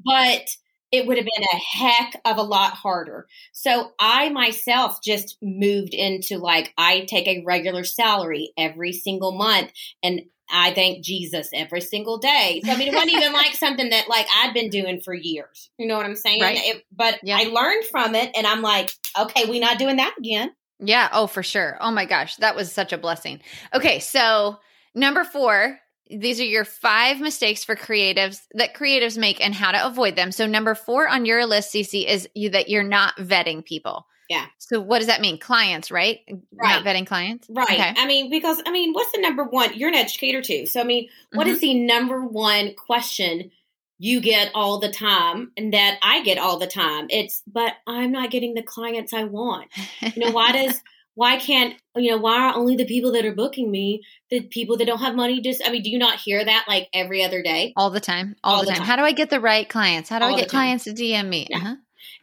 but 0.03 0.47
it 0.91 1.07
would 1.07 1.17
have 1.17 1.25
been 1.25 1.47
a 1.51 1.77
heck 1.77 2.21
of 2.23 2.37
a 2.37 2.43
lot 2.43 2.73
harder. 2.73 3.27
So 3.51 3.91
I 3.99 4.29
myself 4.29 4.99
just 5.03 5.37
moved 5.41 5.93
into 5.93 6.37
like, 6.37 6.73
I 6.77 7.01
take 7.01 7.27
a 7.27 7.43
regular 7.45 7.83
salary 7.83 8.53
every 8.57 8.93
single 8.93 9.33
month 9.33 9.71
and 10.03 10.21
I 10.49 10.73
thank 10.73 11.03
Jesus 11.03 11.49
every 11.53 11.81
single 11.81 12.17
day. 12.17 12.61
So 12.63 12.71
I 12.71 12.77
mean, 12.77 12.89
it 12.89 12.93
wasn't 12.93 13.13
even 13.13 13.33
like 13.33 13.53
something 13.55 13.89
that 13.89 14.07
like 14.07 14.27
I'd 14.33 14.53
been 14.53 14.69
doing 14.69 15.01
for 15.01 15.13
years. 15.13 15.69
You 15.77 15.87
know 15.87 15.97
what 15.97 16.05
I'm 16.05 16.15
saying? 16.15 16.41
Right. 16.41 16.57
It, 16.57 16.83
but 16.91 17.19
yeah. 17.23 17.37
I 17.37 17.43
learned 17.45 17.85
from 17.85 18.15
it, 18.15 18.31
and 18.35 18.45
I'm 18.45 18.61
like, 18.61 18.91
okay, 19.19 19.45
we're 19.49 19.61
not 19.61 19.79
doing 19.79 19.97
that 19.97 20.15
again. 20.17 20.51
Yeah. 20.79 21.09
Oh, 21.11 21.27
for 21.27 21.43
sure. 21.43 21.77
Oh 21.79 21.91
my 21.91 22.05
gosh, 22.05 22.35
that 22.37 22.55
was 22.55 22.71
such 22.71 22.93
a 22.93 22.97
blessing. 22.97 23.41
Okay, 23.73 23.99
so 23.99 24.59
number 24.93 25.23
four. 25.23 25.79
These 26.07 26.39
are 26.39 26.45
your 26.45 26.65
five 26.65 27.19
mistakes 27.19 27.63
for 27.63 27.75
creatives 27.75 28.41
that 28.51 28.75
creatives 28.75 29.17
make 29.17 29.43
and 29.43 29.55
how 29.55 29.71
to 29.71 29.87
avoid 29.87 30.15
them. 30.15 30.31
So 30.31 30.45
number 30.45 30.75
four 30.75 31.07
on 31.07 31.25
your 31.25 31.47
list, 31.47 31.73
Cece, 31.73 32.05
is 32.05 32.29
you 32.35 32.51
that 32.51 32.69
you're 32.69 32.83
not 32.83 33.17
vetting 33.17 33.65
people. 33.65 34.05
Yeah. 34.29 34.45
So 34.57 34.79
what 34.79 34.99
does 34.99 35.07
that 35.07 35.21
mean? 35.21 35.39
Clients, 35.39 35.91
right? 35.91 36.19
Right. 36.27 36.83
Not 36.83 36.85
vetting 36.85 37.07
clients. 37.07 37.47
Right. 37.49 37.69
Okay. 37.69 37.93
I 37.95 38.07
mean, 38.07 38.29
because 38.29 38.61
I 38.65 38.71
mean, 38.71 38.93
what's 38.93 39.11
the 39.11 39.21
number 39.21 39.43
one? 39.43 39.77
You're 39.77 39.89
an 39.89 39.95
educator 39.95 40.41
too. 40.41 40.65
So 40.65 40.81
I 40.81 40.83
mean, 40.83 41.09
what 41.33 41.47
mm-hmm. 41.47 41.53
is 41.53 41.61
the 41.61 41.73
number 41.75 42.23
one 42.23 42.73
question 42.75 43.51
you 43.97 44.19
get 44.19 44.51
all 44.53 44.79
the 44.79 44.91
time 44.91 45.51
and 45.55 45.73
that 45.73 45.97
I 46.01 46.23
get 46.23 46.37
all 46.37 46.57
the 46.57 46.67
time? 46.67 47.07
It's 47.09 47.43
but 47.47 47.73
I'm 47.87 48.11
not 48.11 48.31
getting 48.31 48.53
the 48.53 48.63
clients 48.63 49.13
I 49.13 49.25
want. 49.25 49.67
You 50.01 50.25
know, 50.25 50.31
why 50.31 50.51
does 50.51 50.81
why 51.15 51.37
can't 51.37 51.75
you 51.95 52.11
know 52.11 52.17
why 52.17 52.37
are 52.37 52.55
only 52.55 52.75
the 52.75 52.85
people 52.85 53.13
that 53.13 53.25
are 53.25 53.33
booking 53.33 53.71
me 53.71 54.03
the 54.29 54.41
people 54.41 54.77
that 54.77 54.85
don't 54.85 54.99
have 54.99 55.15
money 55.15 55.41
just 55.41 55.61
i 55.65 55.71
mean 55.71 55.81
do 55.81 55.89
you 55.89 55.97
not 55.97 56.19
hear 56.19 56.43
that 56.43 56.65
like 56.67 56.87
every 56.93 57.23
other 57.23 57.41
day 57.41 57.73
all 57.75 57.89
the 57.89 57.99
time 57.99 58.35
all, 58.43 58.57
all 58.57 58.61
the, 58.61 58.67
time. 58.67 58.77
time. 58.77 58.85
how 58.85 58.95
do 58.95 59.01
i 59.01 59.13
get 59.13 59.29
the 59.29 59.39
right 59.39 59.67
clients 59.67 60.09
how 60.09 60.19
do 60.19 60.25
all 60.25 60.35
i 60.35 60.39
get 60.39 60.49
clients 60.49 60.83
to 60.83 60.91
dm 60.91 61.27
me 61.27 61.47
yeah. 61.49 61.57
uh-huh. 61.57 61.75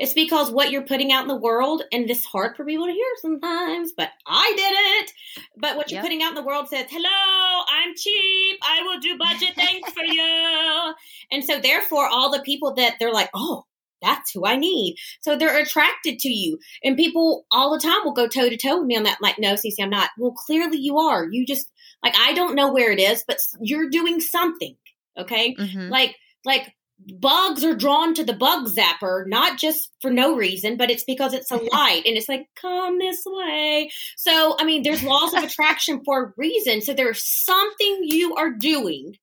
It's 0.02 0.14
because 0.14 0.50
what 0.50 0.72
you're 0.72 0.82
putting 0.82 1.12
out 1.12 1.22
in 1.22 1.28
the 1.28 1.36
world, 1.36 1.84
and 1.92 2.10
it's 2.10 2.24
hard 2.24 2.56
for 2.56 2.64
people 2.64 2.86
to 2.86 2.92
hear 2.92 3.06
sometimes, 3.20 3.92
but 3.96 4.10
I 4.26 4.52
did 4.56 4.74
it. 5.04 5.12
But 5.56 5.76
what 5.76 5.92
you're 5.92 5.98
yep. 5.98 6.04
putting 6.04 6.24
out 6.24 6.30
in 6.30 6.34
the 6.34 6.42
world 6.42 6.68
says, 6.68 6.86
hello, 6.90 7.64
I'm 7.70 7.94
cheap. 7.96 8.58
I 8.64 8.82
will 8.82 8.98
do 8.98 9.16
budget 9.16 9.54
things 9.54 9.88
for 9.92 10.02
you. 10.02 10.94
And 11.30 11.44
so, 11.44 11.60
therefore, 11.60 12.08
all 12.08 12.32
the 12.32 12.42
people 12.42 12.74
that 12.74 12.94
they're 12.98 13.12
like, 13.12 13.30
oh, 13.32 13.64
that's 14.02 14.32
who 14.32 14.44
I 14.44 14.56
need. 14.56 14.96
So 15.20 15.36
they're 15.36 15.56
attracted 15.56 16.18
to 16.18 16.28
you. 16.28 16.58
And 16.82 16.96
people 16.96 17.46
all 17.52 17.72
the 17.72 17.78
time 17.78 18.00
will 18.02 18.12
go 18.12 18.26
toe 18.26 18.50
to 18.50 18.56
toe 18.56 18.78
with 18.80 18.88
me 18.88 18.96
on 18.96 19.04
that. 19.04 19.18
Like, 19.22 19.38
no, 19.38 19.54
Cece, 19.54 19.74
I'm 19.80 19.90
not. 19.90 20.10
Well, 20.18 20.32
clearly 20.32 20.78
you 20.78 20.98
are. 20.98 21.28
You 21.30 21.46
just, 21.46 21.70
like, 22.02 22.16
I 22.18 22.32
don't 22.32 22.56
know 22.56 22.72
where 22.72 22.90
it 22.90 22.98
is, 22.98 23.22
but 23.24 23.38
you're 23.60 23.88
doing 23.88 24.20
something. 24.20 24.74
Okay. 25.16 25.54
Mm-hmm. 25.54 25.90
Like, 25.90 26.16
like 26.44 26.74
bugs 27.20 27.64
are 27.64 27.74
drawn 27.74 28.14
to 28.14 28.24
the 28.24 28.32
bug 28.32 28.68
zapper, 28.68 29.26
not 29.26 29.58
just 29.58 29.90
for 30.00 30.10
no 30.10 30.36
reason, 30.36 30.76
but 30.76 30.90
it's 30.90 31.04
because 31.04 31.34
it's 31.34 31.50
a 31.50 31.56
light 31.72 32.02
and 32.06 32.16
it's 32.16 32.28
like, 32.28 32.46
come 32.56 32.98
this 32.98 33.22
way. 33.26 33.90
So, 34.16 34.56
I 34.58 34.64
mean, 34.64 34.82
there's 34.82 35.02
laws 35.02 35.34
of 35.34 35.42
attraction 35.44 36.02
for 36.04 36.24
a 36.24 36.32
reason. 36.36 36.82
So 36.82 36.94
there's 36.94 37.24
something 37.24 38.00
you 38.02 38.36
are 38.36 38.50
doing, 38.50 39.16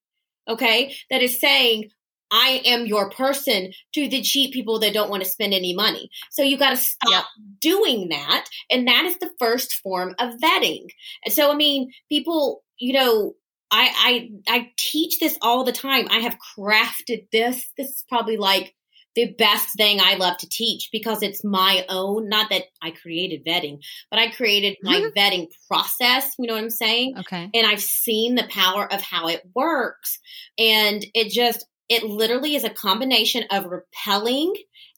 okay, 0.48 0.96
that 1.10 1.22
is 1.22 1.40
saying, 1.40 1.90
I 2.32 2.62
am 2.66 2.86
your 2.86 3.10
person 3.10 3.72
to 3.96 4.08
the 4.08 4.22
cheap 4.22 4.54
people 4.54 4.80
that 4.80 4.94
don't 4.94 5.10
want 5.10 5.24
to 5.24 5.30
spend 5.30 5.54
any 5.54 5.74
money. 5.74 6.12
So 6.30 6.44
you 6.44 6.58
got 6.58 6.72
to 6.72 6.78
stop 6.78 7.10
yep. 7.10 7.24
doing 7.60 8.10
that. 8.10 8.46
And 8.70 8.88
that 8.88 9.06
is 9.06 9.18
the 9.18 9.32
first 9.40 9.74
form 9.82 10.14
of 10.20 10.36
vetting. 10.36 10.90
And 11.26 11.34
So, 11.34 11.52
I 11.52 11.56
mean, 11.56 11.92
people, 12.08 12.64
you 12.78 12.94
know, 12.94 13.34
I, 13.72 14.30
I 14.48 14.56
I 14.58 14.72
teach 14.78 15.20
this 15.20 15.38
all 15.42 15.64
the 15.64 15.72
time. 15.72 16.08
I 16.10 16.20
have 16.20 16.38
crafted 16.58 17.30
this. 17.32 17.72
This 17.78 17.90
is 17.90 18.06
probably 18.10 18.38
like 18.38 18.74
the 19.16 19.34
best 19.34 19.76
thing 19.76 20.00
I 20.00 20.16
love 20.16 20.38
to 20.38 20.50
teach 20.50 20.90
because 20.92 21.24
it's 21.24 21.44
my 21.44 21.86
own. 21.90 22.30
Not 22.30 22.50
that 22.52 22.64
I 22.82 22.92
created 22.92 23.46
vetting, 23.46 23.80
but 24.10 24.20
I 24.20 24.32
created 24.32 24.78
my 24.82 25.00
mm-hmm. 25.00 25.18
vetting 25.18 25.48
process. 25.68 26.34
You 26.38 26.48
know 26.48 26.54
what 26.54 26.64
I'm 26.64 26.70
saying? 26.70 27.18
Okay. 27.20 27.50
And 27.54 27.68
I've 27.68 27.82
seen 27.82 28.36
the 28.36 28.48
power 28.50 28.92
of 28.92 29.02
how 29.02 29.28
it 29.28 29.42
works. 29.56 30.20
And 30.58 31.06
it 31.14 31.32
just, 31.32 31.66
it 31.90 32.04
literally 32.04 32.56
is 32.56 32.64
a 32.64 32.70
combination 32.70 33.46
of 33.52 33.66
repelling 33.66 34.54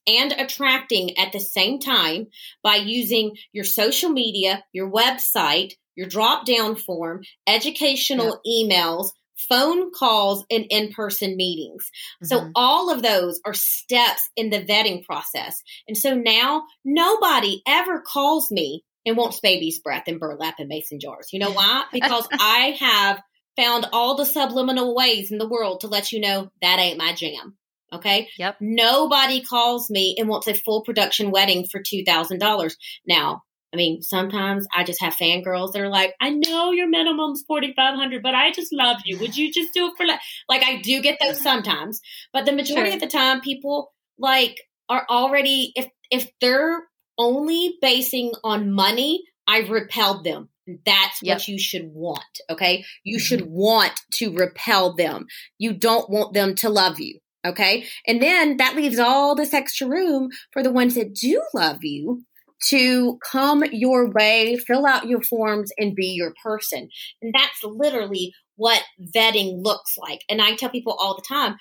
and 0.07 0.31
attracting 0.33 1.17
at 1.17 1.31
the 1.31 1.39
same 1.39 1.79
time 1.79 2.27
by 2.63 2.75
using 2.75 3.37
your 3.53 3.63
social 3.63 4.09
media, 4.09 4.63
your 4.73 4.91
website, 4.91 5.73
your 5.95 6.07
drop 6.07 6.45
down 6.45 6.75
form, 6.75 7.21
educational 7.47 8.39
emails, 8.47 9.09
phone 9.49 9.91
calls, 9.91 10.45
and 10.49 10.65
in 10.69 10.91
person 10.91 11.35
meetings. 11.35 11.89
Mm-hmm. 12.23 12.25
So, 12.27 12.51
all 12.55 12.91
of 12.91 13.01
those 13.01 13.39
are 13.45 13.53
steps 13.53 14.29
in 14.35 14.49
the 14.49 14.63
vetting 14.63 15.03
process. 15.03 15.61
And 15.87 15.97
so 15.97 16.13
now 16.13 16.63
nobody 16.85 17.61
ever 17.67 18.01
calls 18.01 18.51
me 18.51 18.83
and 19.05 19.17
wants 19.17 19.39
baby's 19.39 19.79
breath 19.79 20.03
and 20.07 20.19
burlap 20.19 20.55
and 20.59 20.67
mason 20.67 20.99
jars. 20.99 21.29
You 21.31 21.39
know 21.39 21.51
why? 21.51 21.85
Because 21.91 22.27
I 22.31 22.77
have 22.79 23.21
found 23.55 23.87
all 23.91 24.15
the 24.15 24.25
subliminal 24.25 24.95
ways 24.95 25.31
in 25.31 25.37
the 25.37 25.47
world 25.47 25.81
to 25.81 25.87
let 25.87 26.11
you 26.11 26.19
know 26.21 26.51
that 26.61 26.79
ain't 26.79 26.97
my 26.97 27.13
jam. 27.13 27.57
Okay. 27.93 28.29
Yep. 28.37 28.57
Nobody 28.61 29.41
calls 29.41 29.89
me 29.89 30.15
and 30.17 30.29
wants 30.29 30.47
a 30.47 30.53
full 30.53 30.81
production 30.83 31.31
wedding 31.31 31.67
for 31.69 31.81
$2,000. 31.81 32.73
Now, 33.05 33.43
I 33.73 33.77
mean, 33.77 34.01
sometimes 34.01 34.67
I 34.75 34.83
just 34.83 35.01
have 35.01 35.15
fangirls 35.15 35.71
that 35.71 35.81
are 35.81 35.89
like, 35.89 36.13
I 36.19 36.29
know 36.29 36.71
your 36.71 36.89
minimum's 36.89 37.43
4500 37.47 38.21
but 38.21 38.35
I 38.35 38.51
just 38.51 38.73
love 38.73 38.97
you. 39.05 39.17
Would 39.19 39.37
you 39.37 39.51
just 39.51 39.73
do 39.73 39.87
it 39.87 39.93
for 39.97 40.05
like, 40.05 40.19
like 40.49 40.63
I 40.63 40.81
do 40.81 41.01
get 41.01 41.19
those 41.21 41.41
sometimes, 41.41 42.01
but 42.33 42.45
the 42.45 42.51
majority 42.51 42.93
of 42.93 42.99
the 42.99 43.07
time 43.07 43.41
people 43.41 43.93
like 44.17 44.57
are 44.89 45.05
already, 45.09 45.71
if, 45.75 45.87
if 46.09 46.29
they're 46.41 46.83
only 47.17 47.77
basing 47.81 48.31
on 48.43 48.71
money, 48.71 49.23
I've 49.47 49.69
repelled 49.69 50.23
them. 50.23 50.49
That's 50.85 51.21
yep. 51.21 51.37
what 51.37 51.47
you 51.47 51.59
should 51.59 51.91
want. 51.93 52.23
Okay. 52.49 52.85
You 53.03 53.17
mm-hmm. 53.17 53.23
should 53.23 53.45
want 53.47 53.93
to 54.15 54.33
repel 54.33 54.95
them. 54.95 55.27
You 55.57 55.73
don't 55.73 56.09
want 56.09 56.33
them 56.33 56.55
to 56.55 56.69
love 56.69 56.99
you. 56.99 57.19
Okay. 57.45 57.85
And 58.05 58.21
then 58.21 58.57
that 58.57 58.75
leaves 58.75 58.99
all 58.99 59.33
this 59.33 59.53
extra 59.53 59.87
room 59.87 60.29
for 60.51 60.61
the 60.61 60.71
ones 60.71 60.95
that 60.95 61.15
do 61.15 61.41
love 61.53 61.79
you 61.81 62.23
to 62.69 63.17
come 63.23 63.63
your 63.71 64.11
way, 64.11 64.57
fill 64.57 64.85
out 64.85 65.07
your 65.07 65.21
forms, 65.23 65.71
and 65.77 65.95
be 65.95 66.07
your 66.07 66.33
person. 66.43 66.89
And 67.21 67.33
that's 67.33 67.63
literally 67.63 68.33
what 68.55 68.83
vetting 69.15 69.63
looks 69.63 69.97
like. 69.97 70.23
And 70.29 70.41
I 70.41 70.55
tell 70.55 70.69
people 70.69 70.95
all 70.99 71.15
the 71.15 71.25
time, 71.27 71.55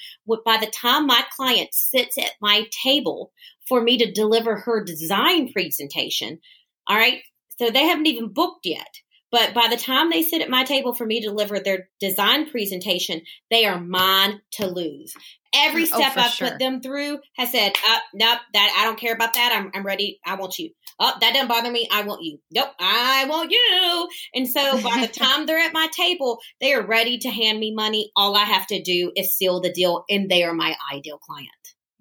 by 0.45 0.59
the 0.59 0.71
time 0.71 1.07
my 1.07 1.25
client 1.35 1.71
sits 1.73 2.19
at 2.19 2.33
my 2.43 2.67
table 2.85 3.33
for 3.67 3.81
me 3.81 3.99
to 3.99 4.13
deliver 4.13 4.57
her 4.57 4.85
design 4.85 5.53
presentation, 5.53 6.41
all 6.87 6.97
right, 6.97 7.21
so 7.59 7.71
they 7.71 7.87
haven't 7.87 8.07
even 8.07 8.33
booked 8.33 8.67
yet. 8.67 8.89
But 9.33 9.55
by 9.55 9.69
the 9.71 9.77
time 9.77 10.11
they 10.11 10.23
sit 10.23 10.43
at 10.43 10.51
my 10.51 10.65
table 10.65 10.93
for 10.93 11.07
me 11.07 11.21
to 11.21 11.29
deliver 11.29 11.61
their 11.61 11.89
design 12.01 12.51
presentation, 12.51 13.23
they 13.51 13.65
are 13.65 13.81
mine 13.81 14.41
to 14.55 14.67
lose. 14.67 15.15
Every 15.55 15.83
oh, 15.83 15.87
step 15.87 16.13
oh, 16.17 16.21
I've 16.21 16.31
sure. 16.31 16.49
put 16.49 16.59
them 16.59 16.81
through 16.81 17.19
has 17.37 17.51
said, 17.51 17.73
uh, 17.89 17.99
nope, 18.15 18.39
that 18.53 18.77
I 18.79 18.85
don't 18.85 18.99
care 18.99 19.15
about 19.15 19.35
that. 19.35 19.53
I'm, 19.53 19.71
I'm 19.75 19.85
ready. 19.85 20.21
I 20.25 20.37
want 20.37 20.59
you. 20.59 20.71
Oh, 20.99 21.13
that 21.21 21.33
doesn't 21.33 21.49
bother 21.49 21.71
me. 21.71 21.89
I 21.91 22.03
want 22.03 22.23
you. 22.23 22.39
Nope, 22.53 22.71
I 22.79 23.27
want 23.29 23.51
you. 23.51 24.09
And 24.35 24.49
so 24.49 24.81
by 24.83 25.01
the 25.01 25.13
time 25.13 25.47
they're 25.47 25.59
at 25.59 25.73
my 25.73 25.89
table, 25.97 26.39
they 26.61 26.73
are 26.75 26.87
ready 26.87 27.19
to 27.19 27.31
hand 27.31 27.59
me 27.59 27.75
money. 27.75 28.11
All 28.15 28.37
I 28.37 28.45
have 28.45 28.67
to 28.69 28.83
do 28.83 29.13
is 29.17 29.35
seal 29.35 29.61
the 29.61 29.73
deal, 29.73 30.05
and 30.09 30.31
they 30.31 30.45
are 30.45 30.55
my 30.55 30.77
ideal 30.93 31.19
client. 31.19 31.49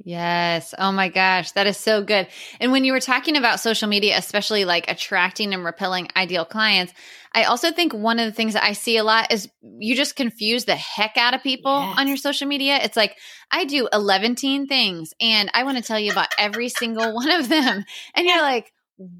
Yes. 0.04 0.74
Oh 0.78 0.92
my 0.92 1.10
gosh. 1.10 1.52
That 1.52 1.68
is 1.68 1.78
so 1.78 2.02
good. 2.02 2.28
And 2.60 2.72
when 2.72 2.86
you 2.86 2.94
were 2.94 3.02
talking 3.02 3.36
about 3.36 3.60
social 3.60 3.90
media, 3.90 4.18
especially 4.18 4.64
like 4.64 4.90
attracting 4.90 5.54
and 5.54 5.66
repelling 5.66 6.08
ideal 6.16 6.46
clients, 6.46 6.94
I 7.34 7.44
also 7.44 7.72
think 7.72 7.94
one 7.94 8.18
of 8.18 8.26
the 8.26 8.32
things 8.32 8.54
that 8.54 8.64
I 8.64 8.74
see 8.74 8.98
a 8.98 9.04
lot 9.04 9.32
is 9.32 9.50
you 9.62 9.96
just 9.96 10.16
confuse 10.16 10.66
the 10.66 10.76
heck 10.76 11.18
out 11.18 11.34
of 11.34 11.44
people 11.44 11.80
yes. 11.80 12.00
on 12.00 12.08
your 12.08 12.18
social 12.18 12.48
media. 12.48 12.80
It's 12.82 12.98
like, 12.98 13.18
I 13.52 13.66
do 13.66 13.90
11 13.92 14.36
things 14.36 15.14
and 15.20 15.52
I 15.54 15.64
want 15.64 15.78
to 15.78 15.84
tell 15.84 16.00
you 16.00 16.12
about 16.12 16.30
every 16.40 16.70
single 16.70 17.14
one 17.14 17.30
of 17.30 17.50
them. 17.50 17.84
And 18.16 18.26
you're 18.26 18.42
like, 18.42 18.72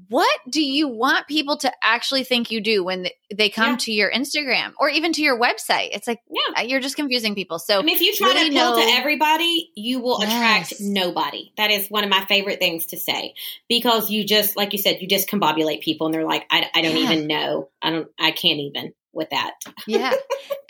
what 0.08 0.40
do 0.48 0.62
you 0.62 0.88
want 0.88 1.26
people 1.26 1.56
to 1.56 1.72
actually 1.82 2.22
think 2.22 2.50
you 2.50 2.60
do 2.60 2.84
when 2.84 3.06
they 3.34 3.48
come 3.48 3.70
yeah. 3.70 3.76
to 3.76 3.92
your 3.92 4.12
Instagram 4.12 4.72
or 4.78 4.90
even 4.90 5.14
to 5.14 5.22
your 5.22 5.40
website? 5.40 5.88
It's 5.92 6.06
like, 6.06 6.20
yeah, 6.30 6.60
uh, 6.60 6.66
you're 6.66 6.80
just 6.80 6.96
confusing 6.96 7.34
people. 7.34 7.58
So, 7.58 7.82
mean, 7.82 7.94
if 7.94 8.02
you 8.02 8.14
try 8.14 8.28
really 8.28 8.50
to 8.50 8.56
appeal 8.56 8.76
know- 8.76 8.84
to 8.84 8.92
everybody, 8.92 9.70
you 9.74 10.00
will 10.00 10.18
yes. 10.20 10.72
attract 10.72 10.80
nobody. 10.82 11.52
That 11.56 11.70
is 11.70 11.88
one 11.88 12.04
of 12.04 12.10
my 12.10 12.26
favorite 12.26 12.58
things 12.58 12.86
to 12.86 12.98
say 12.98 13.34
because 13.68 14.10
you 14.10 14.24
just, 14.24 14.54
like 14.54 14.72
you 14.74 14.78
said, 14.78 14.98
you 15.00 15.08
just 15.08 15.30
combobulate 15.30 15.80
people 15.80 16.08
and 16.08 16.14
they're 16.14 16.26
like, 16.26 16.44
I, 16.50 16.68
I 16.74 16.82
don't 16.82 16.96
yeah. 16.96 17.12
even 17.12 17.26
know. 17.26 17.70
I 17.80 17.90
don't, 17.90 18.08
I 18.18 18.32
can't 18.32 18.60
even 18.60 18.92
with 19.12 19.30
that. 19.30 19.54
yeah. 19.86 20.12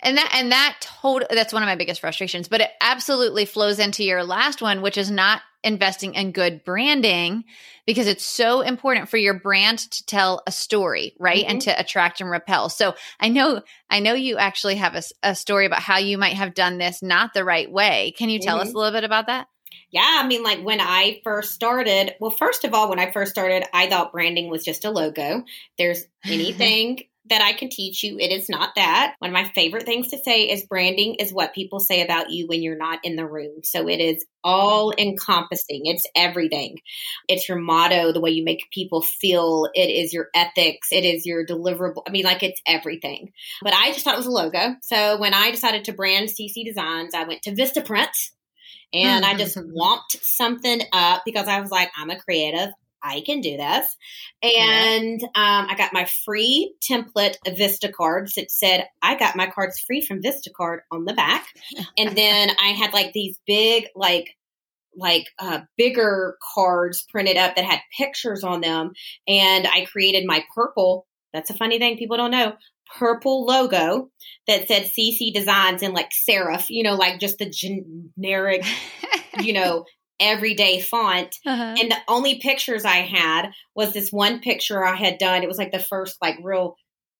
And 0.03 0.17
that 0.17 0.33
and 0.35 0.51
that 0.51 0.77
total 0.81 1.27
that's 1.29 1.53
one 1.53 1.61
of 1.61 1.67
my 1.67 1.75
biggest 1.75 2.01
frustrations, 2.01 2.47
but 2.47 2.59
it 2.59 2.71
absolutely 2.81 3.45
flows 3.45 3.77
into 3.77 4.03
your 4.03 4.23
last 4.23 4.59
one 4.59 4.81
which 4.81 4.97
is 4.97 5.11
not 5.11 5.43
investing 5.63 6.15
in 6.15 6.31
good 6.31 6.63
branding 6.63 7.43
because 7.85 8.07
it's 8.07 8.25
so 8.25 8.61
important 8.61 9.09
for 9.09 9.17
your 9.17 9.33
brand 9.33 9.79
to 9.79 10.05
tell 10.05 10.41
a 10.47 10.51
story, 10.51 11.13
right? 11.19 11.43
Mm-hmm. 11.43 11.51
And 11.51 11.61
to 11.63 11.79
attract 11.79 12.21
and 12.21 12.29
repel. 12.29 12.69
So 12.69 12.95
I 13.19 13.29
know 13.29 13.61
I 13.89 13.99
know 13.99 14.13
you 14.13 14.37
actually 14.37 14.75
have 14.75 14.95
a, 14.95 15.03
a, 15.23 15.35
story 15.35 15.65
about 15.65 15.81
how 15.81 15.97
you 15.97 16.17
might 16.17 16.35
have 16.35 16.53
done 16.53 16.77
this 16.77 17.01
not 17.01 17.33
the 17.33 17.43
right 17.43 17.71
way. 17.71 18.13
Can 18.17 18.29
you 18.29 18.39
tell 18.39 18.57
mm-hmm. 18.57 18.67
us 18.67 18.73
a 18.73 18.77
little 18.77 18.91
bit 18.91 19.03
about 19.03 19.27
that? 19.27 19.47
Yeah, 19.91 20.21
I 20.23 20.27
mean, 20.27 20.43
like 20.43 20.63
when 20.63 20.79
I 20.79 21.19
first 21.23 21.53
started, 21.53 22.15
well, 22.19 22.31
first 22.31 22.63
of 22.63 22.73
all, 22.73 22.89
when 22.89 22.99
I 22.99 23.11
first 23.11 23.31
started, 23.31 23.65
I 23.73 23.89
thought 23.89 24.13
branding 24.13 24.49
was 24.49 24.63
just 24.63 24.85
a 24.85 24.89
logo. 24.89 25.43
There's 25.77 26.03
anything 26.25 27.01
that 27.29 27.41
I 27.41 27.53
can 27.53 27.69
teach 27.69 28.03
you. 28.03 28.17
It 28.17 28.31
is 28.31 28.49
not 28.49 28.75
that. 28.75 29.13
One 29.19 29.29
of 29.29 29.33
my 29.33 29.49
favorite 29.53 29.85
things 29.85 30.09
to 30.09 30.17
say 30.17 30.49
is 30.49 30.65
branding 30.65 31.15
is 31.15 31.31
what 31.31 31.53
people 31.53 31.79
say 31.79 32.01
about 32.01 32.31
you 32.31 32.47
when 32.47 32.63
you're 32.63 32.77
not 32.77 32.99
in 33.03 33.15
the 33.15 33.27
room. 33.27 33.61
So 33.63 33.87
it 33.87 33.99
is 33.99 34.25
all 34.43 34.91
encompassing. 34.97 35.81
It's 35.85 36.05
everything. 36.15 36.77
It's 37.27 37.47
your 37.47 37.59
motto, 37.59 38.11
the 38.11 38.21
way 38.21 38.31
you 38.31 38.43
make 38.43 38.71
people 38.73 39.01
feel. 39.01 39.69
It 39.73 39.89
is 39.89 40.13
your 40.13 40.29
ethics. 40.33 40.87
It 40.91 41.05
is 41.05 41.25
your 41.25 41.45
deliverable. 41.45 42.01
I 42.07 42.11
mean, 42.11 42.25
like 42.25 42.41
it's 42.41 42.61
everything. 42.65 43.31
But 43.61 43.73
I 43.73 43.91
just 43.91 44.03
thought 44.03 44.15
it 44.15 44.17
was 44.17 44.25
a 44.25 44.31
logo. 44.31 44.75
So 44.81 45.19
when 45.19 45.35
I 45.35 45.51
decided 45.51 45.85
to 45.85 45.93
brand 45.93 46.29
CC 46.29 46.65
Designs, 46.65 47.13
I 47.13 47.25
went 47.25 47.43
to 47.43 47.51
Vistaprint 47.51 48.09
and 48.93 49.23
hmm. 49.23 49.31
I 49.31 49.35
just 49.35 49.57
womped 49.77 50.21
something 50.21 50.81
up 50.91 51.21
because 51.25 51.47
I 51.47 51.61
was 51.61 51.69
like, 51.71 51.91
I'm 51.95 52.09
a 52.09 52.19
creative. 52.19 52.69
I 53.03 53.21
can 53.25 53.41
do 53.41 53.57
this. 53.57 53.97
And 54.43 55.21
um, 55.23 55.67
I 55.69 55.75
got 55.77 55.93
my 55.93 56.07
free 56.25 56.73
template 56.89 57.35
of 57.45 57.57
Vista 57.57 57.91
cards 57.91 58.35
that 58.35 58.51
said, 58.51 58.87
I 59.01 59.17
got 59.17 59.35
my 59.35 59.47
cards 59.47 59.79
free 59.79 60.01
from 60.01 60.21
Vistacard 60.21 60.79
on 60.91 61.05
the 61.05 61.13
back. 61.13 61.47
and 61.97 62.15
then 62.15 62.49
I 62.49 62.69
had 62.69 62.93
like 62.93 63.13
these 63.13 63.39
big, 63.45 63.87
like, 63.95 64.35
like 64.95 65.27
uh, 65.39 65.61
bigger 65.77 66.37
cards 66.53 67.05
printed 67.09 67.37
up 67.37 67.55
that 67.55 67.65
had 67.65 67.79
pictures 67.97 68.43
on 68.43 68.61
them. 68.61 68.91
And 69.27 69.67
I 69.67 69.85
created 69.85 70.25
my 70.25 70.43
purple. 70.53 71.07
That's 71.33 71.49
a 71.49 71.55
funny 71.55 71.79
thing 71.79 71.97
people 71.97 72.17
don't 72.17 72.31
know. 72.31 72.53
Purple 72.99 73.45
logo 73.45 74.09
that 74.47 74.67
said 74.67 74.83
CC 74.83 75.33
Designs 75.33 75.81
in 75.81 75.93
like 75.93 76.11
serif, 76.11 76.65
you 76.67 76.83
know, 76.83 76.95
like 76.95 77.21
just 77.21 77.37
the 77.37 77.49
generic, 77.49 78.65
you 79.39 79.53
know, 79.53 79.85
everyday 80.21 80.79
font. 80.79 81.35
Uh-huh. 81.45 81.75
And 81.79 81.91
the 81.91 81.97
only 82.07 82.39
pictures 82.39 82.85
I 82.85 82.97
had 82.97 83.51
was 83.75 83.91
this 83.91 84.11
one 84.11 84.39
picture 84.39 84.85
I 84.85 84.95
had 84.95 85.17
done. 85.17 85.43
It 85.43 85.49
was 85.49 85.57
like 85.57 85.71
the 85.71 85.79
first 85.79 86.17
like 86.21 86.37
real 86.41 86.75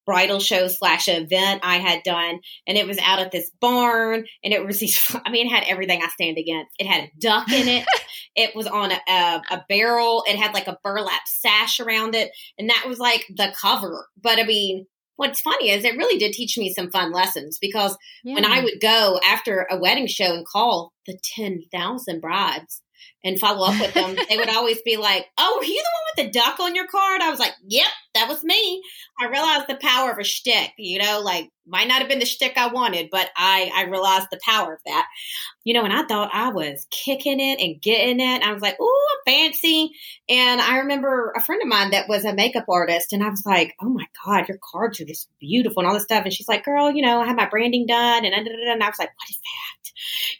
bridal 0.05 0.39
show 0.39 0.67
slash 0.67 1.07
event 1.07 1.61
I 1.63 1.77
had 1.77 2.03
done. 2.03 2.39
And 2.67 2.77
it 2.77 2.87
was 2.87 2.97
out 2.99 3.19
at 3.19 3.31
this 3.31 3.51
barn 3.59 4.25
and 4.43 4.53
it 4.53 4.65
was 4.65 4.79
these, 4.79 5.15
I 5.25 5.29
mean, 5.31 5.47
it 5.47 5.51
had 5.51 5.65
everything 5.67 6.01
I 6.01 6.07
stand 6.09 6.37
against. 6.37 6.75
It 6.79 6.87
had 6.87 7.03
a 7.03 7.11
duck 7.19 7.51
in 7.51 7.67
it. 7.67 7.85
it 8.35 8.55
was 8.55 8.67
on 8.67 8.91
a, 8.91 8.99
a, 9.07 9.41
a 9.51 9.65
barrel. 9.67 10.23
It 10.27 10.37
had 10.37 10.53
like 10.53 10.67
a 10.67 10.77
burlap 10.83 11.21
sash 11.25 11.79
around 11.79 12.15
it. 12.15 12.31
And 12.57 12.69
that 12.69 12.85
was 12.87 12.99
like 12.99 13.25
the 13.35 13.53
cover. 13.59 14.07
But 14.21 14.39
I 14.39 14.43
mean, 14.43 14.85
what's 15.15 15.41
funny 15.41 15.69
is 15.69 15.83
it 15.83 15.97
really 15.97 16.17
did 16.17 16.33
teach 16.33 16.57
me 16.57 16.73
some 16.73 16.89
fun 16.89 17.11
lessons 17.11 17.59
because 17.61 17.95
yeah. 18.23 18.33
when 18.33 18.45
I 18.45 18.63
would 18.63 18.81
go 18.81 19.19
after 19.23 19.67
a 19.69 19.77
wedding 19.77 20.07
show 20.07 20.33
and 20.33 20.47
call 20.47 20.93
the 21.05 21.17
10,000 21.35 22.19
brides, 22.19 22.81
and 23.23 23.39
follow 23.39 23.67
up 23.67 23.79
with 23.79 23.93
them, 23.93 24.15
they 24.29 24.37
would 24.37 24.49
always 24.55 24.81
be 24.81 24.97
like, 24.97 25.27
Oh, 25.37 25.59
are 25.59 25.65
you 25.65 25.73
the 25.73 26.23
one 26.23 26.25
with 26.25 26.33
the 26.33 26.39
duck 26.39 26.59
on 26.59 26.75
your 26.75 26.87
card? 26.87 27.21
I 27.21 27.29
was 27.29 27.39
like, 27.39 27.53
Yep, 27.67 27.87
that 28.15 28.27
was 28.27 28.43
me. 28.43 28.83
I 29.21 29.27
realized 29.27 29.67
the 29.67 29.75
power 29.75 30.11
of 30.11 30.17
a 30.17 30.23
shtick, 30.23 30.73
you 30.77 30.99
know, 30.99 31.21
like 31.23 31.51
might 31.67 31.87
not 31.87 31.99
have 31.99 32.09
been 32.09 32.19
the 32.19 32.25
shtick 32.25 32.57
I 32.57 32.67
wanted, 32.67 33.09
but 33.11 33.29
I, 33.35 33.71
I 33.73 33.83
realized 33.83 34.27
the 34.31 34.39
power 34.43 34.73
of 34.73 34.79
that. 34.85 35.07
You 35.63 35.75
know, 35.75 35.83
and 35.83 35.93
I 35.93 36.03
thought 36.03 36.31
I 36.33 36.49
was 36.49 36.87
kicking 36.89 37.39
it 37.39 37.59
and 37.59 37.79
getting 37.79 38.19
it. 38.19 38.41
I 38.41 38.51
was 38.51 38.63
like, 38.63 38.79
Ooh, 38.81 39.07
I'm 39.13 39.33
fancy. 39.33 39.91
And 40.27 40.59
I 40.59 40.79
remember 40.79 41.33
a 41.35 41.41
friend 41.41 41.61
of 41.61 41.67
mine 41.67 41.91
that 41.91 42.09
was 42.09 42.25
a 42.25 42.33
makeup 42.33 42.65
artist, 42.67 43.13
and 43.13 43.23
I 43.23 43.29
was 43.29 43.45
like, 43.45 43.75
Oh 43.81 43.89
my 43.89 44.05
God, 44.25 44.47
your 44.49 44.57
cards 44.73 44.99
are 44.99 45.05
just 45.05 45.29
beautiful 45.39 45.81
and 45.81 45.87
all 45.87 45.93
this 45.93 46.03
stuff. 46.03 46.23
And 46.23 46.33
she's 46.33 46.47
like, 46.47 46.65
Girl, 46.65 46.91
you 46.91 47.03
know, 47.03 47.21
I 47.21 47.27
had 47.27 47.37
my 47.37 47.47
branding 47.47 47.85
done. 47.85 48.25
And, 48.25 48.33
and 48.33 48.83
I 48.83 48.87
was 48.87 48.99
like, 48.99 49.09
What 49.09 49.29
is 49.29 49.37
that? 49.37 49.91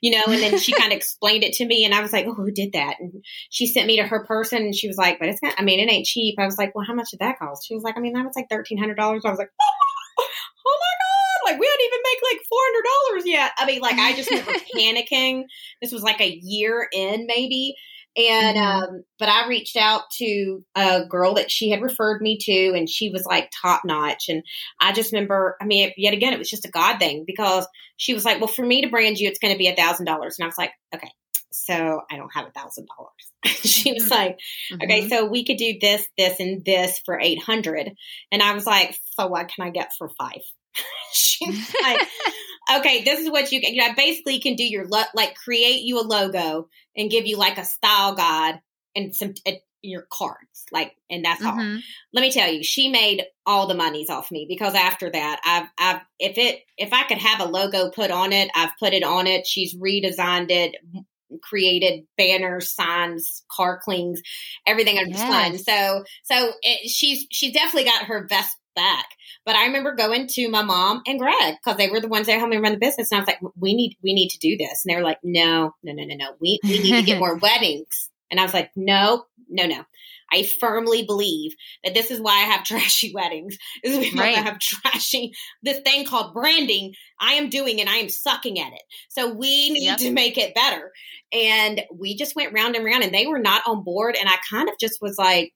You 0.01 0.11
know, 0.11 0.33
and 0.33 0.41
then 0.41 0.57
she 0.57 0.71
kind 0.71 0.91
of 0.91 0.97
explained 0.97 1.43
it 1.43 1.53
to 1.53 1.65
me, 1.65 1.85
and 1.85 1.93
I 1.93 2.01
was 2.01 2.11
like, 2.11 2.25
Oh, 2.25 2.33
who 2.33 2.49
did 2.49 2.73
that? 2.73 2.95
And 2.99 3.23
she 3.51 3.67
sent 3.67 3.85
me 3.85 3.97
to 3.97 4.07
her 4.07 4.25
person, 4.25 4.63
and 4.63 4.75
she 4.75 4.87
was 4.87 4.97
like, 4.97 5.19
But 5.19 5.29
it's 5.29 5.41
not, 5.43 5.53
I 5.59 5.63
mean, 5.63 5.79
it 5.79 5.91
ain't 5.91 6.07
cheap. 6.07 6.35
I 6.39 6.45
was 6.45 6.57
like, 6.57 6.73
Well, 6.73 6.85
how 6.85 6.95
much 6.95 7.11
did 7.11 7.19
that 7.19 7.37
cost? 7.37 7.67
She 7.67 7.75
was 7.75 7.83
like, 7.83 7.95
I 7.95 8.01
mean, 8.01 8.13
that 8.13 8.25
was 8.25 8.35
like 8.35 8.49
$1,300. 8.77 8.97
I 8.99 9.29
was 9.29 9.37
like, 9.37 9.49
Oh, 9.61 10.25
oh 10.67 10.77
my 10.79 10.93
God. 10.99 11.51
Like, 11.51 11.59
we 11.59 11.67
don't 11.67 11.81
even 11.81 11.99
make 12.03 12.21
like 12.31 13.23
$400 13.23 13.25
yet. 13.25 13.51
I 13.57 13.65
mean, 13.65 13.81
like, 13.81 13.97
I 13.97 14.15
just 14.15 14.29
remember 14.29 14.51
panicking. 14.75 15.43
This 15.81 15.91
was 15.91 16.03
like 16.03 16.21
a 16.21 16.39
year 16.41 16.87
in, 16.91 17.25
maybe. 17.25 17.75
And, 18.17 18.57
mm-hmm. 18.57 18.83
um, 18.83 19.03
but 19.19 19.29
I 19.29 19.47
reached 19.47 19.77
out 19.77 20.01
to 20.17 20.65
a 20.75 21.05
girl 21.05 21.35
that 21.35 21.49
she 21.49 21.69
had 21.69 21.81
referred 21.81 22.21
me 22.21 22.37
to, 22.41 22.73
and 22.75 22.89
she 22.89 23.09
was 23.09 23.25
like 23.25 23.49
top 23.61 23.83
notch. 23.85 24.25
And 24.27 24.43
I 24.81 24.91
just 24.91 25.13
remember, 25.13 25.55
I 25.61 25.65
mean, 25.65 25.91
yet 25.95 26.13
again, 26.13 26.33
it 26.33 26.39
was 26.39 26.49
just 26.49 26.65
a 26.65 26.71
God 26.71 26.99
thing 26.99 27.23
because 27.25 27.65
she 27.95 28.13
was 28.13 28.25
like, 28.25 28.39
well, 28.39 28.47
for 28.47 28.65
me 28.65 28.81
to 28.81 28.89
brand 28.89 29.17
you, 29.17 29.29
it's 29.29 29.39
going 29.39 29.53
to 29.53 29.57
be 29.57 29.67
a 29.67 29.75
thousand 29.75 30.05
dollars. 30.05 30.35
And 30.37 30.43
I 30.43 30.47
was 30.47 30.57
like, 30.57 30.71
okay, 30.93 31.09
so 31.51 32.01
I 32.09 32.17
don't 32.17 32.33
have 32.33 32.47
a 32.47 32.51
thousand 32.51 32.87
dollars. 32.95 33.11
She 33.61 33.93
was 33.93 34.03
mm-hmm. 34.03 34.13
like, 34.13 34.39
okay, 34.73 35.01
mm-hmm. 35.01 35.09
so 35.09 35.25
we 35.25 35.45
could 35.45 35.57
do 35.57 35.77
this, 35.79 36.05
this, 36.17 36.39
and 36.39 36.63
this 36.65 36.99
for 37.05 37.19
800. 37.19 37.91
And 38.31 38.41
I 38.41 38.53
was 38.53 38.65
like, 38.65 38.95
so 39.17 39.27
what 39.27 39.49
can 39.49 39.65
I 39.65 39.69
get 39.69 39.91
for 39.97 40.09
five? 40.19 40.41
She's 41.13 41.73
like, 41.83 42.07
okay, 42.77 43.03
this 43.03 43.19
is 43.19 43.29
what 43.29 43.51
you 43.51 43.61
can, 43.61 43.73
you 43.73 43.81
know, 43.81 43.87
I 43.87 43.93
basically 43.93 44.39
can 44.39 44.55
do 44.55 44.63
your, 44.63 44.87
lo- 44.87 45.03
like 45.13 45.35
create 45.35 45.81
you 45.81 45.99
a 45.99 46.01
logo 46.01 46.69
and 46.95 47.09
give 47.09 47.27
you 47.27 47.37
like 47.37 47.57
a 47.57 47.65
style 47.65 48.15
guide 48.15 48.59
and 48.95 49.15
some, 49.15 49.33
uh, 49.47 49.51
your 49.83 50.05
cards 50.11 50.65
like 50.71 50.95
and 51.09 51.25
that's 51.25 51.41
mm-hmm. 51.41 51.59
all 51.59 51.79
let 52.13 52.21
me 52.21 52.31
tell 52.31 52.51
you 52.51 52.63
she 52.63 52.89
made 52.89 53.23
all 53.47 53.65
the 53.65 53.73
monies 53.73 54.11
off 54.11 54.31
me 54.31 54.45
because 54.47 54.75
after 54.75 55.09
that 55.09 55.41
i've 55.43 55.67
i've 55.79 56.01
if 56.19 56.37
it 56.37 56.59
if 56.77 56.93
i 56.93 57.03
could 57.03 57.17
have 57.17 57.39
a 57.39 57.49
logo 57.49 57.89
put 57.89 58.11
on 58.11 58.31
it 58.31 58.51
i've 58.53 58.77
put 58.79 58.93
it 58.93 59.03
on 59.03 59.25
it 59.25 59.47
she's 59.47 59.75
redesigned 59.75 60.51
it 60.51 60.75
created 61.43 62.03
banners, 62.17 62.73
signs, 62.73 63.43
car 63.51 63.79
clings, 63.83 64.21
everything 64.65 64.97
under 64.97 65.11
yes. 65.11 65.19
the 65.19 65.27
sun. 65.27 65.57
So, 65.59 66.03
so 66.23 66.51
it, 66.61 66.89
she's 66.89 67.25
she's 67.31 67.53
definitely 67.53 67.89
got 67.89 68.05
her 68.05 68.25
best 68.27 68.57
back. 68.75 69.05
But 69.45 69.55
I 69.55 69.65
remember 69.65 69.95
going 69.95 70.27
to 70.27 70.49
my 70.49 70.61
mom 70.61 71.01
and 71.05 71.19
Greg 71.19 71.55
because 71.63 71.77
they 71.77 71.89
were 71.89 71.99
the 71.99 72.07
ones 72.07 72.27
that 72.27 72.37
helped 72.37 72.51
me 72.51 72.57
run 72.57 72.73
the 72.73 72.77
business, 72.77 73.11
and 73.11 73.17
I 73.17 73.21
was 73.21 73.27
like, 73.27 73.39
"We 73.55 73.73
need 73.73 73.97
we 74.03 74.13
need 74.13 74.29
to 74.29 74.39
do 74.39 74.57
this," 74.57 74.83
and 74.83 74.91
they 74.91 74.95
were 74.95 75.05
like, 75.05 75.19
"No, 75.23 75.73
no, 75.83 75.93
no, 75.93 76.03
no, 76.03 76.15
no. 76.15 76.35
We 76.39 76.59
we 76.63 76.79
need 76.79 76.99
to 76.99 77.05
get 77.05 77.19
more 77.19 77.37
weddings." 77.37 78.09
And 78.29 78.39
I 78.39 78.43
was 78.43 78.53
like, 78.53 78.71
"No, 78.75 79.25
no, 79.49 79.65
no." 79.65 79.83
I 80.31 80.47
firmly 80.59 81.03
believe 81.03 81.55
that 81.83 81.93
this 81.93 82.11
is 82.11 82.19
why 82.19 82.33
I 82.33 82.45
have 82.45 82.63
trashy 82.65 83.13
weddings. 83.13 83.57
This 83.83 84.07
is 84.07 84.15
why 84.15 84.23
right. 84.23 84.37
I 84.37 84.41
have 84.41 84.59
trashy 84.59 85.33
this 85.63 85.79
thing 85.79 86.05
called 86.05 86.33
branding. 86.33 86.93
I 87.19 87.33
am 87.33 87.49
doing 87.49 87.79
and 87.79 87.89
I 87.89 87.97
am 87.97 88.09
sucking 88.09 88.59
at 88.59 88.73
it. 88.73 88.81
So 89.09 89.33
we 89.33 89.69
need 89.69 89.83
yep. 89.83 89.97
to 89.99 90.11
make 90.11 90.37
it 90.37 90.55
better. 90.55 90.91
And 91.33 91.81
we 91.93 92.15
just 92.15 92.35
went 92.35 92.53
round 92.53 92.75
and 92.75 92.85
round 92.85 93.03
and 93.03 93.13
they 93.13 93.27
were 93.27 93.39
not 93.39 93.63
on 93.67 93.83
board. 93.83 94.15
And 94.19 94.29
I 94.29 94.35
kind 94.49 94.69
of 94.69 94.75
just 94.79 94.99
was 95.01 95.17
like, 95.17 95.53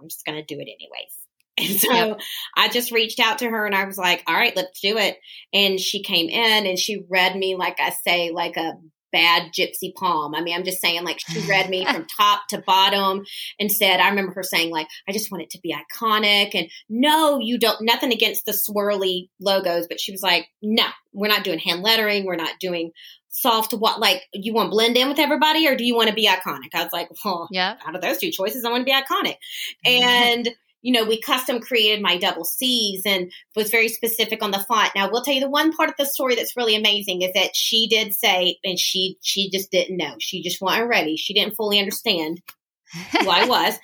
I'm 0.00 0.08
just 0.08 0.24
going 0.24 0.36
to 0.36 0.44
do 0.44 0.60
it 0.60 0.68
anyways. 0.68 1.14
And 1.60 1.80
so 1.80 1.92
yep. 1.92 2.20
I 2.56 2.68
just 2.68 2.92
reached 2.92 3.18
out 3.18 3.38
to 3.38 3.50
her 3.50 3.66
and 3.66 3.74
I 3.74 3.84
was 3.84 3.98
like, 3.98 4.22
all 4.28 4.34
right, 4.34 4.54
let's 4.54 4.80
do 4.80 4.96
it. 4.96 5.18
And 5.52 5.80
she 5.80 6.04
came 6.04 6.28
in 6.28 6.68
and 6.68 6.78
she 6.78 7.02
read 7.10 7.34
me, 7.34 7.56
like 7.56 7.80
I 7.80 7.90
say, 7.90 8.30
like 8.30 8.56
a 8.56 8.74
bad 9.12 9.52
gypsy 9.52 9.94
palm. 9.94 10.34
I 10.34 10.42
mean, 10.42 10.56
I'm 10.56 10.64
just 10.64 10.80
saying, 10.80 11.04
like, 11.04 11.18
she 11.20 11.40
read 11.48 11.68
me 11.68 11.84
from 11.90 12.06
top 12.16 12.42
to 12.50 12.62
bottom 12.66 13.24
and 13.58 13.70
said, 13.70 14.00
I 14.00 14.08
remember 14.08 14.32
her 14.32 14.42
saying, 14.42 14.70
like, 14.70 14.88
I 15.08 15.12
just 15.12 15.30
want 15.30 15.42
it 15.42 15.50
to 15.50 15.60
be 15.60 15.74
iconic. 15.74 16.54
And 16.54 16.68
no, 16.88 17.38
you 17.38 17.58
don't, 17.58 17.80
nothing 17.82 18.12
against 18.12 18.46
the 18.46 18.52
swirly 18.52 19.28
logos, 19.40 19.86
but 19.88 20.00
she 20.00 20.12
was 20.12 20.22
like, 20.22 20.46
no, 20.62 20.86
we're 21.12 21.28
not 21.28 21.44
doing 21.44 21.58
hand 21.58 21.82
lettering. 21.82 22.24
We're 22.24 22.36
not 22.36 22.58
doing 22.60 22.92
soft 23.30 23.72
what 23.72 24.00
like 24.00 24.22
you 24.32 24.54
want 24.54 24.66
to 24.66 24.70
blend 24.70 24.96
in 24.96 25.08
with 25.08 25.18
everybody 25.18 25.68
or 25.68 25.76
do 25.76 25.84
you 25.84 25.94
want 25.94 26.08
to 26.08 26.14
be 26.14 26.26
iconic 26.26 26.74
i 26.74 26.82
was 26.82 26.92
like 26.92 27.08
well 27.24 27.46
yeah 27.52 27.76
out 27.86 27.94
of 27.94 28.00
those 28.00 28.18
two 28.18 28.30
choices 28.30 28.64
i 28.64 28.70
want 28.70 28.80
to 28.80 28.84
be 28.84 28.90
iconic 28.90 29.36
and 29.84 30.48
you 30.88 30.94
know, 30.94 31.04
we 31.04 31.20
custom 31.20 31.60
created 31.60 32.00
my 32.00 32.16
double 32.16 32.46
C's 32.46 33.02
and 33.04 33.30
was 33.54 33.70
very 33.70 33.88
specific 33.88 34.42
on 34.42 34.52
the 34.52 34.64
font. 34.66 34.92
Now, 34.96 35.10
we'll 35.10 35.20
tell 35.20 35.34
you 35.34 35.40
the 35.40 35.50
one 35.50 35.70
part 35.70 35.90
of 35.90 35.96
the 35.98 36.06
story 36.06 36.34
that's 36.34 36.56
really 36.56 36.74
amazing 36.76 37.20
is 37.20 37.30
that 37.34 37.54
she 37.54 37.88
did 37.88 38.14
say, 38.14 38.56
and 38.64 38.78
she 38.78 39.18
she 39.20 39.50
just 39.50 39.70
didn't 39.70 39.98
know. 39.98 40.14
She 40.18 40.42
just 40.42 40.62
wasn't 40.62 40.88
ready. 40.88 41.18
She 41.18 41.34
didn't 41.34 41.56
fully 41.56 41.78
understand 41.78 42.40
who 43.12 43.28
I 43.28 43.44
was, 43.48 43.74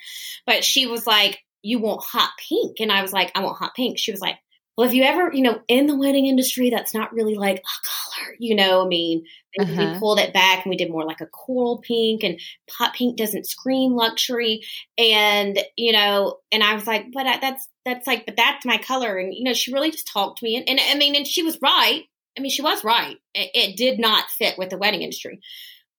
but 0.47 0.63
she 0.63 0.87
was 0.87 1.05
like, 1.05 1.37
"You 1.61 1.77
want 1.77 2.03
hot 2.03 2.31
pink?" 2.49 2.77
And 2.79 2.91
I 2.91 3.03
was 3.03 3.13
like, 3.13 3.31
"I 3.35 3.43
want 3.43 3.59
hot 3.59 3.75
pink." 3.75 3.99
She 3.99 4.09
was 4.09 4.19
like, 4.19 4.37
well, 4.77 4.87
if 4.87 4.93
you 4.93 5.03
ever, 5.03 5.31
you 5.33 5.41
know, 5.41 5.61
in 5.67 5.87
the 5.87 5.97
wedding 5.97 6.25
industry, 6.25 6.69
that's 6.69 6.93
not 6.93 7.13
really 7.13 7.35
like 7.35 7.57
a 7.57 7.61
color, 7.61 8.35
you 8.39 8.55
know, 8.55 8.83
I 8.83 8.87
mean, 8.87 9.25
uh-huh. 9.57 9.93
we 9.93 9.99
pulled 9.99 10.19
it 10.19 10.33
back 10.33 10.65
and 10.65 10.69
we 10.69 10.75
did 10.75 10.91
more 10.91 11.05
like 11.05 11.21
a 11.21 11.27
coral 11.27 11.77
pink 11.77 12.23
and 12.23 12.39
hot 12.69 12.93
pink 12.93 13.15
doesn't 13.15 13.47
scream 13.47 13.93
luxury. 13.93 14.63
And, 14.97 15.57
you 15.77 15.93
know, 15.93 16.39
and 16.51 16.61
I 16.61 16.73
was 16.75 16.85
like, 16.85 17.05
but 17.13 17.25
I, 17.25 17.37
that's, 17.39 17.67
that's 17.85 18.05
like, 18.05 18.25
but 18.25 18.35
that's 18.35 18.65
my 18.65 18.77
color. 18.77 19.17
And, 19.17 19.33
you 19.33 19.43
know, 19.43 19.53
she 19.53 19.73
really 19.73 19.91
just 19.91 20.11
talked 20.11 20.39
to 20.39 20.45
me. 20.45 20.57
And, 20.57 20.67
and 20.67 20.79
I 20.79 20.95
mean, 20.95 21.15
and 21.15 21.25
she 21.25 21.43
was 21.43 21.57
right. 21.61 22.03
I 22.37 22.41
mean, 22.41 22.51
she 22.51 22.61
was 22.61 22.83
right. 22.83 23.15
It, 23.33 23.51
it 23.53 23.77
did 23.77 23.97
not 23.97 24.29
fit 24.29 24.57
with 24.57 24.71
the 24.71 24.77
wedding 24.77 25.03
industry. 25.03 25.39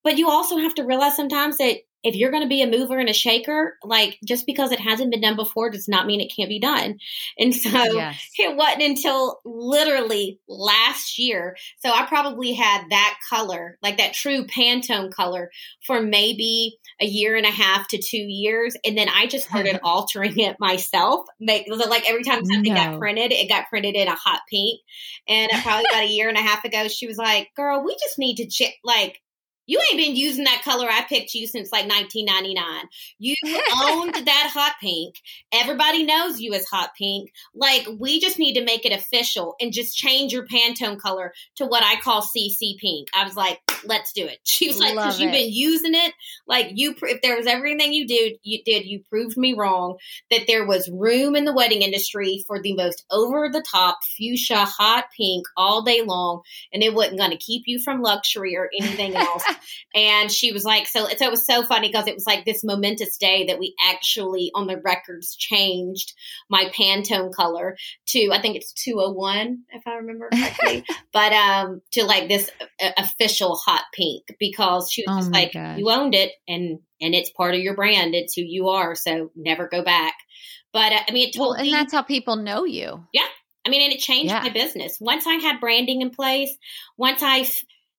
But 0.04 0.18
you 0.18 0.28
also 0.28 0.58
have 0.58 0.74
to 0.74 0.84
realize 0.84 1.16
sometimes 1.16 1.56
that 1.56 1.78
if 2.02 2.14
you're 2.14 2.30
going 2.30 2.42
to 2.42 2.48
be 2.48 2.62
a 2.62 2.66
mover 2.66 2.98
and 2.98 3.08
a 3.08 3.12
shaker, 3.12 3.76
like 3.82 4.18
just 4.24 4.46
because 4.46 4.72
it 4.72 4.80
hasn't 4.80 5.10
been 5.10 5.20
done 5.20 5.36
before 5.36 5.70
does 5.70 5.88
not 5.88 6.06
mean 6.06 6.20
it 6.20 6.32
can't 6.34 6.48
be 6.48 6.60
done. 6.60 6.98
And 7.38 7.54
so 7.54 7.68
yes. 7.70 8.28
it 8.38 8.56
wasn't 8.56 8.82
until 8.82 9.40
literally 9.44 10.38
last 10.48 11.18
year. 11.18 11.56
So 11.78 11.90
I 11.90 12.06
probably 12.06 12.52
had 12.52 12.84
that 12.90 13.18
color, 13.28 13.78
like 13.82 13.98
that 13.98 14.12
true 14.12 14.46
Pantone 14.46 15.12
color 15.12 15.50
for 15.86 16.00
maybe 16.00 16.78
a 17.00 17.06
year 17.06 17.36
and 17.36 17.46
a 17.46 17.50
half 17.50 17.88
to 17.88 17.98
two 17.98 18.16
years. 18.16 18.76
And 18.84 18.96
then 18.96 19.08
I 19.08 19.26
just 19.26 19.48
started 19.48 19.80
altering 19.84 20.38
it 20.38 20.56
myself. 20.60 21.26
Like, 21.40 21.66
like 21.68 22.08
every 22.08 22.22
time 22.22 22.44
something 22.44 22.74
no. 22.74 22.80
got 22.92 22.98
printed, 22.98 23.32
it 23.32 23.48
got 23.48 23.68
printed 23.68 23.96
in 23.96 24.08
a 24.08 24.14
hot 24.14 24.42
pink. 24.48 24.80
And 25.28 25.50
probably 25.62 25.86
about 25.90 26.04
a 26.04 26.08
year 26.08 26.28
and 26.28 26.38
a 26.38 26.42
half 26.42 26.64
ago, 26.64 26.88
she 26.88 27.06
was 27.06 27.16
like, 27.16 27.48
girl, 27.56 27.84
we 27.84 27.94
just 27.94 28.18
need 28.18 28.36
to 28.36 28.46
check, 28.46 28.74
like, 28.84 29.20
you 29.66 29.80
ain't 29.90 30.00
been 30.00 30.16
using 30.16 30.44
that 30.44 30.62
color 30.64 30.88
I 30.88 31.02
picked 31.08 31.34
you 31.34 31.46
since 31.46 31.70
like 31.72 31.88
1999. 31.88 32.88
You 33.18 33.34
owned 33.82 34.14
that 34.26 34.50
hot 34.52 34.74
pink. 34.80 35.16
Everybody 35.52 36.04
knows 36.04 36.40
you 36.40 36.54
as 36.54 36.64
hot 36.66 36.90
pink. 36.96 37.32
Like, 37.54 37.86
we 37.98 38.20
just 38.20 38.38
need 38.38 38.54
to 38.54 38.64
make 38.64 38.86
it 38.86 38.92
official 38.92 39.56
and 39.60 39.72
just 39.72 39.96
change 39.96 40.32
your 40.32 40.46
Pantone 40.46 41.00
color 41.00 41.32
to 41.56 41.66
what 41.66 41.82
I 41.82 42.00
call 42.00 42.22
CC 42.22 42.78
pink. 42.78 43.08
I 43.14 43.24
was 43.24 43.34
like, 43.34 43.60
let's 43.84 44.12
do 44.12 44.24
it. 44.24 44.38
She 44.56 44.68
was 44.68 44.78
like, 44.78 44.94
because 44.94 45.20
you've 45.20 45.32
been 45.32 45.52
using 45.52 45.94
it. 45.94 46.14
Like, 46.46 46.70
you, 46.74 46.94
if 47.02 47.20
there 47.20 47.36
was 47.36 47.46
everything 47.46 47.92
you 47.92 48.06
did, 48.06 48.38
you 48.42 48.62
did, 48.64 48.86
you 48.86 49.02
proved 49.10 49.36
me 49.36 49.52
wrong 49.52 49.98
that 50.30 50.46
there 50.46 50.64
was 50.64 50.88
room 50.88 51.36
in 51.36 51.44
the 51.44 51.52
wedding 51.52 51.82
industry 51.82 52.42
for 52.46 52.62
the 52.62 52.72
most 52.72 53.04
over 53.10 53.50
the 53.50 53.62
top 53.70 53.98
fuchsia 54.16 54.64
hot 54.64 55.04
pink 55.14 55.44
all 55.58 55.82
day 55.82 56.00
long. 56.00 56.40
And 56.72 56.82
it 56.82 56.94
wasn't 56.94 57.18
going 57.18 57.32
to 57.32 57.36
keep 57.36 57.64
you 57.66 57.78
from 57.78 58.00
luxury 58.00 58.56
or 58.56 58.70
anything 58.80 59.14
else 59.16 59.44
and 59.94 60.30
she 60.30 60.52
was 60.52 60.64
like, 60.64 60.86
so, 60.86 61.06
so 61.06 61.24
it 61.24 61.30
was 61.30 61.46
so 61.46 61.64
funny 61.64 61.88
because 61.88 62.06
it 62.06 62.14
was 62.14 62.26
like 62.26 62.44
this 62.44 62.64
momentous 62.64 63.16
day 63.16 63.46
that 63.46 63.58
we 63.58 63.74
actually 63.84 64.50
on 64.54 64.66
the 64.66 64.78
records 64.78 65.36
changed 65.36 66.12
my 66.48 66.70
Pantone 66.76 67.32
color 67.32 67.76
to, 68.08 68.30
I 68.32 68.40
think 68.40 68.56
it's 68.56 68.72
201, 68.72 69.64
if 69.70 69.86
I 69.86 69.94
remember 69.94 70.28
correctly, 70.32 70.84
but, 71.12 71.32
um, 71.32 71.82
to 71.92 72.04
like 72.04 72.28
this 72.28 72.50
uh, 72.82 72.90
official 72.96 73.56
hot 73.56 73.84
pink 73.92 74.24
because 74.38 74.90
she 74.90 75.04
was 75.06 75.28
oh 75.28 75.30
like, 75.30 75.54
you 75.54 75.90
owned 75.90 76.14
it 76.14 76.32
and, 76.48 76.80
and 77.00 77.14
it's 77.14 77.30
part 77.30 77.54
of 77.54 77.60
your 77.60 77.74
brand. 77.74 78.14
It's 78.14 78.34
who 78.34 78.42
you 78.42 78.68
are. 78.68 78.94
So 78.94 79.30
never 79.36 79.68
go 79.68 79.84
back. 79.84 80.14
But 80.72 80.92
uh, 80.92 81.00
I 81.08 81.12
mean, 81.12 81.28
it 81.28 81.32
totally, 81.32 81.56
well, 81.56 81.64
and 81.64 81.72
that's 81.72 81.92
how 81.92 82.02
people 82.02 82.36
know 82.36 82.64
you. 82.64 83.06
Yeah. 83.12 83.26
I 83.64 83.68
mean, 83.68 83.82
and 83.82 83.92
it 83.92 83.98
changed 83.98 84.30
yeah. 84.30 84.42
my 84.42 84.50
business. 84.50 84.98
Once 85.00 85.26
I 85.26 85.34
had 85.34 85.58
branding 85.58 86.00
in 86.00 86.10
place, 86.10 86.56
once 86.96 87.20
I 87.22 87.46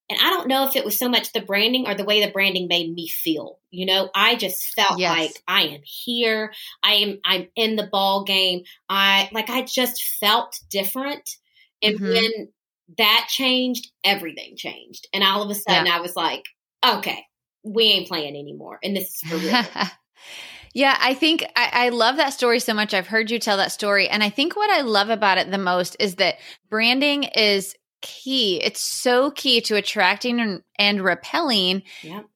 and 0.10 0.20
I 0.22 0.30
don't 0.30 0.48
know 0.48 0.66
if 0.66 0.76
it 0.76 0.86
was 0.86 0.98
so 0.98 1.10
much 1.10 1.34
the 1.34 1.42
branding 1.42 1.88
or 1.88 1.94
the 1.94 2.06
way 2.06 2.24
the 2.24 2.32
branding 2.32 2.68
made 2.68 2.94
me 2.94 3.08
feel. 3.08 3.60
You 3.72 3.86
know, 3.86 4.10
I 4.16 4.36
just 4.36 4.74
felt 4.74 5.00
yes. 5.00 5.18
like 5.18 5.44
I 5.48 5.64
am 5.64 5.82
here. 5.84 6.54
I 6.82 6.94
am 6.94 7.20
I'm 7.26 7.48
in 7.56 7.76
the 7.76 7.88
ball 7.88 8.24
game. 8.24 8.64
I 8.88 9.30
like 9.34 9.50
I 9.50 9.64
just 9.64 10.02
felt 10.20 10.60
different. 10.70 11.30
And 11.82 11.96
mm-hmm. 11.96 12.10
when 12.10 12.48
that 12.98 13.28
changed, 13.30 13.92
everything 14.04 14.56
changed. 14.56 15.08
And 15.14 15.24
all 15.24 15.44
of 15.44 15.50
a 15.50 15.56
sudden 15.56 15.88
yeah. 15.88 15.98
I 15.98 16.00
was 16.00 16.16
like, 16.16 16.46
okay, 16.86 17.26
we 17.64 17.86
ain't 17.86 18.08
playing 18.08 18.38
anymore. 18.38 18.80
And 18.82 18.96
this 18.96 19.16
is 19.16 19.30
for 19.30 19.38
real. 19.38 19.62
Yeah, 20.74 20.96
I 21.00 21.16
think 21.16 21.44
I, 21.56 21.70
I, 21.74 21.90
love 21.90 22.18
that 22.18 22.34
story 22.34 22.60
so 22.60 22.72
much. 22.72 22.94
I've 22.94 23.08
heard 23.08 23.32
you 23.32 23.40
tell 23.40 23.58
that 23.58 23.72
story. 23.72 24.08
And 24.10 24.24
I 24.24 24.30
think 24.30 24.56
what 24.56 24.70
I 24.70 24.82
love 24.82 25.10
about 25.10 25.40
it 25.40 25.50
the 25.50 25.58
most 25.58 25.96
is 26.00 26.16
that 26.16 26.36
branding 26.70 27.24
is 27.24 27.74
key. 28.02 28.62
It's 28.64 28.82
so 28.82 29.32
key 29.32 29.62
to 29.62 29.76
attracting 29.76 30.40
and, 30.40 30.62
and 30.78 31.04
repelling 31.04 31.84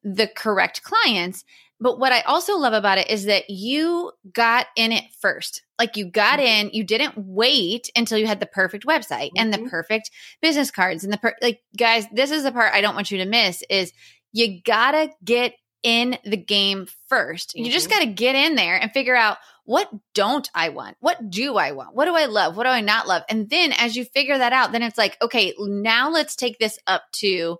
the 0.04 0.28
correct 0.28 0.84
clients. 0.84 1.44
But 1.80 1.98
what 1.98 2.14
I 2.14 2.22
also 2.22 2.58
love 2.58 2.74
about 2.74 3.00
it 3.00 3.10
is 3.10 3.26
that 3.26 3.50
you 3.50 4.12
got 4.32 4.68
in 4.76 4.92
it 4.92 5.06
first. 5.20 5.64
Like 5.80 5.98
you 5.98 6.06
got 6.06 6.38
mm-hmm. 6.38 6.68
in, 6.68 6.74
you 6.74 6.84
didn't 6.84 7.16
wait 7.18 7.90
until 7.96 8.20
you 8.20 8.28
had 8.28 8.40
the 8.40 8.46
perfect 8.46 8.86
website 8.86 9.30
mm-hmm. 9.30 9.40
and 9.40 9.54
the 9.54 9.58
mm-hmm. 9.58 9.70
perfect 9.70 10.12
business 10.44 10.70
cards 10.70 11.04
and 11.04 11.12
the 11.12 11.18
per- 11.18 11.38
like 11.42 11.62
guys, 11.76 12.06
this 12.14 12.30
is 12.30 12.44
the 12.44 12.52
part 12.52 12.74
I 12.74 12.82
don't 12.82 12.94
want 12.94 13.10
you 13.10 13.18
to 13.18 13.26
miss 13.26 13.64
is 13.68 13.92
you 14.32 14.62
got 14.62 14.92
to 14.92 15.10
get 15.24 15.54
in 15.84 16.18
the 16.24 16.38
game 16.38 16.88
1st 17.12 17.48
mm-hmm. 17.48 17.64
You 17.66 17.72
just 17.72 17.90
mm-hmm. 17.90 18.00
got 18.00 18.06
to 18.06 18.12
get 18.12 18.36
in 18.36 18.56
there 18.56 18.76
and 18.76 18.92
figure 18.92 19.16
out 19.16 19.38
what 19.64 19.90
don't 20.14 20.50
I 20.54 20.70
want? 20.70 20.98
What 21.00 21.30
do 21.30 21.56
I 21.56 21.72
want? 21.72 21.96
What 21.96 22.06
do 22.06 22.16
I 22.16 22.26
love? 22.26 22.58
What 22.58 22.64
do 22.64 22.70
I 22.70 22.82
not 22.82 23.08
love? 23.08 23.24
And 23.30 23.50
then 23.50 23.72
as 23.74 23.96
you 23.96 24.06
figure 24.06 24.38
that 24.38 24.54
out, 24.54 24.72
then 24.72 24.84
it's 24.84 24.98
like, 24.98 25.18
okay, 25.22 25.54
now 25.60 26.10
let's 26.10 26.36
take 26.36 26.58
this 26.58 26.80
up 26.88 27.04
to 27.18 27.58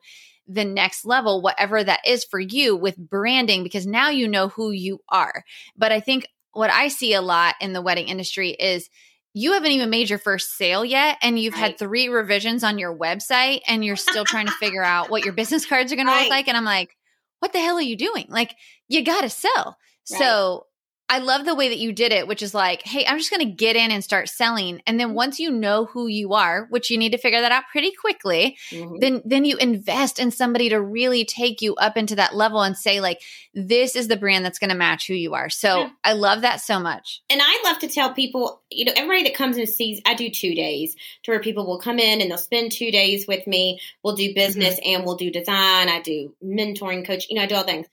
the 0.48 0.66
next 0.66 1.06
level, 1.06 1.42
whatever 1.42 1.84
that 1.84 2.02
is 2.06 2.26
for 2.26 2.40
you 2.40 2.76
with 2.76 2.98
branding, 2.98 3.64
because 3.64 3.86
now 3.86 4.10
you 4.10 4.28
know 4.28 4.50
who 4.50 4.72
you 4.72 5.00
are. 5.08 5.44
But 5.78 5.92
I 5.92 6.00
think 6.00 6.28
what 6.54 6.72
I 6.72 6.90
see 6.90 7.14
a 7.14 7.22
lot 7.22 7.56
in 7.62 7.74
the 7.74 7.82
wedding 7.82 8.08
industry 8.08 8.50
is 8.50 8.90
you 9.34 9.54
haven't 9.54 9.72
even 9.72 9.90
made 9.90 10.10
your 10.10 10.20
first 10.20 10.58
sale 10.58 10.84
yet 10.84 11.18
and 11.22 11.40
you've 11.40 11.54
right. 11.54 11.62
had 11.62 11.80
three 11.80 12.10
revisions 12.10 12.64
on 12.64 12.78
your 12.78 12.96
website 12.96 13.62
and 13.68 13.86
you're 13.86 13.96
still 13.96 14.26
trying 14.26 14.48
to 14.48 14.52
figure 14.54 14.84
out 14.84 15.10
what 15.10 15.24
your 15.24 15.34
business 15.34 15.66
cards 15.66 15.94
are 15.94 15.96
going 15.96 16.08
right. 16.08 16.18
to 16.18 16.24
look 16.24 16.30
like 16.32 16.48
and 16.50 16.58
i'm 16.58 16.66
like 16.66 16.98
what 17.42 17.52
the 17.54 17.60
hell 17.60 17.78
are 17.78 17.82
you 17.82 17.98
doing 17.98 18.26
like 18.30 18.56
you 18.88 19.04
got 19.04 19.22
to 19.22 19.30
sell 19.30 19.78
right. 20.10 20.20
so 20.20 20.66
I 21.12 21.18
love 21.18 21.44
the 21.44 21.56
way 21.56 21.68
that 21.68 21.78
you 21.78 21.92
did 21.92 22.14
it, 22.14 22.26
which 22.26 22.42
is 22.42 22.54
like, 22.54 22.84
hey, 22.84 23.06
I'm 23.06 23.18
just 23.18 23.30
going 23.30 23.46
to 23.46 23.54
get 23.54 23.76
in 23.76 23.92
and 23.92 24.02
start 24.02 24.30
selling. 24.30 24.82
And 24.88 24.98
then 24.98 25.08
mm-hmm. 25.08 25.18
once 25.18 25.40
you 25.42 25.52
know 25.52 25.84
who 25.84 26.08
you 26.08 26.32
are, 26.36 26.68
which 26.70 26.90
you 26.90 26.98
need 26.98 27.12
to 27.12 27.18
figure 27.18 27.42
that 27.42 27.52
out 27.52 27.66
pretty 27.70 27.92
quickly, 27.92 28.58
mm-hmm. 28.70 28.96
then 29.00 29.22
then 29.26 29.44
you 29.44 29.58
invest 29.58 30.20
in 30.20 30.32
somebody 30.32 30.70
to 30.70 30.80
really 30.80 31.26
take 31.26 31.62
you 31.62 31.76
up 31.76 31.98
into 31.98 32.16
that 32.16 32.34
level 32.34 32.62
and 32.62 32.78
say 32.78 33.02
like, 33.02 33.22
this 33.54 33.98
is 33.98 34.08
the 34.08 34.16
brand 34.16 34.46
that's 34.46 34.58
going 34.58 34.70
to 34.70 34.76
match 34.76 35.06
who 35.06 35.14
you 35.14 35.34
are. 35.34 35.50
So 35.50 35.80
yeah. 35.80 35.90
I 36.02 36.14
love 36.14 36.44
that 36.44 36.62
so 36.62 36.80
much. 36.80 37.22
And 37.30 37.42
I 37.44 37.62
love 37.66 37.80
to 37.80 37.90
tell 37.90 38.14
people, 38.14 38.62
you 38.70 38.86
know, 38.86 38.94
everybody 38.96 39.24
that 39.24 39.36
comes 39.36 39.58
and 39.58 39.68
sees, 39.68 40.00
I 40.06 40.14
do 40.14 40.30
two 40.30 40.56
days 40.56 40.96
to 41.24 41.32
where 41.32 41.42
people 41.42 41.68
will 41.68 41.80
come 41.80 42.00
in 42.00 42.22
and 42.22 42.32
they'll 42.32 42.38
spend 42.38 42.72
two 42.72 42.90
days 42.90 43.28
with 43.28 43.46
me. 43.48 43.82
We'll 44.02 44.16
do 44.16 44.34
business 44.34 44.76
mm-hmm. 44.76 44.96
and 44.96 45.06
we'll 45.06 45.18
do 45.18 45.30
design. 45.30 45.90
I 45.90 46.00
do 46.02 46.34
mentoring, 46.42 47.06
coach. 47.06 47.28
You 47.30 47.36
know, 47.36 47.42
I 47.42 47.48
do 47.48 47.56
all 47.56 47.64
things. 47.64 47.88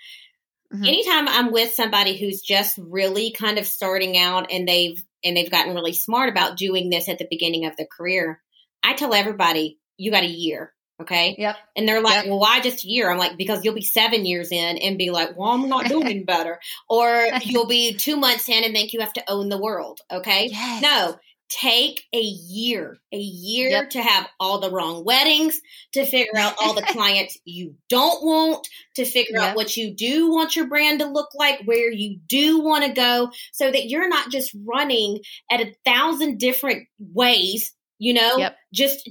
Mm-hmm. 0.72 0.84
Anytime 0.84 1.28
I'm 1.28 1.52
with 1.52 1.72
somebody 1.72 2.16
who's 2.16 2.42
just 2.42 2.78
really 2.78 3.30
kind 3.30 3.58
of 3.58 3.66
starting 3.66 4.18
out 4.18 4.52
and 4.52 4.68
they've 4.68 5.02
and 5.24 5.36
they've 5.36 5.50
gotten 5.50 5.74
really 5.74 5.94
smart 5.94 6.28
about 6.28 6.56
doing 6.56 6.90
this 6.90 7.08
at 7.08 7.18
the 7.18 7.26
beginning 7.28 7.64
of 7.64 7.76
their 7.76 7.86
career, 7.86 8.40
I 8.84 8.92
tell 8.94 9.14
everybody, 9.14 9.78
you 9.96 10.10
got 10.10 10.24
a 10.24 10.28
year. 10.28 10.72
Okay. 11.00 11.36
Yep. 11.38 11.56
And 11.76 11.88
they're 11.88 12.02
like, 12.02 12.14
yep. 12.14 12.26
well, 12.26 12.40
why 12.40 12.60
just 12.60 12.84
a 12.84 12.88
year? 12.88 13.10
I'm 13.10 13.18
like, 13.18 13.36
because 13.36 13.64
you'll 13.64 13.74
be 13.74 13.82
seven 13.82 14.26
years 14.26 14.50
in 14.50 14.78
and 14.78 14.98
be 14.98 15.10
like, 15.10 15.36
well, 15.36 15.50
I'm 15.50 15.68
not 15.68 15.86
doing 15.86 16.24
better. 16.26 16.58
Or 16.88 17.28
you'll 17.42 17.66
be 17.66 17.94
two 17.94 18.16
months 18.16 18.48
in 18.48 18.64
and 18.64 18.74
think 18.74 18.92
you 18.92 19.00
have 19.00 19.12
to 19.12 19.30
own 19.30 19.48
the 19.48 19.58
world. 19.58 20.00
Okay. 20.10 20.48
Yes. 20.50 20.82
No, 20.82 21.16
take 21.48 22.04
a 22.12 22.20
year, 22.20 22.98
a 23.12 23.16
year 23.18 23.70
Yep. 23.70 23.90
to 23.90 24.02
have 24.02 24.28
all 24.38 24.58
the 24.58 24.70
wrong 24.70 25.04
weddings, 25.04 25.60
to 25.92 26.04
figure 26.04 26.36
out 26.36 26.54
all 26.60 26.74
the 26.74 26.82
clients 26.88 27.38
you 27.44 27.74
don't 27.88 28.22
want, 28.24 28.68
to 28.96 29.04
figure 29.04 29.38
Yep. 29.38 29.42
out 29.50 29.56
what 29.56 29.76
you 29.76 29.94
do 29.94 30.30
want 30.30 30.56
your 30.56 30.66
brand 30.66 31.00
to 31.00 31.06
look 31.06 31.30
like, 31.34 31.62
where 31.64 31.90
you 31.90 32.18
do 32.28 32.60
want 32.60 32.84
to 32.84 32.92
go, 32.92 33.30
so 33.52 33.70
that 33.70 33.88
you're 33.88 34.08
not 34.08 34.30
just 34.30 34.54
running 34.66 35.20
at 35.50 35.60
a 35.60 35.74
thousand 35.84 36.38
different 36.38 36.86
ways, 36.98 37.72
you 37.98 38.12
know? 38.14 38.36
Yep. 38.36 38.56
Just 38.72 39.08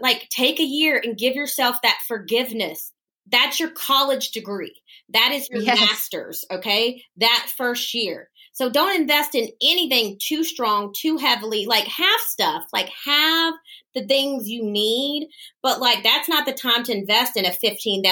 like 0.00 0.28
take 0.30 0.58
a 0.60 0.64
year 0.64 1.00
and 1.02 1.16
give 1.18 1.34
yourself 1.34 1.76
that 1.82 1.98
forgiveness. 2.08 2.92
That's 3.28 3.58
your 3.58 3.70
college 3.70 4.30
degree. 4.30 4.80
That 5.10 5.32
is 5.32 5.48
your 5.50 5.60
Yes. 5.60 5.80
master's, 5.80 6.44
okay? 6.50 7.02
That 7.16 7.50
first 7.56 7.92
year. 7.92 8.30
So 8.56 8.70
don't 8.70 8.98
invest 8.98 9.34
in 9.34 9.50
anything 9.62 10.16
too 10.18 10.42
strong, 10.42 10.94
too 10.96 11.18
heavily. 11.18 11.66
Like 11.66 11.84
half 11.84 12.20
stuff, 12.20 12.64
like 12.72 12.88
have 13.04 13.52
the 13.94 14.06
things 14.06 14.48
you 14.48 14.64
need, 14.64 15.28
but 15.62 15.78
like 15.78 16.02
that's 16.02 16.26
not 16.26 16.46
the 16.46 16.54
time 16.54 16.82
to 16.84 16.96
invest 16.96 17.36
in 17.36 17.44
a 17.44 17.50
$15,000 17.50 18.02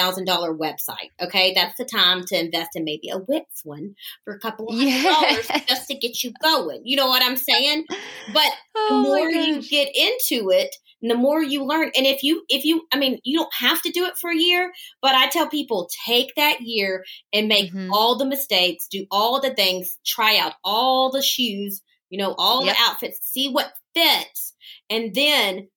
website, 0.55 1.09
okay? 1.19 1.55
That's 1.55 1.75
the 1.79 1.85
time 1.85 2.25
to 2.25 2.39
invest 2.39 2.75
in 2.75 2.83
maybe 2.83 3.09
a 3.09 3.17
Wix 3.17 3.61
one 3.63 3.95
for 4.23 4.35
a 4.35 4.39
couple 4.39 4.67
of 4.67 4.75
hundred 4.77 5.03
dollars 5.03 5.47
just 5.67 5.87
to 5.87 5.95
get 5.95 6.23
you 6.23 6.31
going. 6.43 6.81
You 6.83 6.97
know 6.97 7.07
what 7.07 7.23
I'm 7.23 7.37
saying? 7.37 7.85
But 8.31 8.51
the 8.75 8.81
Oh 8.91 9.01
my 9.01 9.07
more 9.07 9.29
you 9.31 9.63
get 9.63 9.87
into 9.95 10.51
it 10.51 10.75
and 11.05 11.11
the 11.11 11.15
more 11.15 11.41
you 11.43 11.63
learn 11.63 11.91
and 11.95 12.07
if 12.07 12.23
you 12.23 12.43
if 12.49 12.65
you 12.65 12.81
i 12.91 12.97
mean 12.97 13.19
you 13.23 13.37
don't 13.37 13.53
have 13.53 13.79
to 13.83 13.91
do 13.91 14.05
it 14.05 14.17
for 14.17 14.31
a 14.31 14.35
year 14.35 14.71
but 15.03 15.13
i 15.13 15.27
tell 15.29 15.47
people 15.47 15.87
take 16.07 16.33
that 16.35 16.61
year 16.61 17.03
and 17.31 17.47
make 17.47 17.71
Mhm. 17.71 17.89
all 17.91 18.17
the 18.17 18.25
mistakes 18.25 18.87
do 18.89 19.05
all 19.11 19.39
the 19.39 19.53
things 19.53 19.99
try 20.03 20.37
out 20.37 20.53
all 20.63 21.11
the 21.11 21.21
shoes 21.21 21.83
you 22.09 22.17
know 22.17 22.33
all 22.39 22.65
Yep. 22.65 22.75
the 22.75 22.81
outfits 22.81 23.19
see 23.21 23.49
what 23.49 23.71
fits 23.93 24.53
and 24.89 25.13
then 25.13 25.67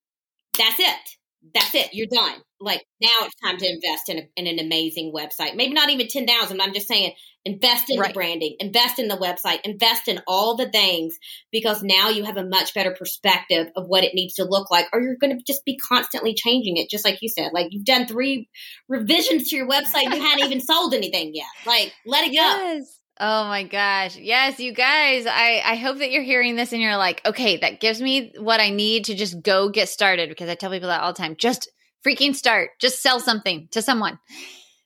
that's 0.57 0.81
it 0.81 1.18
that's 1.55 1.75
it 1.75 1.91
you're 1.93 2.07
done. 2.07 2.35
Like 2.61 2.85
now 3.01 3.09
it's 3.23 3.35
time 3.37 3.57
to 3.59 3.67
invest 3.67 4.09
in, 4.09 4.19
a, 4.19 4.23
in 4.37 4.47
an 4.49 4.59
amazing 4.59 5.13
website. 5.15 5.55
Maybe 5.55 5.75
not 5.75 5.91
even 5.91 6.09
10000 6.09 6.61
i'm 6.61 6.73
just 6.73 6.89
saying 6.89 7.13
invest 7.45 7.89
in 7.89 7.99
Right. 7.99 8.09
the 8.09 8.15
branding 8.15 8.57
invest 8.59 8.99
in 8.99 9.09
the 9.09 9.17
website 9.17 9.61
invest 9.65 10.09
in 10.09 10.21
all 10.27 10.57
the 10.57 10.69
things 10.69 11.17
because 11.53 11.83
now 11.83 12.11
you 12.11 12.25
have 12.25 12.37
a 12.37 12.45
much 12.45 12.75
better 12.75 12.95
perspective 12.99 13.69
of 13.77 13.87
what 13.87 14.05
it 14.05 14.13
needs 14.15 14.35
to 14.35 14.45
look 14.45 14.71
like 14.71 14.87
or 14.93 15.01
you're 15.01 15.17
going 15.17 15.37
to 15.37 15.43
just 15.47 15.65
be 15.65 15.79
constantly 15.79 16.35
changing 16.35 16.77
it 16.77 16.91
just 16.91 17.05
like 17.05 17.19
you 17.23 17.29
said. 17.29 17.51
Like 17.53 17.69
you've 17.71 17.85
done 17.85 18.07
three 18.07 18.49
revisions 18.89 19.49
to 19.51 19.57
your 19.57 19.69
website 19.69 20.05
you 20.15 20.21
hadn't 20.21 20.45
even 20.47 20.61
sold 20.61 20.95
anything 20.95 21.31
yet. 21.35 21.47
Like 21.65 21.93
let 22.05 22.25
it 22.25 22.29
go. 22.29 22.33
Yes. 22.35 22.99
Oh 23.21 23.45
my 23.45 23.65
gosh. 23.65 24.17
Yes, 24.17 24.61
you 24.61 24.73
guys. 24.73 25.27
I, 25.27 25.61
I 25.65 25.75
hope 25.75 25.99
that 25.99 26.13
you're 26.13 26.23
hearing 26.23 26.55
this 26.57 26.73
and 26.73 26.81
you're 26.81 26.97
like, 26.97 27.21
okay, 27.27 27.57
that 27.57 27.81
gives 27.81 28.01
me 28.01 28.33
what 28.39 28.61
I 28.61 28.71
need 28.71 29.07
to 29.07 29.15
just 29.15 29.43
go 29.43 29.69
get 29.69 29.89
started 29.89 30.29
because 30.29 30.49
I 30.49 30.55
tell 30.55 30.71
people 30.71 30.89
that 30.89 31.01
all 31.01 31.13
the 31.13 31.19
time. 31.19 31.35
Just 31.37 31.69
freaking 32.07 32.35
start. 32.35 32.71
Just 32.81 33.03
sell 33.03 33.19
something 33.19 33.69
to 33.73 33.83
someone. 33.83 34.21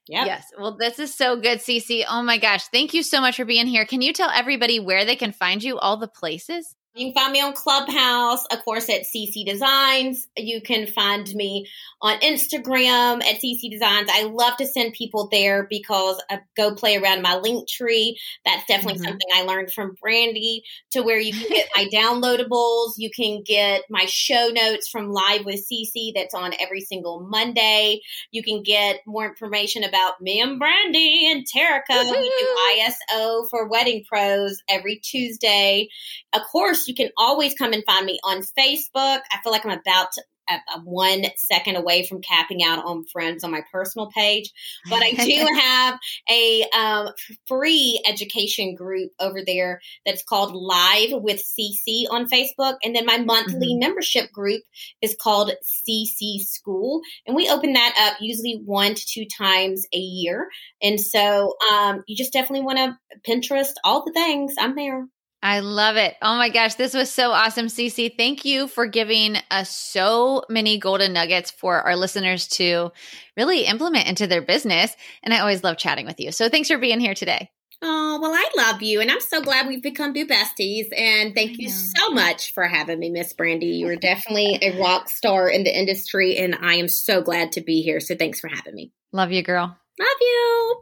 Yeah. 0.09 0.25
Yes. 0.25 0.47
Well, 0.59 0.77
this 0.79 0.99
is 0.99 1.15
so 1.15 1.37
good, 1.37 1.59
Cece. 1.59 2.05
Oh 2.09 2.23
my 2.23 2.39
gosh. 2.39 2.65
Thank 2.69 2.95
you 2.95 3.03
so 3.03 3.21
much 3.21 3.37
for 3.37 3.45
being 3.45 3.67
here. 3.67 3.85
Can 3.85 4.01
you 4.01 4.13
tell 4.13 4.31
everybody 4.31 4.81
where 4.81 5.05
they 5.05 5.17
can 5.17 5.33
find 5.33 5.63
you, 5.63 5.79
all 5.79 5.97
the 5.99 6.09
places? 6.09 6.75
You 6.95 7.07
can 7.07 7.15
find 7.15 7.33
me 7.33 7.41
on 7.41 7.55
Clubhouse, 7.55 8.45
of 8.53 8.63
course, 8.67 8.91
at 8.91 9.05
CC 9.05 9.47
Designs. 9.47 10.27
You 10.37 10.61
can 10.61 10.87
find 10.87 11.27
me 11.35 11.67
on 12.03 12.21
Instagram 12.21 13.25
at 13.25 13.41
CC 13.41 13.71
Designs. 13.71 14.11
I 14.13 14.25
love 14.25 14.59
to 14.59 14.67
send 14.67 14.93
people 14.93 15.29
there 15.33 15.67
because 15.71 16.23
I 16.31 16.41
go 16.55 16.75
play 16.75 16.99
around 16.99 17.23
my 17.23 17.37
link 17.37 17.67
tree. 17.67 18.19
That's 18.45 18.67
definitely 18.67 19.01
Mhm. 19.01 19.05
something 19.05 19.29
I 19.35 19.43
learned 19.45 19.73
from 19.73 19.97
Brandy 20.03 20.65
to 20.91 21.03
where 21.03 21.19
you 21.19 21.33
can 21.33 21.49
get 21.49 21.69
my 21.75 21.87
downloadables. 21.95 22.95
You 22.99 23.11
can 23.11 23.43
get 23.43 23.85
my 23.89 24.05
show 24.07 24.49
notes 24.49 24.89
from 24.91 25.13
Live 25.13 25.47
with 25.47 25.65
CC 25.67 26.13
that's 26.15 26.35
on 26.35 26.53
every 26.61 26.83
single 26.83 27.21
Monday. 27.21 28.03
You 28.33 28.43
can 28.43 28.63
get 28.63 29.01
more 29.07 29.27
information 29.27 29.83
about 29.83 30.21
me 30.21 30.43
and 30.43 30.59
Brandy 30.59 31.31
and 31.33 31.47
Terica. 31.47 32.05
We 32.11 32.29
do 32.29 32.57
ISO 32.77 33.47
for 33.51 33.67
Wedding 33.69 34.05
Pros 34.07 34.63
every 34.69 35.01
Tuesday 35.03 35.89
of 36.35 36.43
course, 36.53 36.82
you 36.89 36.95
can 36.95 37.11
always 37.17 37.55
come 37.55 37.73
and 37.73 37.85
find 37.85 38.07
me 38.07 38.19
on 38.25 38.39
Facebook. 38.39 39.21
I 39.31 39.39
feel 39.43 39.53
like 39.53 39.65
I'm 39.65 39.79
about 39.79 40.13
to, 40.13 40.23
uh, 40.49 40.81
one 40.85 41.25
second 41.37 41.77
away 41.77 42.05
from 42.05 42.21
capping 42.21 42.63
out 42.63 42.85
on 42.85 43.05
friends 43.05 43.45
on 43.45 43.51
my 43.51 43.63
personal 43.71 44.11
page, 44.11 44.51
but 44.89 45.03
I 45.03 45.13
do 45.13 45.47
have 45.61 45.99
a 46.29 46.65
um, 46.77 47.09
free 47.47 48.03
education 48.07 48.75
group 48.75 49.13
over 49.21 49.41
there 49.45 49.81
that's 50.05 50.23
called 50.23 50.55
Live 50.55 51.13
with 51.13 51.41
CC 51.41 52.05
on 52.11 52.29
Facebook, 52.29 52.77
and 52.83 52.95
then 52.95 53.07
my 53.07 53.19
monthly 53.19 53.75
membership 53.75 54.33
group 54.33 54.63
is 55.01 55.17
called 55.21 55.53
CC 55.63 56.41
School, 56.41 57.03
and 57.27 57.37
we 57.37 57.49
open 57.49 57.75
that 57.75 57.95
up 58.01 58.21
usually 58.21 58.61
one 58.65 58.95
to 58.95 59.07
two 59.07 59.27
times 59.27 59.87
a 59.93 59.99
year. 59.99 60.49
And 60.83 61.01
so 61.01 61.57
um, 61.73 62.03
you 62.07 62.17
just 62.17 62.33
definitely 62.33 62.65
want 62.65 62.79
to 62.79 62.99
Pinterest 63.29 63.75
all 63.85 64.05
the 64.05 64.13
things. 64.13 64.55
I'm 64.59 64.75
there. 64.75 65.07
I 65.43 65.59
love 65.59 65.97
it. 65.97 66.15
Oh 66.23 66.37
my 66.37 66.51
gosh, 66.51 66.77
this 66.77 66.95
was 66.95 67.11
so 67.11 67.33
awesome, 67.33 67.67
Cece. 67.67 68.17
Thank 68.17 68.45
you 68.45 68.69
for 68.69 68.87
giving 68.87 69.37
us 69.51 69.71
so 69.71 70.45
many 70.49 70.79
golden 70.79 71.13
nuggets 71.13 71.51
for 71.51 71.83
our 71.83 71.97
listeners 71.97 72.47
to 72.49 72.93
really 73.37 73.65
implement 73.65 74.07
into 74.07 74.29
their 74.29 74.43
business. 74.43 74.95
And 75.23 75.35
I 75.35 75.41
always 75.41 75.65
love 75.65 75.79
chatting 75.79 76.07
with 76.07 76.21
you. 76.21 76.31
So 76.31 76.49
thanks 76.49 76.69
for 76.69 76.79
being 76.79 77.01
here 77.01 77.15
today. 77.15 77.51
Oh, 77.85 78.21
well, 78.23 78.33
I 78.33 78.49
love 78.57 78.81
you, 78.81 79.01
and 79.01 79.11
I'm 79.11 79.21
so 79.21 79.43
glad 79.43 79.67
we've 79.67 79.83
become 79.83 80.13
new 80.13 80.25
besties. 80.25 80.87
And 80.97 81.35
thank 81.35 81.59
you 81.59 81.69
so 81.69 82.11
much 82.11 82.55
for 82.55 82.69
having 82.69 83.01
me, 83.01 83.11
Miss 83.11 83.33
Brandy. 83.33 83.67
You 83.67 83.89
are 83.89 83.97
definitely 83.97 84.61
a 84.63 84.81
rock 84.81 85.09
star 85.09 85.49
in 85.49 85.65
the 85.65 85.77
industry, 85.77 86.37
and 86.37 86.55
I 86.55 86.75
am 86.75 86.87
so 86.87 87.23
glad 87.23 87.51
to 87.53 87.61
be 87.61 87.83
here. 87.83 87.99
So 87.99 88.15
thanks 88.15 88.39
for 88.39 88.47
having 88.47 88.77
me. 88.77 88.93
Love 89.13 89.33
you, 89.33 89.43
girl. 89.43 89.77
Love 89.99 90.17
you. 90.21 90.82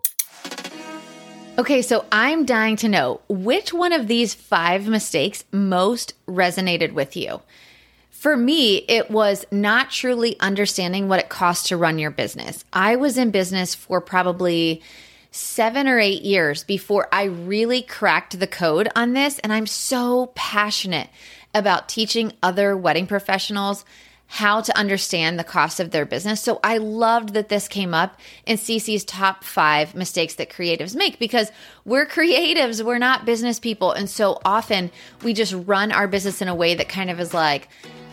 Okay, 1.58 1.82
so 1.82 2.06
I'm 2.10 2.46
dying 2.46 2.76
to 2.76 2.88
know 2.88 3.20
which 3.28 3.72
one 3.72 3.92
of 3.92 4.06
these 4.06 4.32
five 4.32 4.86
mistakes 4.88 5.44
most 5.52 6.14
resonated 6.26 6.92
with 6.92 7.16
you. 7.16 7.42
For 8.10 8.36
me, 8.36 8.76
it 8.88 9.10
was 9.10 9.44
not 9.50 9.90
truly 9.90 10.38
understanding 10.40 11.08
what 11.08 11.20
it 11.20 11.28
costs 11.28 11.68
to 11.68 11.76
run 11.76 11.98
your 11.98 12.10
business. 12.10 12.64
I 12.72 12.96
was 12.96 13.18
in 13.18 13.30
business 13.30 13.74
for 13.74 14.00
probably 14.00 14.82
seven 15.32 15.86
or 15.86 15.98
eight 15.98 16.22
years 16.22 16.64
before 16.64 17.08
I 17.12 17.24
really 17.24 17.82
cracked 17.82 18.38
the 18.38 18.46
code 18.46 18.88
on 18.96 19.12
this. 19.12 19.38
And 19.40 19.52
I'm 19.52 19.66
so 19.66 20.32
passionate 20.34 21.08
about 21.54 21.88
teaching 21.88 22.32
other 22.42 22.76
wedding 22.76 23.06
professionals 23.06 23.84
how 24.32 24.60
to 24.60 24.78
understand 24.78 25.40
the 25.40 25.44
cost 25.44 25.80
of 25.80 25.90
their 25.90 26.06
business. 26.06 26.40
So 26.40 26.60
I 26.62 26.78
loved 26.78 27.34
that 27.34 27.48
this 27.48 27.66
came 27.66 27.92
up 27.92 28.16
in 28.46 28.58
CC's 28.58 29.04
top 29.04 29.42
five 29.42 29.96
mistakes 29.96 30.36
that 30.36 30.48
creatives 30.48 30.94
make 30.94 31.18
because 31.18 31.50
we're 31.84 32.06
creatives, 32.06 32.80
we're 32.80 32.98
not 32.98 33.26
business 33.26 33.58
people. 33.58 33.90
And 33.90 34.08
so 34.08 34.40
often 34.44 34.92
we 35.24 35.34
just 35.34 35.52
run 35.52 35.90
our 35.90 36.06
business 36.06 36.40
in 36.40 36.46
a 36.46 36.54
way 36.54 36.76
that 36.76 36.88
kind 36.88 37.10
of 37.10 37.18
is 37.18 37.34
like, 37.34 37.66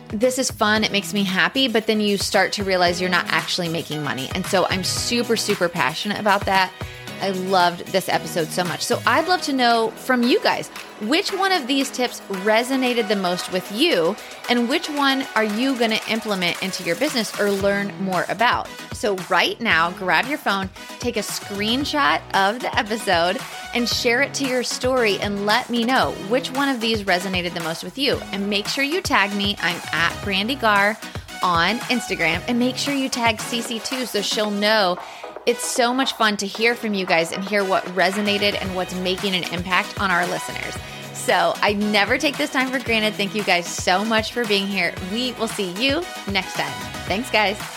this 0.07 0.39
is 0.39 0.49
fun, 0.49 0.83
it 0.83 0.91
makes 0.91 1.13
me 1.13 1.23
happy, 1.23 1.67
but 1.67 1.85
then 1.85 2.01
you 2.01 2.17
start 2.17 2.53
to 2.53 2.63
realize 2.63 2.99
you're 2.99 3.11
not 3.11 3.27
actually 3.27 3.69
making 3.69 4.03
money. 4.03 4.27
And 4.33 4.43
so 4.43 4.65
I'm 4.71 4.83
super, 4.83 5.37
super 5.37 5.69
passionate 5.69 6.19
about 6.19 6.45
that. 6.45 6.73
I 7.21 7.29
loved 7.29 7.87
this 7.87 8.09
episode 8.09 8.47
so 8.47 8.63
much. 8.63 8.81
So 8.83 9.01
I'd 9.05 9.27
love 9.27 9.41
to 9.43 9.53
know 9.53 9.89
from 9.91 10.23
you 10.23 10.39
guys 10.41 10.69
which 11.01 11.31
one 11.31 11.51
of 11.51 11.67
these 11.67 11.91
tips 11.91 12.21
resonated 12.29 13.07
the 13.07 13.15
most 13.15 13.51
with 13.51 13.71
you 13.71 14.15
and 14.49 14.67
which 14.67 14.89
one 14.89 15.25
are 15.35 15.43
you 15.43 15.77
going 15.77 15.91
to 15.91 16.11
implement 16.11 16.61
into 16.63 16.83
your 16.83 16.95
business 16.95 17.39
or 17.39 17.51
learn 17.51 17.93
more 18.01 18.25
about. 18.29 18.67
So 18.93 19.15
right 19.29 19.59
now, 19.61 19.91
grab 19.91 20.25
your 20.27 20.39
phone, 20.39 20.69
take 20.99 21.17
a 21.17 21.21
screenshot 21.21 22.21
of 22.33 22.59
the 22.61 22.75
episode 22.77 23.37
and 23.75 23.87
share 23.87 24.21
it 24.21 24.33
to 24.35 24.47
your 24.47 24.63
story 24.63 25.19
and 25.19 25.45
let 25.45 25.69
me 25.69 25.83
know 25.83 26.11
which 26.29 26.51
one 26.51 26.69
of 26.69 26.81
these 26.81 27.03
resonated 27.03 27.53
the 27.53 27.61
most 27.61 27.83
with 27.83 27.97
you. 27.97 28.15
And 28.31 28.49
make 28.49 28.67
sure 28.67 28.83
you 28.83 29.01
tag 29.01 29.35
me. 29.35 29.55
I'm 29.61 29.79
at 29.91 30.19
Brandy 30.23 30.55
Gore 30.55 30.97
on 31.43 31.77
Instagram 31.79 32.41
and 32.47 32.57
make 32.57 32.77
sure 32.77 32.93
you 32.93 33.09
tag 33.09 33.37
Cece 33.37 33.83
too 33.85 34.05
so 34.05 34.21
she'll 34.21 34.51
know 34.51 34.97
it's 35.47 35.65
so 35.65 35.93
much 35.93 36.13
fun 36.13 36.35
to 36.37 36.45
hear 36.45 36.75
from 36.75 36.93
you 36.93 37.05
guys 37.05 37.31
and 37.31 37.43
hear 37.43 37.63
what 37.63 37.83
resonated 37.85 38.61
and 38.61 38.75
what's 38.75 38.93
making 38.95 39.33
an 39.33 39.43
impact 39.53 39.99
on 39.99 40.11
our 40.11 40.27
listeners. 40.27 40.75
So 41.13 41.53
I 41.61 41.73
never 41.73 42.17
take 42.17 42.37
this 42.37 42.51
time 42.51 42.69
for 42.69 42.79
granted. 42.83 43.13
Thank 43.15 43.33
you 43.33 43.43
guys 43.43 43.65
so 43.65 44.03
much 44.03 44.33
for 44.33 44.45
being 44.45 44.67
here. 44.67 44.93
We 45.11 45.31
will 45.33 45.47
see 45.47 45.71
you 45.83 46.03
next 46.29 46.53
time. 46.53 46.71
Thanks, 47.07 47.31
guys. 47.31 47.76